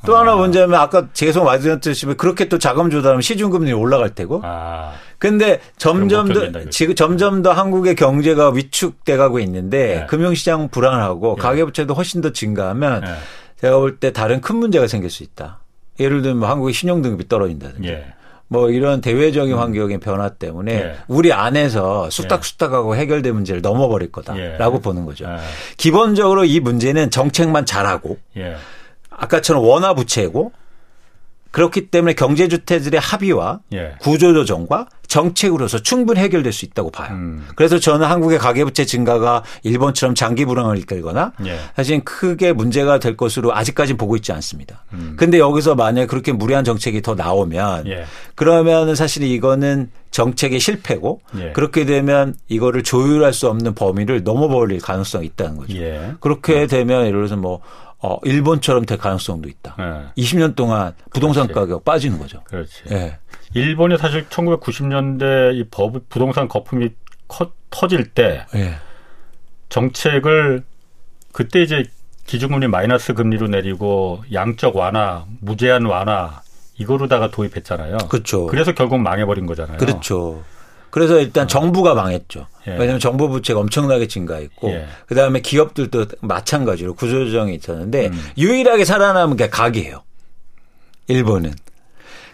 네. 0.00 0.06
또 0.06 0.16
아. 0.16 0.20
하나 0.20 0.36
문제는 0.36 0.74
아까 0.74 1.08
계속 1.14 1.44
말씀드렸듯이 1.44 2.06
그렇게 2.16 2.48
또 2.48 2.58
자금 2.58 2.90
조달하면 2.90 3.22
시중금리 3.22 3.72
올라갈 3.72 4.14
테고. 4.14 4.42
아. 4.44 4.92
근데 5.18 5.60
점점 5.76 6.32
더 6.32 6.70
지금 6.70 6.94
점점 6.94 7.42
더 7.42 7.52
한국의 7.52 7.96
경제가 7.96 8.50
위축돼 8.50 9.16
가고 9.16 9.40
있는데 9.40 10.00
네. 10.00 10.06
금융시장 10.06 10.68
불안하고 10.68 11.34
네. 11.36 11.42
가계부채도 11.42 11.94
훨씬 11.94 12.20
더 12.20 12.32
증가하면 12.32 13.00
네. 13.00 13.14
제가 13.60 13.78
볼 13.78 13.98
때 13.98 14.12
다른 14.12 14.40
큰 14.40 14.56
문제가 14.56 14.86
생길 14.86 15.10
수 15.10 15.24
있다. 15.24 15.58
예를 15.98 16.22
들면 16.22 16.38
뭐 16.38 16.48
한국의 16.48 16.72
신용등급이 16.72 17.26
떨어진다든지. 17.28 17.88
예. 17.88 18.06
뭐 18.46 18.70
이런 18.70 19.00
대외적인 19.00 19.54
음. 19.54 19.58
환경의 19.58 19.98
변화 19.98 20.28
때문에 20.30 20.72
예. 20.74 20.94
우리 21.08 21.32
안에서 21.32 22.08
쑥닥쑥닥하고 22.08 22.96
예. 22.96 23.00
해결될 23.00 23.32
문제를 23.32 23.60
넘어버릴 23.60 24.12
거다라고 24.12 24.76
예. 24.76 24.80
보는 24.80 25.04
거죠. 25.04 25.24
예. 25.24 25.38
기본적으로 25.76 26.44
이 26.44 26.60
문제는 26.60 27.10
정책만 27.10 27.66
잘하고 27.66 28.16
예. 28.36 28.56
아까처럼 29.18 29.64
원화 29.64 29.94
부채고 29.94 30.52
그렇기 31.50 31.90
때문에 31.90 32.14
경제주체들의 32.14 33.00
합의와 33.00 33.60
예. 33.72 33.94
구조조정과 34.00 34.86
정책으로서 35.06 35.78
충분히 35.78 36.20
해결될 36.20 36.52
수 36.52 36.66
있다고 36.66 36.90
봐요. 36.90 37.12
음. 37.12 37.46
그래서 37.56 37.78
저는 37.78 38.06
한국의 38.06 38.38
가계부채 38.38 38.84
증가가 38.84 39.42
일본처럼 39.62 40.14
장기 40.14 40.44
불황을 40.44 40.76
이끌거나 40.78 41.32
예. 41.46 41.58
사실 41.74 42.04
크게 42.04 42.52
문제가 42.52 42.98
될 42.98 43.16
것으로 43.16 43.54
아직까지는 43.54 43.96
보고 43.96 44.14
있지 44.16 44.32
않습니다. 44.32 44.84
음. 44.92 45.14
근데 45.18 45.38
여기서 45.38 45.74
만약에 45.74 46.06
그렇게 46.06 46.32
무리한 46.32 46.64
정책이 46.64 47.00
더 47.00 47.14
나오면 47.14 47.86
예. 47.86 48.04
그러면은 48.34 48.94
사실 48.94 49.22
이거는 49.22 49.90
정책의 50.10 50.60
실패고 50.60 51.22
예. 51.38 51.52
그렇게 51.52 51.86
되면 51.86 52.34
이거를 52.48 52.82
조율할 52.82 53.32
수 53.32 53.48
없는 53.48 53.74
범위를 53.74 54.22
넘어버릴 54.22 54.80
가능성이 54.80 55.26
있다는 55.26 55.56
거죠. 55.56 55.78
예. 55.78 56.12
그렇게 56.20 56.62
음. 56.62 56.66
되면 56.66 57.06
예를 57.06 57.20
들어서 57.20 57.36
뭐 57.36 57.62
어, 58.00 58.18
일본처럼 58.22 58.86
될 58.86 58.98
가능성도 58.98 59.48
있다. 59.48 59.74
네. 59.78 60.22
20년 60.22 60.54
동안 60.54 60.94
부동산 61.12 61.48
그렇지. 61.48 61.60
가격 61.60 61.84
빠지는 61.84 62.18
거죠. 62.18 62.42
그렇지. 62.44 62.84
네. 62.84 63.18
일본이 63.54 63.98
사실 63.98 64.28
1990년대 64.28 65.54
이 65.56 65.64
법, 65.70 66.08
부동산 66.08 66.48
거품이 66.48 66.90
커, 67.26 67.50
터질 67.70 68.10
때 68.10 68.46
네. 68.52 68.74
정책을 69.68 70.64
그때 71.32 71.62
이제 71.62 71.84
기준금리 72.26 72.68
마이너스 72.68 73.14
금리로 73.14 73.48
내리고 73.48 74.22
양적 74.32 74.76
완화, 74.76 75.24
무제한 75.40 75.86
완화 75.86 76.42
이거로다가 76.76 77.30
도입했잖아요. 77.30 77.96
그렇죠. 78.08 78.46
그래서 78.46 78.72
결국 78.72 78.98
망해버린 78.98 79.46
거잖아요. 79.46 79.78
그렇죠. 79.78 80.44
그래서 80.90 81.18
일단 81.20 81.44
어. 81.44 81.46
정부가 81.46 81.94
망했죠. 81.94 82.46
예. 82.66 82.72
왜냐하면 82.72 83.00
정부 83.00 83.28
부채가 83.28 83.60
엄청나게 83.60 84.08
증가했고 84.08 84.70
예. 84.70 84.86
그다음에 85.06 85.40
기업들도 85.40 86.06
마찬가지로 86.20 86.94
구조조정이 86.94 87.54
있었는데 87.54 88.08
음. 88.08 88.24
유일하게 88.36 88.84
살아남은 88.84 89.36
게 89.36 89.48
가게예요. 89.48 90.02
일본은 91.08 91.54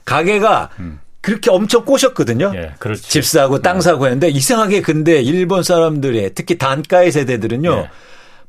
가게가 0.04 0.70
음. 0.80 1.00
그렇게 1.20 1.50
엄청 1.50 1.84
꼬셨거든요. 1.86 2.52
예, 2.54 2.74
집 2.96 3.24
사고 3.24 3.62
땅 3.62 3.76
네. 3.76 3.80
사고 3.80 4.04
했는데 4.04 4.28
이상하게 4.28 4.82
근데 4.82 5.22
일본 5.22 5.62
사람들의 5.62 6.32
특히 6.34 6.58
단가의 6.58 7.12
세대들은요. 7.12 7.72
예. 7.72 7.90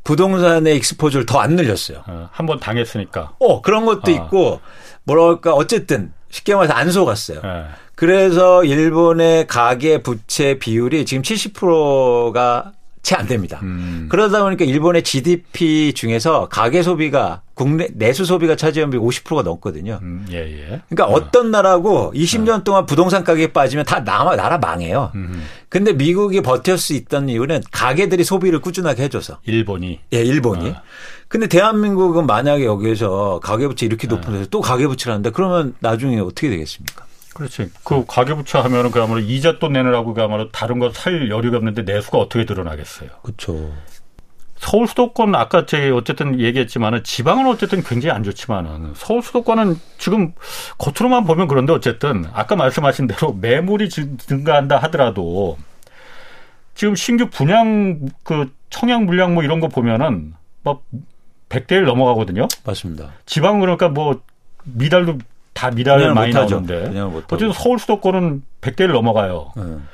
부동산의 0.03 0.77
익스포즈를 0.77 1.25
더 1.25 1.39
안 1.39 1.55
늘렸어요. 1.55 2.03
어, 2.05 2.29
한번 2.31 2.59
당했으니까. 2.59 3.33
어, 3.39 3.61
그런 3.61 3.85
것도 3.85 4.03
어. 4.05 4.09
있고 4.11 4.61
뭐랄까 5.03 5.53
어쨌든 5.53 6.11
쉽게 6.29 6.53
말해서 6.53 6.73
안 6.73 6.91
속았어요. 6.91 7.39
예. 7.95 8.05
그래서 8.05 8.63
일본의 8.63 9.47
가계 9.47 10.03
부채 10.03 10.57
비율이 10.59 11.05
지금 11.05 11.23
70%가 11.23 12.73
채 13.05 13.15
안 13.15 13.27
됩니다. 13.27 13.59
음. 13.61 14.07
그러다 14.09 14.41
보니까 14.43 14.65
일본의 14.65 15.03
GDP 15.03 15.93
중에서 15.93 16.49
가계 16.49 16.81
소비가 16.81 17.41
국내 17.53 17.87
내수 17.93 18.25
소비가 18.25 18.55
차지하는 18.55 18.89
비 18.89 18.97
50%가 18.97 19.43
넘거든요. 19.43 19.99
음, 20.01 20.25
예, 20.31 20.37
예. 20.37 20.81
그러니까 20.89 21.05
어. 21.05 21.29
떤 21.29 21.51
나라고 21.51 22.11
20년 22.15 22.61
어. 22.61 22.63
동안 22.63 22.87
부동산 22.87 23.23
가격이 23.23 23.53
빠지면 23.53 23.85
다 23.85 24.03
나라, 24.03 24.35
나라 24.35 24.57
망해요. 24.57 25.11
음. 25.13 25.43
근데 25.69 25.93
미국이 25.93 26.41
버틸 26.41 26.79
수 26.79 26.93
있던 26.93 27.29
이유는 27.29 27.61
가계들이 27.71 28.23
소비를 28.23 28.59
꾸준하게 28.59 29.03
해줘서. 29.03 29.37
일본이. 29.45 29.99
예, 30.11 30.23
일본이. 30.23 30.71
어. 30.71 30.81
근데 31.27 31.45
대한민국은 31.45 32.25
만약에 32.25 32.65
여기에서 32.65 33.39
가계부채 33.43 33.85
이렇게 33.85 34.07
높은 34.07 34.33
데서 34.33 34.47
또 34.49 34.61
가계부채를 34.61 35.13
한다 35.13 35.29
그러면 35.31 35.75
나중에 35.79 36.19
어떻게 36.19 36.49
되겠습니까? 36.49 37.05
그렇지. 37.35 37.69
그 37.83 38.05
가계부채 38.07 38.57
하면은 38.59 38.91
그야말로 38.91 39.19
이자 39.19 39.59
또 39.59 39.67
내느라고 39.67 40.13
그야말로 40.13 40.51
다른 40.51 40.79
거 40.79 40.91
살 40.91 41.29
여력이 41.29 41.55
없는데 41.55 41.81
내수가 41.83 42.17
어떻게 42.17 42.45
드러나겠어요. 42.45 43.09
그렇죠. 43.21 43.73
서울 44.55 44.87
수도권 44.87 45.35
아까 45.35 45.65
제 45.65 45.89
어쨌든 45.89 46.39
얘기했지만은 46.39 47.03
지방은 47.03 47.45
어쨌든 47.45 47.83
굉장히 47.83 48.15
안 48.15 48.23
좋지만은 48.23 48.93
서울 48.95 49.21
수도권은 49.21 49.75
지금 49.97 50.31
겉으로만 50.77 51.25
보면 51.25 51.47
그런데 51.49 51.73
어쨌든 51.73 52.25
아까 52.33 52.55
말씀하신 52.55 53.07
대로 53.07 53.33
매물이 53.33 53.89
증가한다 53.89 54.77
하더라도 54.83 55.57
지금 56.73 56.95
신규 56.95 57.29
분양 57.29 57.99
그 58.23 58.49
청약 58.69 59.03
물량 59.03 59.33
뭐 59.33 59.43
이런 59.43 59.59
거 59.59 59.67
보면은 59.67 60.33
뭐 60.63 60.81
100대 61.49 61.73
1 61.73 61.83
넘어가거든요. 61.83 62.47
맞습니다. 62.63 63.11
지방은 63.25 63.59
그러니까 63.59 63.89
뭐 63.89 64.21
미달도 64.63 65.17
다 65.55 65.71
미달 65.71 65.99
많이. 66.13 66.31
나오는데 66.33 66.89
어쨌든 67.33 67.51
서울 67.53 67.79
수도권은 67.79 68.43
100대를 68.61 68.91
넘어가요. 68.91 69.53
음. 69.57 69.87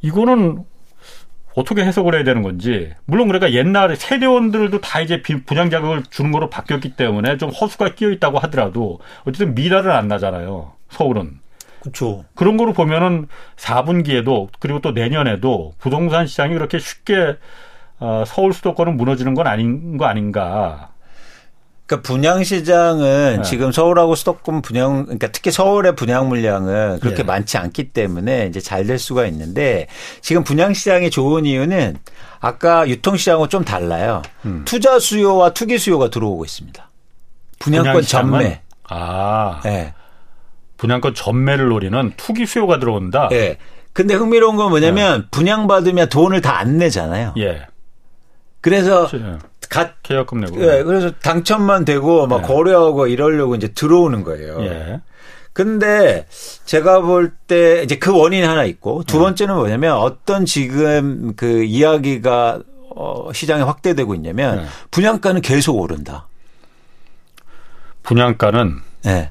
이거는 0.00 0.64
어떻게 1.54 1.84
해석을 1.84 2.14
해야 2.14 2.22
되는 2.22 2.42
건지 2.42 2.92
물론 3.04 3.26
그러니까 3.28 3.52
옛날에 3.52 3.96
세대원들도 3.96 4.80
다 4.80 5.00
이제 5.00 5.22
분양 5.44 5.70
자격을 5.70 6.04
주는 6.10 6.30
거로 6.30 6.48
바뀌었기 6.48 6.96
때문에 6.96 7.36
좀 7.36 7.50
허수가 7.50 7.94
끼어 7.94 8.10
있다고 8.10 8.38
하더라도 8.40 9.00
어쨌든 9.26 9.54
미달은 9.54 9.90
안 9.90 10.06
나잖아요. 10.08 10.72
서울은. 10.90 11.40
그렇죠. 11.80 12.24
그런 12.34 12.56
거로 12.56 12.72
보면은 12.72 13.26
4분기에도 13.56 14.48
그리고 14.60 14.80
또 14.80 14.92
내년에도 14.92 15.72
부동산 15.78 16.26
시장이 16.26 16.54
그렇게 16.54 16.78
쉽게 16.78 17.36
어, 17.98 18.24
서울 18.26 18.52
수도권은 18.52 18.96
무너지는 18.96 19.34
건 19.34 19.46
아닌 19.46 19.96
거 19.96 20.04
아닌가. 20.04 20.90
그러니까 21.86 22.06
분양 22.06 22.42
시장은 22.42 23.36
네. 23.36 23.42
지금 23.42 23.70
서울하고 23.70 24.16
수도권 24.16 24.60
분양 24.62 25.04
그러니까 25.04 25.28
특히 25.28 25.50
서울의 25.52 25.94
분양 25.94 26.28
물량은 26.28 26.98
그렇게 27.00 27.18
네. 27.18 27.22
많지 27.22 27.58
않기 27.58 27.92
때문에 27.92 28.46
이제 28.46 28.60
잘 28.60 28.86
될 28.86 28.98
수가 28.98 29.26
있는데 29.26 29.86
지금 30.20 30.42
분양 30.44 30.74
시장이 30.74 31.10
좋은 31.10 31.44
이유는 31.46 31.96
아까 32.40 32.88
유통 32.88 33.16
시장하고 33.16 33.48
좀 33.48 33.64
달라요. 33.64 34.22
음. 34.44 34.62
투자 34.64 34.98
수요와 34.98 35.54
투기 35.54 35.78
수요가 35.78 36.10
들어오고 36.10 36.44
있습니다. 36.44 36.90
분양권 37.58 38.02
전매. 38.02 38.60
아. 38.88 39.60
네. 39.64 39.94
분양권 40.76 41.14
전매를 41.14 41.68
노리는 41.68 42.12
투기 42.16 42.46
수요가 42.46 42.78
들어온다. 42.78 43.28
네. 43.28 43.56
근데 43.92 44.14
흥미로운 44.14 44.56
건 44.56 44.68
뭐냐면 44.70 45.22
네. 45.22 45.26
분양받으면 45.30 46.08
돈을 46.10 46.42
다 46.42 46.58
안 46.58 46.76
내잖아요. 46.78 47.34
예. 47.38 47.66
그래서 48.60 49.08
그렇죠. 49.08 49.38
갓 49.68 50.02
계약금 50.02 50.40
내고. 50.40 50.60
예, 50.62 50.82
그래서 50.82 51.10
당첨만 51.22 51.84
되고 51.84 52.26
막 52.26 52.42
예. 52.42 52.46
거래하고 52.46 53.06
이러려고 53.06 53.54
이제 53.54 53.68
들어오는 53.68 54.22
거예요. 54.24 54.62
예. 54.64 55.00
근데 55.52 56.26
제가 56.66 57.00
볼 57.00 57.32
때 57.46 57.82
이제 57.82 57.96
그 57.98 58.12
원인이 58.16 58.44
하나 58.44 58.64
있고 58.64 59.02
두 59.04 59.16
예. 59.16 59.20
번째는 59.20 59.54
뭐냐면 59.54 59.96
어떤 59.96 60.44
지금 60.44 61.32
그 61.36 61.62
이야기가 61.64 62.60
어 62.94 63.32
시장에 63.32 63.62
확대되고 63.62 64.14
있냐면 64.16 64.60
예. 64.62 64.66
분양가는 64.90 65.40
계속 65.42 65.76
오른다. 65.78 66.26
분양가는 68.02 68.76
예. 69.06 69.30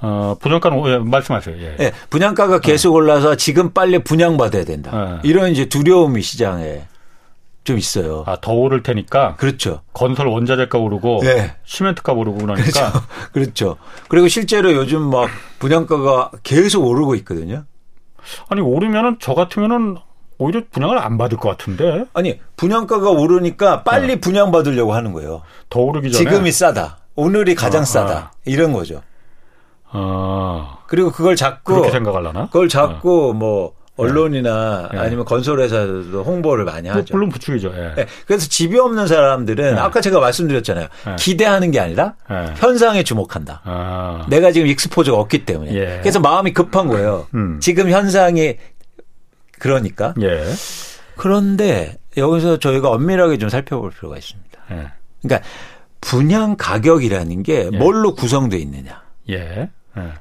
어, 0.00 0.36
분양가는 0.40 0.86
예, 0.86 0.98
말씀하세요. 0.98 1.56
예. 1.56 1.76
예. 1.80 1.92
분양가가 2.10 2.60
계속 2.60 2.94
올라서 2.94 3.34
지금 3.36 3.70
빨리 3.72 3.98
분양받아야 3.98 4.64
된다. 4.64 5.20
예. 5.24 5.28
이런 5.28 5.50
이제 5.50 5.66
두려움이 5.68 6.22
시장에 6.22 6.82
좀 7.68 7.76
있어요. 7.76 8.24
아, 8.26 8.38
더 8.40 8.52
오를 8.54 8.82
테니까. 8.82 9.36
그렇죠. 9.36 9.82
건설 9.92 10.26
원자재가 10.26 10.78
오르고 10.78 11.20
네. 11.22 11.54
시멘트가 11.64 12.14
오르고 12.14 12.38
그러니까. 12.38 12.64
그렇죠. 12.64 12.92
그렇죠. 13.32 13.76
그리고 14.08 14.26
실제로 14.26 14.72
요즘 14.72 15.02
막 15.10 15.28
분양가가 15.58 16.30
계속 16.42 16.86
오르고 16.86 17.14
있거든요. 17.16 17.64
아니 18.48 18.62
오르면은 18.62 19.18
저 19.20 19.34
같으면은 19.34 19.98
오히려 20.38 20.62
분양을 20.70 20.98
안 20.98 21.18
받을 21.18 21.36
것 21.36 21.50
같은데. 21.50 22.06
아니 22.14 22.40
분양가가 22.56 23.10
오르니까 23.10 23.82
빨리 23.82 24.06
네. 24.14 24.20
분양 24.20 24.50
받으려고 24.50 24.94
하는 24.94 25.12
거예요. 25.12 25.42
더 25.68 25.80
오르기 25.80 26.10
전에. 26.10 26.24
지금이 26.24 26.50
싸다. 26.50 27.00
오늘이 27.16 27.54
가장 27.54 27.82
아, 27.82 27.84
싸다. 27.84 28.14
아. 28.14 28.30
이런 28.46 28.72
거죠. 28.72 29.02
아. 29.90 30.78
그리고 30.86 31.10
그걸 31.10 31.36
자꾸 31.36 31.74
그렇게 31.74 31.90
생각하려나? 31.90 32.46
그걸 32.46 32.70
자꾸 32.70 33.32
아. 33.34 33.38
뭐 33.38 33.74
언론이나 33.98 34.88
예. 34.94 34.98
아니면 34.98 35.24
건설회사들도 35.24 36.22
홍보를 36.24 36.64
많이 36.64 36.88
하죠. 36.88 37.14
물론 37.14 37.28
부추기죠. 37.28 37.72
예. 37.76 37.94
네. 37.96 38.06
그래서 38.26 38.48
집이 38.48 38.78
없는 38.78 39.06
사람들은 39.06 39.72
예. 39.76 39.78
아까 39.78 40.00
제가 40.00 40.20
말씀드렸잖아요. 40.20 40.86
예. 41.08 41.16
기대하는 41.18 41.70
게 41.70 41.80
아니라 41.80 42.14
예. 42.30 42.54
현상에 42.56 43.02
주목한다. 43.02 43.60
아. 43.64 44.26
내가 44.30 44.52
지금 44.52 44.66
익스포즈가 44.68 45.16
없기 45.18 45.44
때문에. 45.44 45.74
예. 45.74 45.98
그래서 46.00 46.20
마음이 46.20 46.52
급한 46.54 46.86
거예요. 46.86 47.26
음. 47.34 47.58
지금 47.60 47.90
현상이 47.90 48.56
그러니까. 49.58 50.14
그런데 51.16 51.98
여기서 52.16 52.58
저희가 52.58 52.90
엄밀하게 52.90 53.38
좀 53.38 53.48
살펴볼 53.48 53.90
필요가 53.90 54.16
있습니다. 54.16 54.48
그러니까 55.22 55.48
분양 56.00 56.56
가격이라는 56.56 57.42
게 57.42 57.70
뭘로 57.70 58.14
구성되어 58.14 58.58
있느냐. 58.60 59.02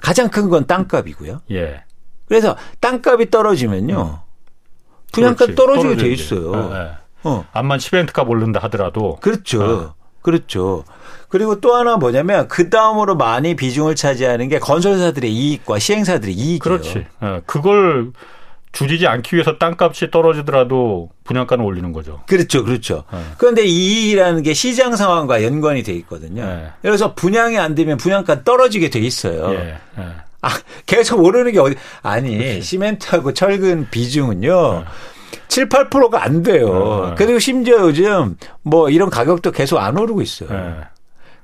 가장 0.02 0.30
큰 0.30 0.50
건 0.50 0.66
땅값이고요. 0.66 1.42
그래서 2.28 2.56
땅값이 2.80 3.30
떨어지면요. 3.30 4.20
분양가 5.12 5.48
떨어지게 5.56 5.96
돼 5.98 6.10
있어요. 6.10 6.52
네, 6.52 6.80
네. 6.80 6.92
어. 7.24 7.46
암만 7.54 7.80
시멘트값 7.80 8.30
오른다 8.30 8.60
하더라도. 8.64 9.18
그렇죠. 9.22 9.64
어. 9.64 9.94
그렇죠. 10.22 10.84
그리고 11.30 11.62
또 11.62 11.76
하나 11.76 11.96
뭐냐면 11.96 12.48
그 12.48 12.70
다음으로 12.70 13.16
많이 13.16 13.56
비중을 13.56 13.96
차지하는 13.96 14.50
게 14.50 14.60
건설사들의 14.60 15.32
이익과 15.32 15.80
시행사들의 15.80 16.34
이익이에요. 16.34 16.60
그렇지. 16.60 17.06
어, 17.22 17.42
그걸 17.46 18.12
줄이지 18.74 19.08
않기 19.08 19.36
위해서 19.36 19.58
땅값이 19.58 20.12
떨어지더라도 20.12 21.10
분양가는 21.24 21.64
올리는 21.64 21.92
거죠. 21.94 22.22
그렇죠, 22.28 22.64
그렇죠. 22.64 23.04
네. 23.12 23.20
그런데 23.38 23.64
이익이라는 23.64 24.44
게 24.44 24.54
시장 24.54 24.96
상황과 24.96 25.44
연관이 25.44 25.82
돼 25.84 25.94
있거든요. 25.94 26.46
네. 26.46 26.68
그래서 26.82 27.16
분양이 27.16 27.58
안 27.58 27.74
되면 27.74 27.98
분양가 27.98 28.44
떨어지게 28.44 28.90
돼 28.90 29.00
있어요. 29.00 29.50
네. 29.50 29.78
아, 30.48 30.52
계속 30.86 31.24
오르는 31.24 31.52
게 31.52 31.60
어디? 31.60 31.76
아니 32.02 32.38
그렇지. 32.38 32.62
시멘트하고 32.62 33.34
철근 33.34 33.88
비중은요. 33.92 34.86
7, 35.50 35.70
8%가 35.70 36.24
안 36.24 36.44
돼요. 36.44 37.14
그리고 37.18 37.40
심지어 37.40 37.80
요즘 37.80 38.38
뭐 38.62 38.90
이런 38.90 39.10
가격도 39.10 39.52
계속 39.52 39.78
안 39.80 39.98
오르고 39.98 40.22
있어요. 40.22 40.50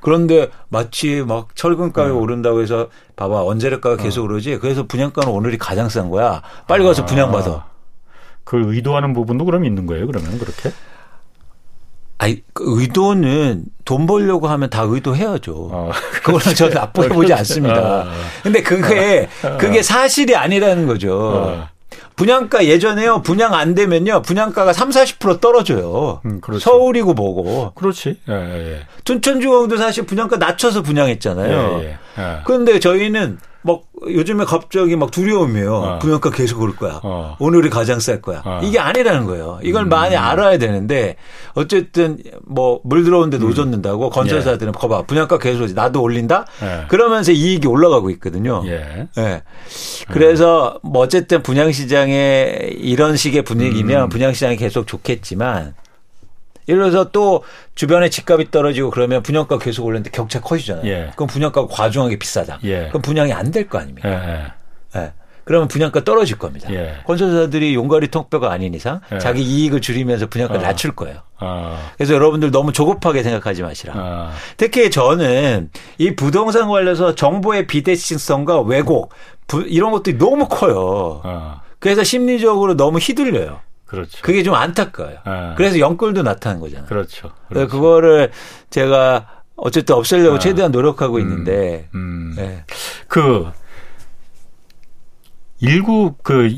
그런데 0.03 0.49
마치 0.67 1.23
막 1.25 1.55
철근가가 1.55 2.13
어. 2.13 2.17
오른다고 2.17 2.61
해서 2.61 2.89
봐봐 3.15 3.43
원자력가가 3.43 3.95
계속 3.97 4.21
어. 4.21 4.23
오르지 4.25 4.59
그래서 4.59 4.85
분양가는 4.85 5.31
오늘이 5.31 5.57
가장 5.57 5.87
싼 5.87 6.09
거야 6.09 6.41
빨리 6.67 6.83
가서 6.83 7.03
아. 7.03 7.05
분양받아 7.05 7.65
그 8.43 8.73
의도하는 8.73 9.13
부분도 9.13 9.45
그럼 9.45 9.63
있는 9.63 9.85
거예요 9.85 10.05
그러면 10.05 10.37
그렇게 10.37 10.71
아니 12.23 12.41
그 12.53 12.63
의도는 12.79 13.65
돈 13.83 14.07
벌려고 14.07 14.47
하면 14.47 14.69
다 14.69 14.83
의도해야죠. 14.87 15.69
어, 15.71 15.91
그거는 16.23 16.55
저는 16.55 16.73
나쁘게 16.73 17.09
보지 17.09 17.33
않습니다. 17.33 18.03
어, 18.03 18.11
근데 18.41 18.63
그게 18.63 19.27
어, 19.43 19.57
그게 19.57 19.81
사실이 19.81 20.33
아니라는 20.33 20.87
거죠. 20.87 21.13
어. 21.19 21.67
분양가 22.15 22.65
예전에요. 22.65 23.23
분양 23.23 23.53
안 23.53 23.75
되면요. 23.75 24.21
분양가가 24.21 24.71
3, 24.71 24.89
40% 24.91 25.41
떨어져요. 25.41 26.21
음, 26.25 26.39
그렇죠. 26.39 26.59
서울이고 26.61 27.13
뭐고. 27.13 27.73
그렇지. 27.73 28.19
예, 28.29 28.33
예. 28.33 28.71
예. 28.73 28.79
둔천중앙도 29.03 29.75
사실 29.75 30.05
분양가 30.05 30.37
낮춰서 30.37 30.81
분양했잖아요. 30.83 31.79
예, 31.81 31.85
예. 31.85 31.97
예. 32.19 32.39
그런데 32.45 32.79
저희는 32.79 33.39
막 33.63 33.81
요즘에 34.07 34.45
갑자기 34.45 34.95
막 34.95 35.09
두려움이에요. 35.11 35.73
어. 35.75 35.99
분양가 35.99 36.29
계속 36.29 36.61
오를 36.61 36.75
거야. 36.75 36.99
어. 37.03 37.37
오늘이 37.39 37.69
가장 37.69 37.99
쌀 37.99 38.21
거야. 38.21 38.41
어. 38.45 38.59
이게 38.63 38.77
아니라는 38.79 39.25
거예요. 39.25 39.59
이걸 39.63 39.83
음. 39.83 39.89
많이 39.89 40.15
알아야 40.15 40.57
되는데 40.57 41.15
어쨌든 41.53 42.19
뭐 42.45 42.81
물 42.83 43.03
들어오는데 43.03 43.37
음. 43.37 43.47
노젓는다고 43.47 44.09
건설사들은 44.09 44.73
예. 44.75 44.79
거봐 44.79 45.03
분양가 45.03 45.37
계속 45.39 45.71
나도 45.73 46.01
올린다. 46.01 46.45
예. 46.61 46.85
그러면서 46.87 47.31
이익이 47.31 47.67
올라가고 47.67 48.09
있거든요. 48.11 48.63
예. 48.65 49.07
예. 49.17 49.41
그래서 50.09 50.79
뭐 50.83 51.01
어쨌든 51.03 51.41
분양 51.41 51.71
시장에 51.71 52.69
이런 52.77 53.15
식의 53.15 53.43
분위기면 53.43 54.03
음. 54.03 54.09
분양 54.09 54.33
시장이 54.33 54.57
계속 54.57 54.85
좋겠지만 54.85 55.75
예를 56.67 56.81
들어서 56.89 57.09
또 57.11 57.43
주변에 57.75 58.09
집값이 58.09 58.51
떨어지고 58.51 58.89
그러면 58.91 59.21
분양가 59.23 59.57
계속 59.57 59.85
올렸는데 59.85 60.11
격차 60.11 60.39
커지잖아요. 60.41 60.85
예. 60.85 61.11
그럼 61.15 61.27
분양가가 61.27 61.67
과중하게 61.67 62.17
비싸다. 62.19 62.59
예. 62.63 62.87
그럼 62.89 63.01
분양이 63.01 63.31
안 63.33 63.51
될 63.51 63.67
거 63.67 63.79
아닙니까? 63.79 64.09
예. 64.95 64.99
예. 64.99 65.11
그러면 65.45 65.67
분양가 65.67 66.05
떨어질 66.05 66.37
겁니다. 66.37 66.71
예. 66.73 66.95
건설사들이 67.05 67.75
용가리 67.75 68.07
통뼈가 68.07 68.49
아닌 68.51 68.73
이상 68.73 69.01
예. 69.11 69.19
자기 69.19 69.41
이익을 69.43 69.81
줄이면서 69.81 70.27
분양가 70.27 70.53
를 70.53 70.61
어. 70.61 70.63
낮출 70.63 70.95
거예요. 70.95 71.17
어. 71.41 71.77
그래서 71.97 72.13
여러분들 72.13 72.49
너무 72.51 72.71
조급하게 72.71 73.23
생각하지 73.23 73.61
마시라. 73.63 73.93
어. 73.97 74.31
특히 74.55 74.89
저는 74.89 75.69
이 75.97 76.15
부동산 76.15 76.69
관련해서 76.69 77.15
정보의 77.15 77.67
비대칭성과 77.67 78.61
왜곡 78.61 79.11
부, 79.47 79.63
이런 79.63 79.91
것들이 79.91 80.17
너무 80.17 80.47
커요. 80.47 81.21
어. 81.25 81.61
그래서 81.79 82.05
심리적으로 82.05 82.77
너무 82.77 82.99
휘둘려요. 82.99 83.59
그렇죠. 83.93 84.17
그게 84.23 84.41
좀 84.41 84.55
안타까워요. 84.55 85.19
네. 85.23 85.53
그래서 85.55 85.77
영끌도 85.77 86.23
나타난 86.23 86.59
거잖아요. 86.59 86.87
그렇죠. 86.87 87.31
그렇죠. 87.47 87.67
그거를 87.67 88.31
제가 88.71 89.43
어쨌든 89.55 89.93
없애려고 89.93 90.37
아. 90.37 90.39
최대한 90.39 90.71
노력하고 90.71 91.17
음. 91.17 91.21
있는데, 91.21 91.89
음. 91.93 92.33
네. 92.35 92.65
그, 93.07 93.51
일구, 95.59 96.15
그, 96.23 96.57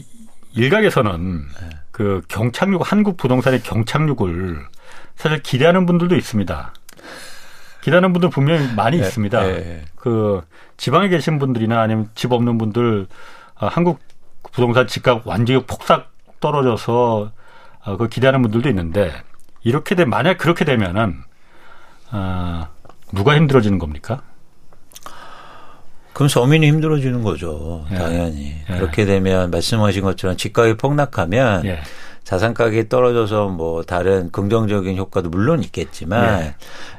일각에서는 0.53 1.45
네. 1.59 1.69
그 1.91 2.21
경착륙, 2.29 2.89
한국 2.89 3.17
부동산의 3.17 3.63
경착륙을 3.63 4.65
사실 5.17 5.43
기대하는 5.43 5.85
분들도 5.85 6.15
있습니다. 6.15 6.73
기대하는 7.81 8.13
분들 8.13 8.29
분명히 8.29 8.73
많이 8.73 8.97
네. 8.97 9.05
있습니다. 9.05 9.43
네. 9.43 9.85
그 9.97 10.41
지방에 10.77 11.09
계신 11.09 11.37
분들이나 11.37 11.81
아니면 11.81 12.09
집 12.15 12.31
없는 12.31 12.57
분들, 12.57 13.07
아, 13.55 13.67
한국 13.67 13.99
부동산 14.53 14.87
집값 14.87 15.27
완전히 15.27 15.61
폭삭 15.65 16.14
떨어져서 16.45 17.31
어, 17.85 17.97
그 17.97 18.07
기대하는 18.07 18.43
분들도 18.43 18.69
있는데 18.69 19.11
이렇게 19.63 19.95
되 19.95 20.05
만약 20.05 20.37
그렇게 20.37 20.63
되면은 20.63 21.23
어, 22.11 22.67
누가 23.13 23.35
힘들어지는 23.35 23.79
겁니까? 23.79 24.21
그럼 26.13 26.29
서민이 26.29 26.67
힘들어지는 26.67 27.23
거죠. 27.23 27.85
예. 27.91 27.95
당연히. 27.95 28.53
예. 28.69 28.73
그렇게 28.75 29.05
되면 29.05 29.49
말씀하신 29.49 30.03
것처럼 30.03 30.37
집값이 30.37 30.75
폭락하면 30.75 31.65
예. 31.65 31.79
자산 32.23 32.53
가격이 32.55 32.89
떨어져서 32.89 33.49
뭐 33.49 33.83
다른 33.83 34.31
긍정적인 34.31 34.97
효과도 34.97 35.29
물론 35.29 35.61
있겠지만 35.63 36.41
예. 36.41 36.55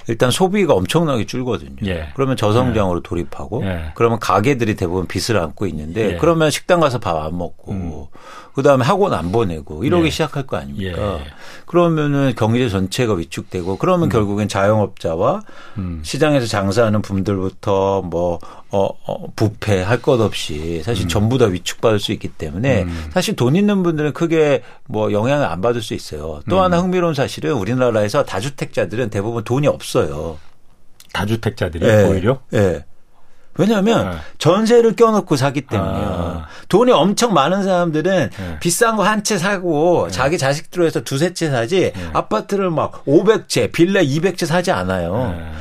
일단 0.07 0.31
소비가 0.31 0.75
엄청나게 0.75 1.25
줄거든요. 1.27 1.77
예. 1.87 2.11
그러면 2.15 2.37
저성장으로 2.37 2.99
예. 2.99 3.03
돌입하고 3.03 3.65
예. 3.65 3.93
그러면 3.95 4.19
가게들이 4.19 4.75
대부분 4.77 5.07
빚을 5.07 5.39
안고 5.41 5.67
있는데 5.69 6.13
예. 6.13 6.17
그러면 6.17 6.51
식당 6.51 6.81
가서 6.81 6.99
밥 6.99 7.17
안 7.17 7.39
먹고 7.39 7.73
음. 7.73 8.05
그다음에 8.57 8.87
학원 8.87 9.13
안 9.13 9.33
보내고 9.33 9.85
이러기 9.85 10.07
예. 10.07 10.11
시작할 10.11 10.47
거 10.47 10.57
아닙니까? 10.57 11.19
그러면은 11.67 12.33
경제 12.35 12.71
전체가 12.71 13.13
위축되고 13.13 13.77
그러면 13.77 14.09
음. 14.09 14.09
결국엔 14.09 14.49
자영업자와 14.49 15.43
음. 15.77 16.01
시장에서 16.03 16.47
장사하는 16.47 17.03
분들부터 17.03 18.01
뭐 18.01 18.39
어, 18.71 18.89
어 19.05 19.27
부패 19.37 19.83
할 19.83 20.01
것 20.01 20.21
없이 20.23 20.83
사실 20.83 21.05
음. 21.05 21.09
전부 21.09 21.37
다 21.37 21.45
위축받을 21.45 22.01
수 22.01 22.13
있기 22.13 22.29
때문에 22.29 22.85
음. 22.85 23.11
사실 23.13 23.37
돈 23.37 23.57
있는 23.57 23.83
분들은 23.83 24.15
크게 24.15 24.63
뭐 24.87 25.13
영향을 25.13 25.45
안 25.45 25.61
받을 25.61 25.83
수 25.83 25.93
있어요. 25.93 26.41
또 26.49 26.57
음. 26.57 26.63
하나 26.63 26.79
흥미로운 26.79 27.13
사실은 27.13 27.53
우리나라에서 27.53 28.25
다주택자들은 28.25 29.11
대부분 29.11 29.45
돈이 29.45 29.67
없어요. 29.67 30.39
다주택자들이 31.13 31.87
네. 31.87 32.05
오히려? 32.09 32.41
네. 32.51 32.87
왜냐하면 33.59 34.11
네. 34.11 34.17
전세를 34.39 34.97
껴놓고 34.97 35.37
사기 35.37 35.63
때문에요. 35.63 36.43
아. 36.45 36.47
돈이 36.69 36.93
엄청 36.93 37.33
많은 37.35 37.63
사람들은 37.63 38.31
네. 38.31 38.59
비싼 38.61 38.97
거 38.97 39.03
한 39.05 39.23
채 39.23 39.39
사고 39.39 40.07
네. 40.09 40.13
자기 40.13 40.39
자식들로 40.39 40.85
해서 40.87 41.01
두세 41.03 41.33
채 41.35 41.51
사지 41.51 41.93
네. 41.95 42.11
아파트를 42.13 42.71
막 42.71 43.05
500채, 43.07 43.73
빌라 43.73 44.01
200채 44.03 44.47
사지 44.47 44.71
않아요. 44.71 45.35
네. 45.39 45.53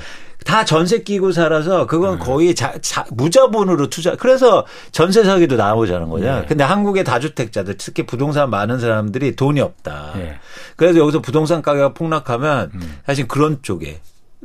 다 0.45 0.63
전세 0.63 0.99
끼고 0.99 1.31
살아서 1.31 1.87
그건 1.87 2.19
네. 2.19 2.25
거의 2.25 2.53
자, 2.53 2.73
자, 2.79 3.03
무자본으로 3.09 3.89
투자. 3.89 4.15
그래서 4.15 4.63
전세 4.91 5.23
사기도 5.23 5.55
나오자는 5.55 6.07
거죠. 6.09 6.25
네. 6.25 6.45
근데 6.47 6.63
한국의 6.63 7.03
다주택자들 7.03 7.77
특히 7.77 8.05
부동산 8.05 8.51
많은 8.51 8.79
사람들이 8.79 9.35
돈이 9.35 9.59
없다. 9.59 10.11
네. 10.15 10.35
그래서 10.75 10.99
여기서 10.99 11.21
부동산 11.21 11.63
가격가 11.63 11.93
폭락하면 11.95 12.71
음. 12.75 12.97
사실 13.07 13.27
그런 13.27 13.59
쪽에 13.63 14.01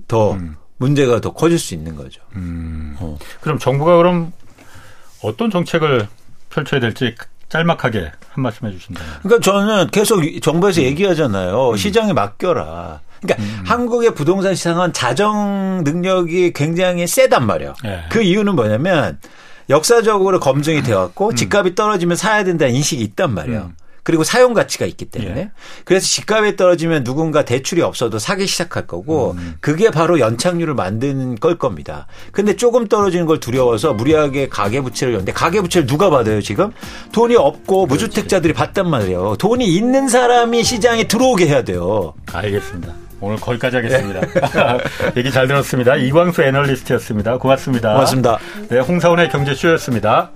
더 0.09 0.33
음. 0.33 0.57
문제가 0.81 1.21
더 1.21 1.33
커질 1.33 1.59
수 1.59 1.75
있는 1.75 1.95
거죠. 1.95 2.23
음. 2.37 2.97
어. 2.99 3.19
그럼 3.43 3.59
정부가 3.59 3.99
그럼 3.99 4.33
어떤 5.23 5.51
정책을 5.51 6.09
펼쳐야 6.49 6.81
될지 6.81 7.15
짤막하게 7.51 8.11
한 8.31 8.43
말씀 8.43 8.67
해주신다면. 8.67 9.13
그러니까 9.23 9.41
저는 9.45 9.89
계속 9.91 10.23
정부에서 10.41 10.81
음. 10.81 10.87
얘기하잖아요. 10.87 11.71
음. 11.73 11.77
시장에 11.77 12.15
맡겨라. 12.15 13.01
그러니까 13.21 13.43
음. 13.45 13.63
한국의 13.67 14.15
부동산 14.15 14.55
시장은 14.55 14.95
자정 14.95 15.83
능력이 15.85 16.55
굉장히 16.55 17.07
세단 17.07 17.47
말이에요. 17.47 17.75
네. 17.85 18.03
그 18.11 18.23
이유는 18.23 18.57
뭐냐면 18.57 19.19
역사적으로 19.69 20.41
검증이 20.41 20.81
되었고 20.83 21.29
음. 21.29 21.37
집값이 21.37 21.75
떨어지면 21.75 22.17
사야 22.17 22.43
된다는 22.43 22.75
인식이 22.75 23.03
있단 23.03 23.35
말이에요. 23.35 23.73
음. 24.01 24.03
그리고 24.03 24.25
사용 24.25 24.55
가치가 24.55 24.87
있기 24.87 25.07
때문에 25.07 25.41
예. 25.41 25.51
그래서 25.85 26.07
집값이 26.07 26.57
떨어지면 26.57 27.05
누군가 27.05 27.45
대출이 27.45 27.83
없어도 27.83 28.19
사기 28.19 28.47
시작할 28.47 28.87
거고 28.87 29.33
음. 29.33 29.55
그게 29.61 29.91
바로 29.91 30.21
연착률을 30.21 30.75
만드는 30.75 31.37
걸 31.37 31.59
겁니다. 31.59 32.07
근데 32.33 32.57
조금 32.57 32.89
떨어지는 32.89 33.27
걸 33.27 33.41
두려워서 33.41 33.93
무리하게 33.93 34.49
가계 34.49 34.81
부채를 34.81 35.15
연데 35.15 35.33
가계 35.33 35.61
부채를 35.61 35.87
누가 35.87 36.11
받아요 36.11 36.41
지금 36.41 36.73
돈이 37.13 37.37
없고 37.37 37.87
무주택자들이 37.87 38.53
받단 38.53 38.89
말이에요. 38.89 39.37
돈이 39.39 39.67
있는 39.67 40.09
사람이 40.09 40.63
시장에 40.65 41.07
들어오게 41.07 41.47
해야 41.47 41.63
돼요. 41.63 42.15
알겠습니다. 42.33 42.95
오늘 43.21 43.37
거기까지 43.37 43.77
하겠습니다. 43.77 44.21
얘기 45.17 45.31
잘 45.31 45.47
들었습니다. 45.47 45.97
이광수 45.97 46.43
애널리스트였습니다. 46.43 47.37
고맙습니다. 47.37 47.93
고맙습니다. 47.93 48.39
네, 48.69 48.79
홍사원의 48.81 49.29
경제쇼였습니다. 49.29 50.31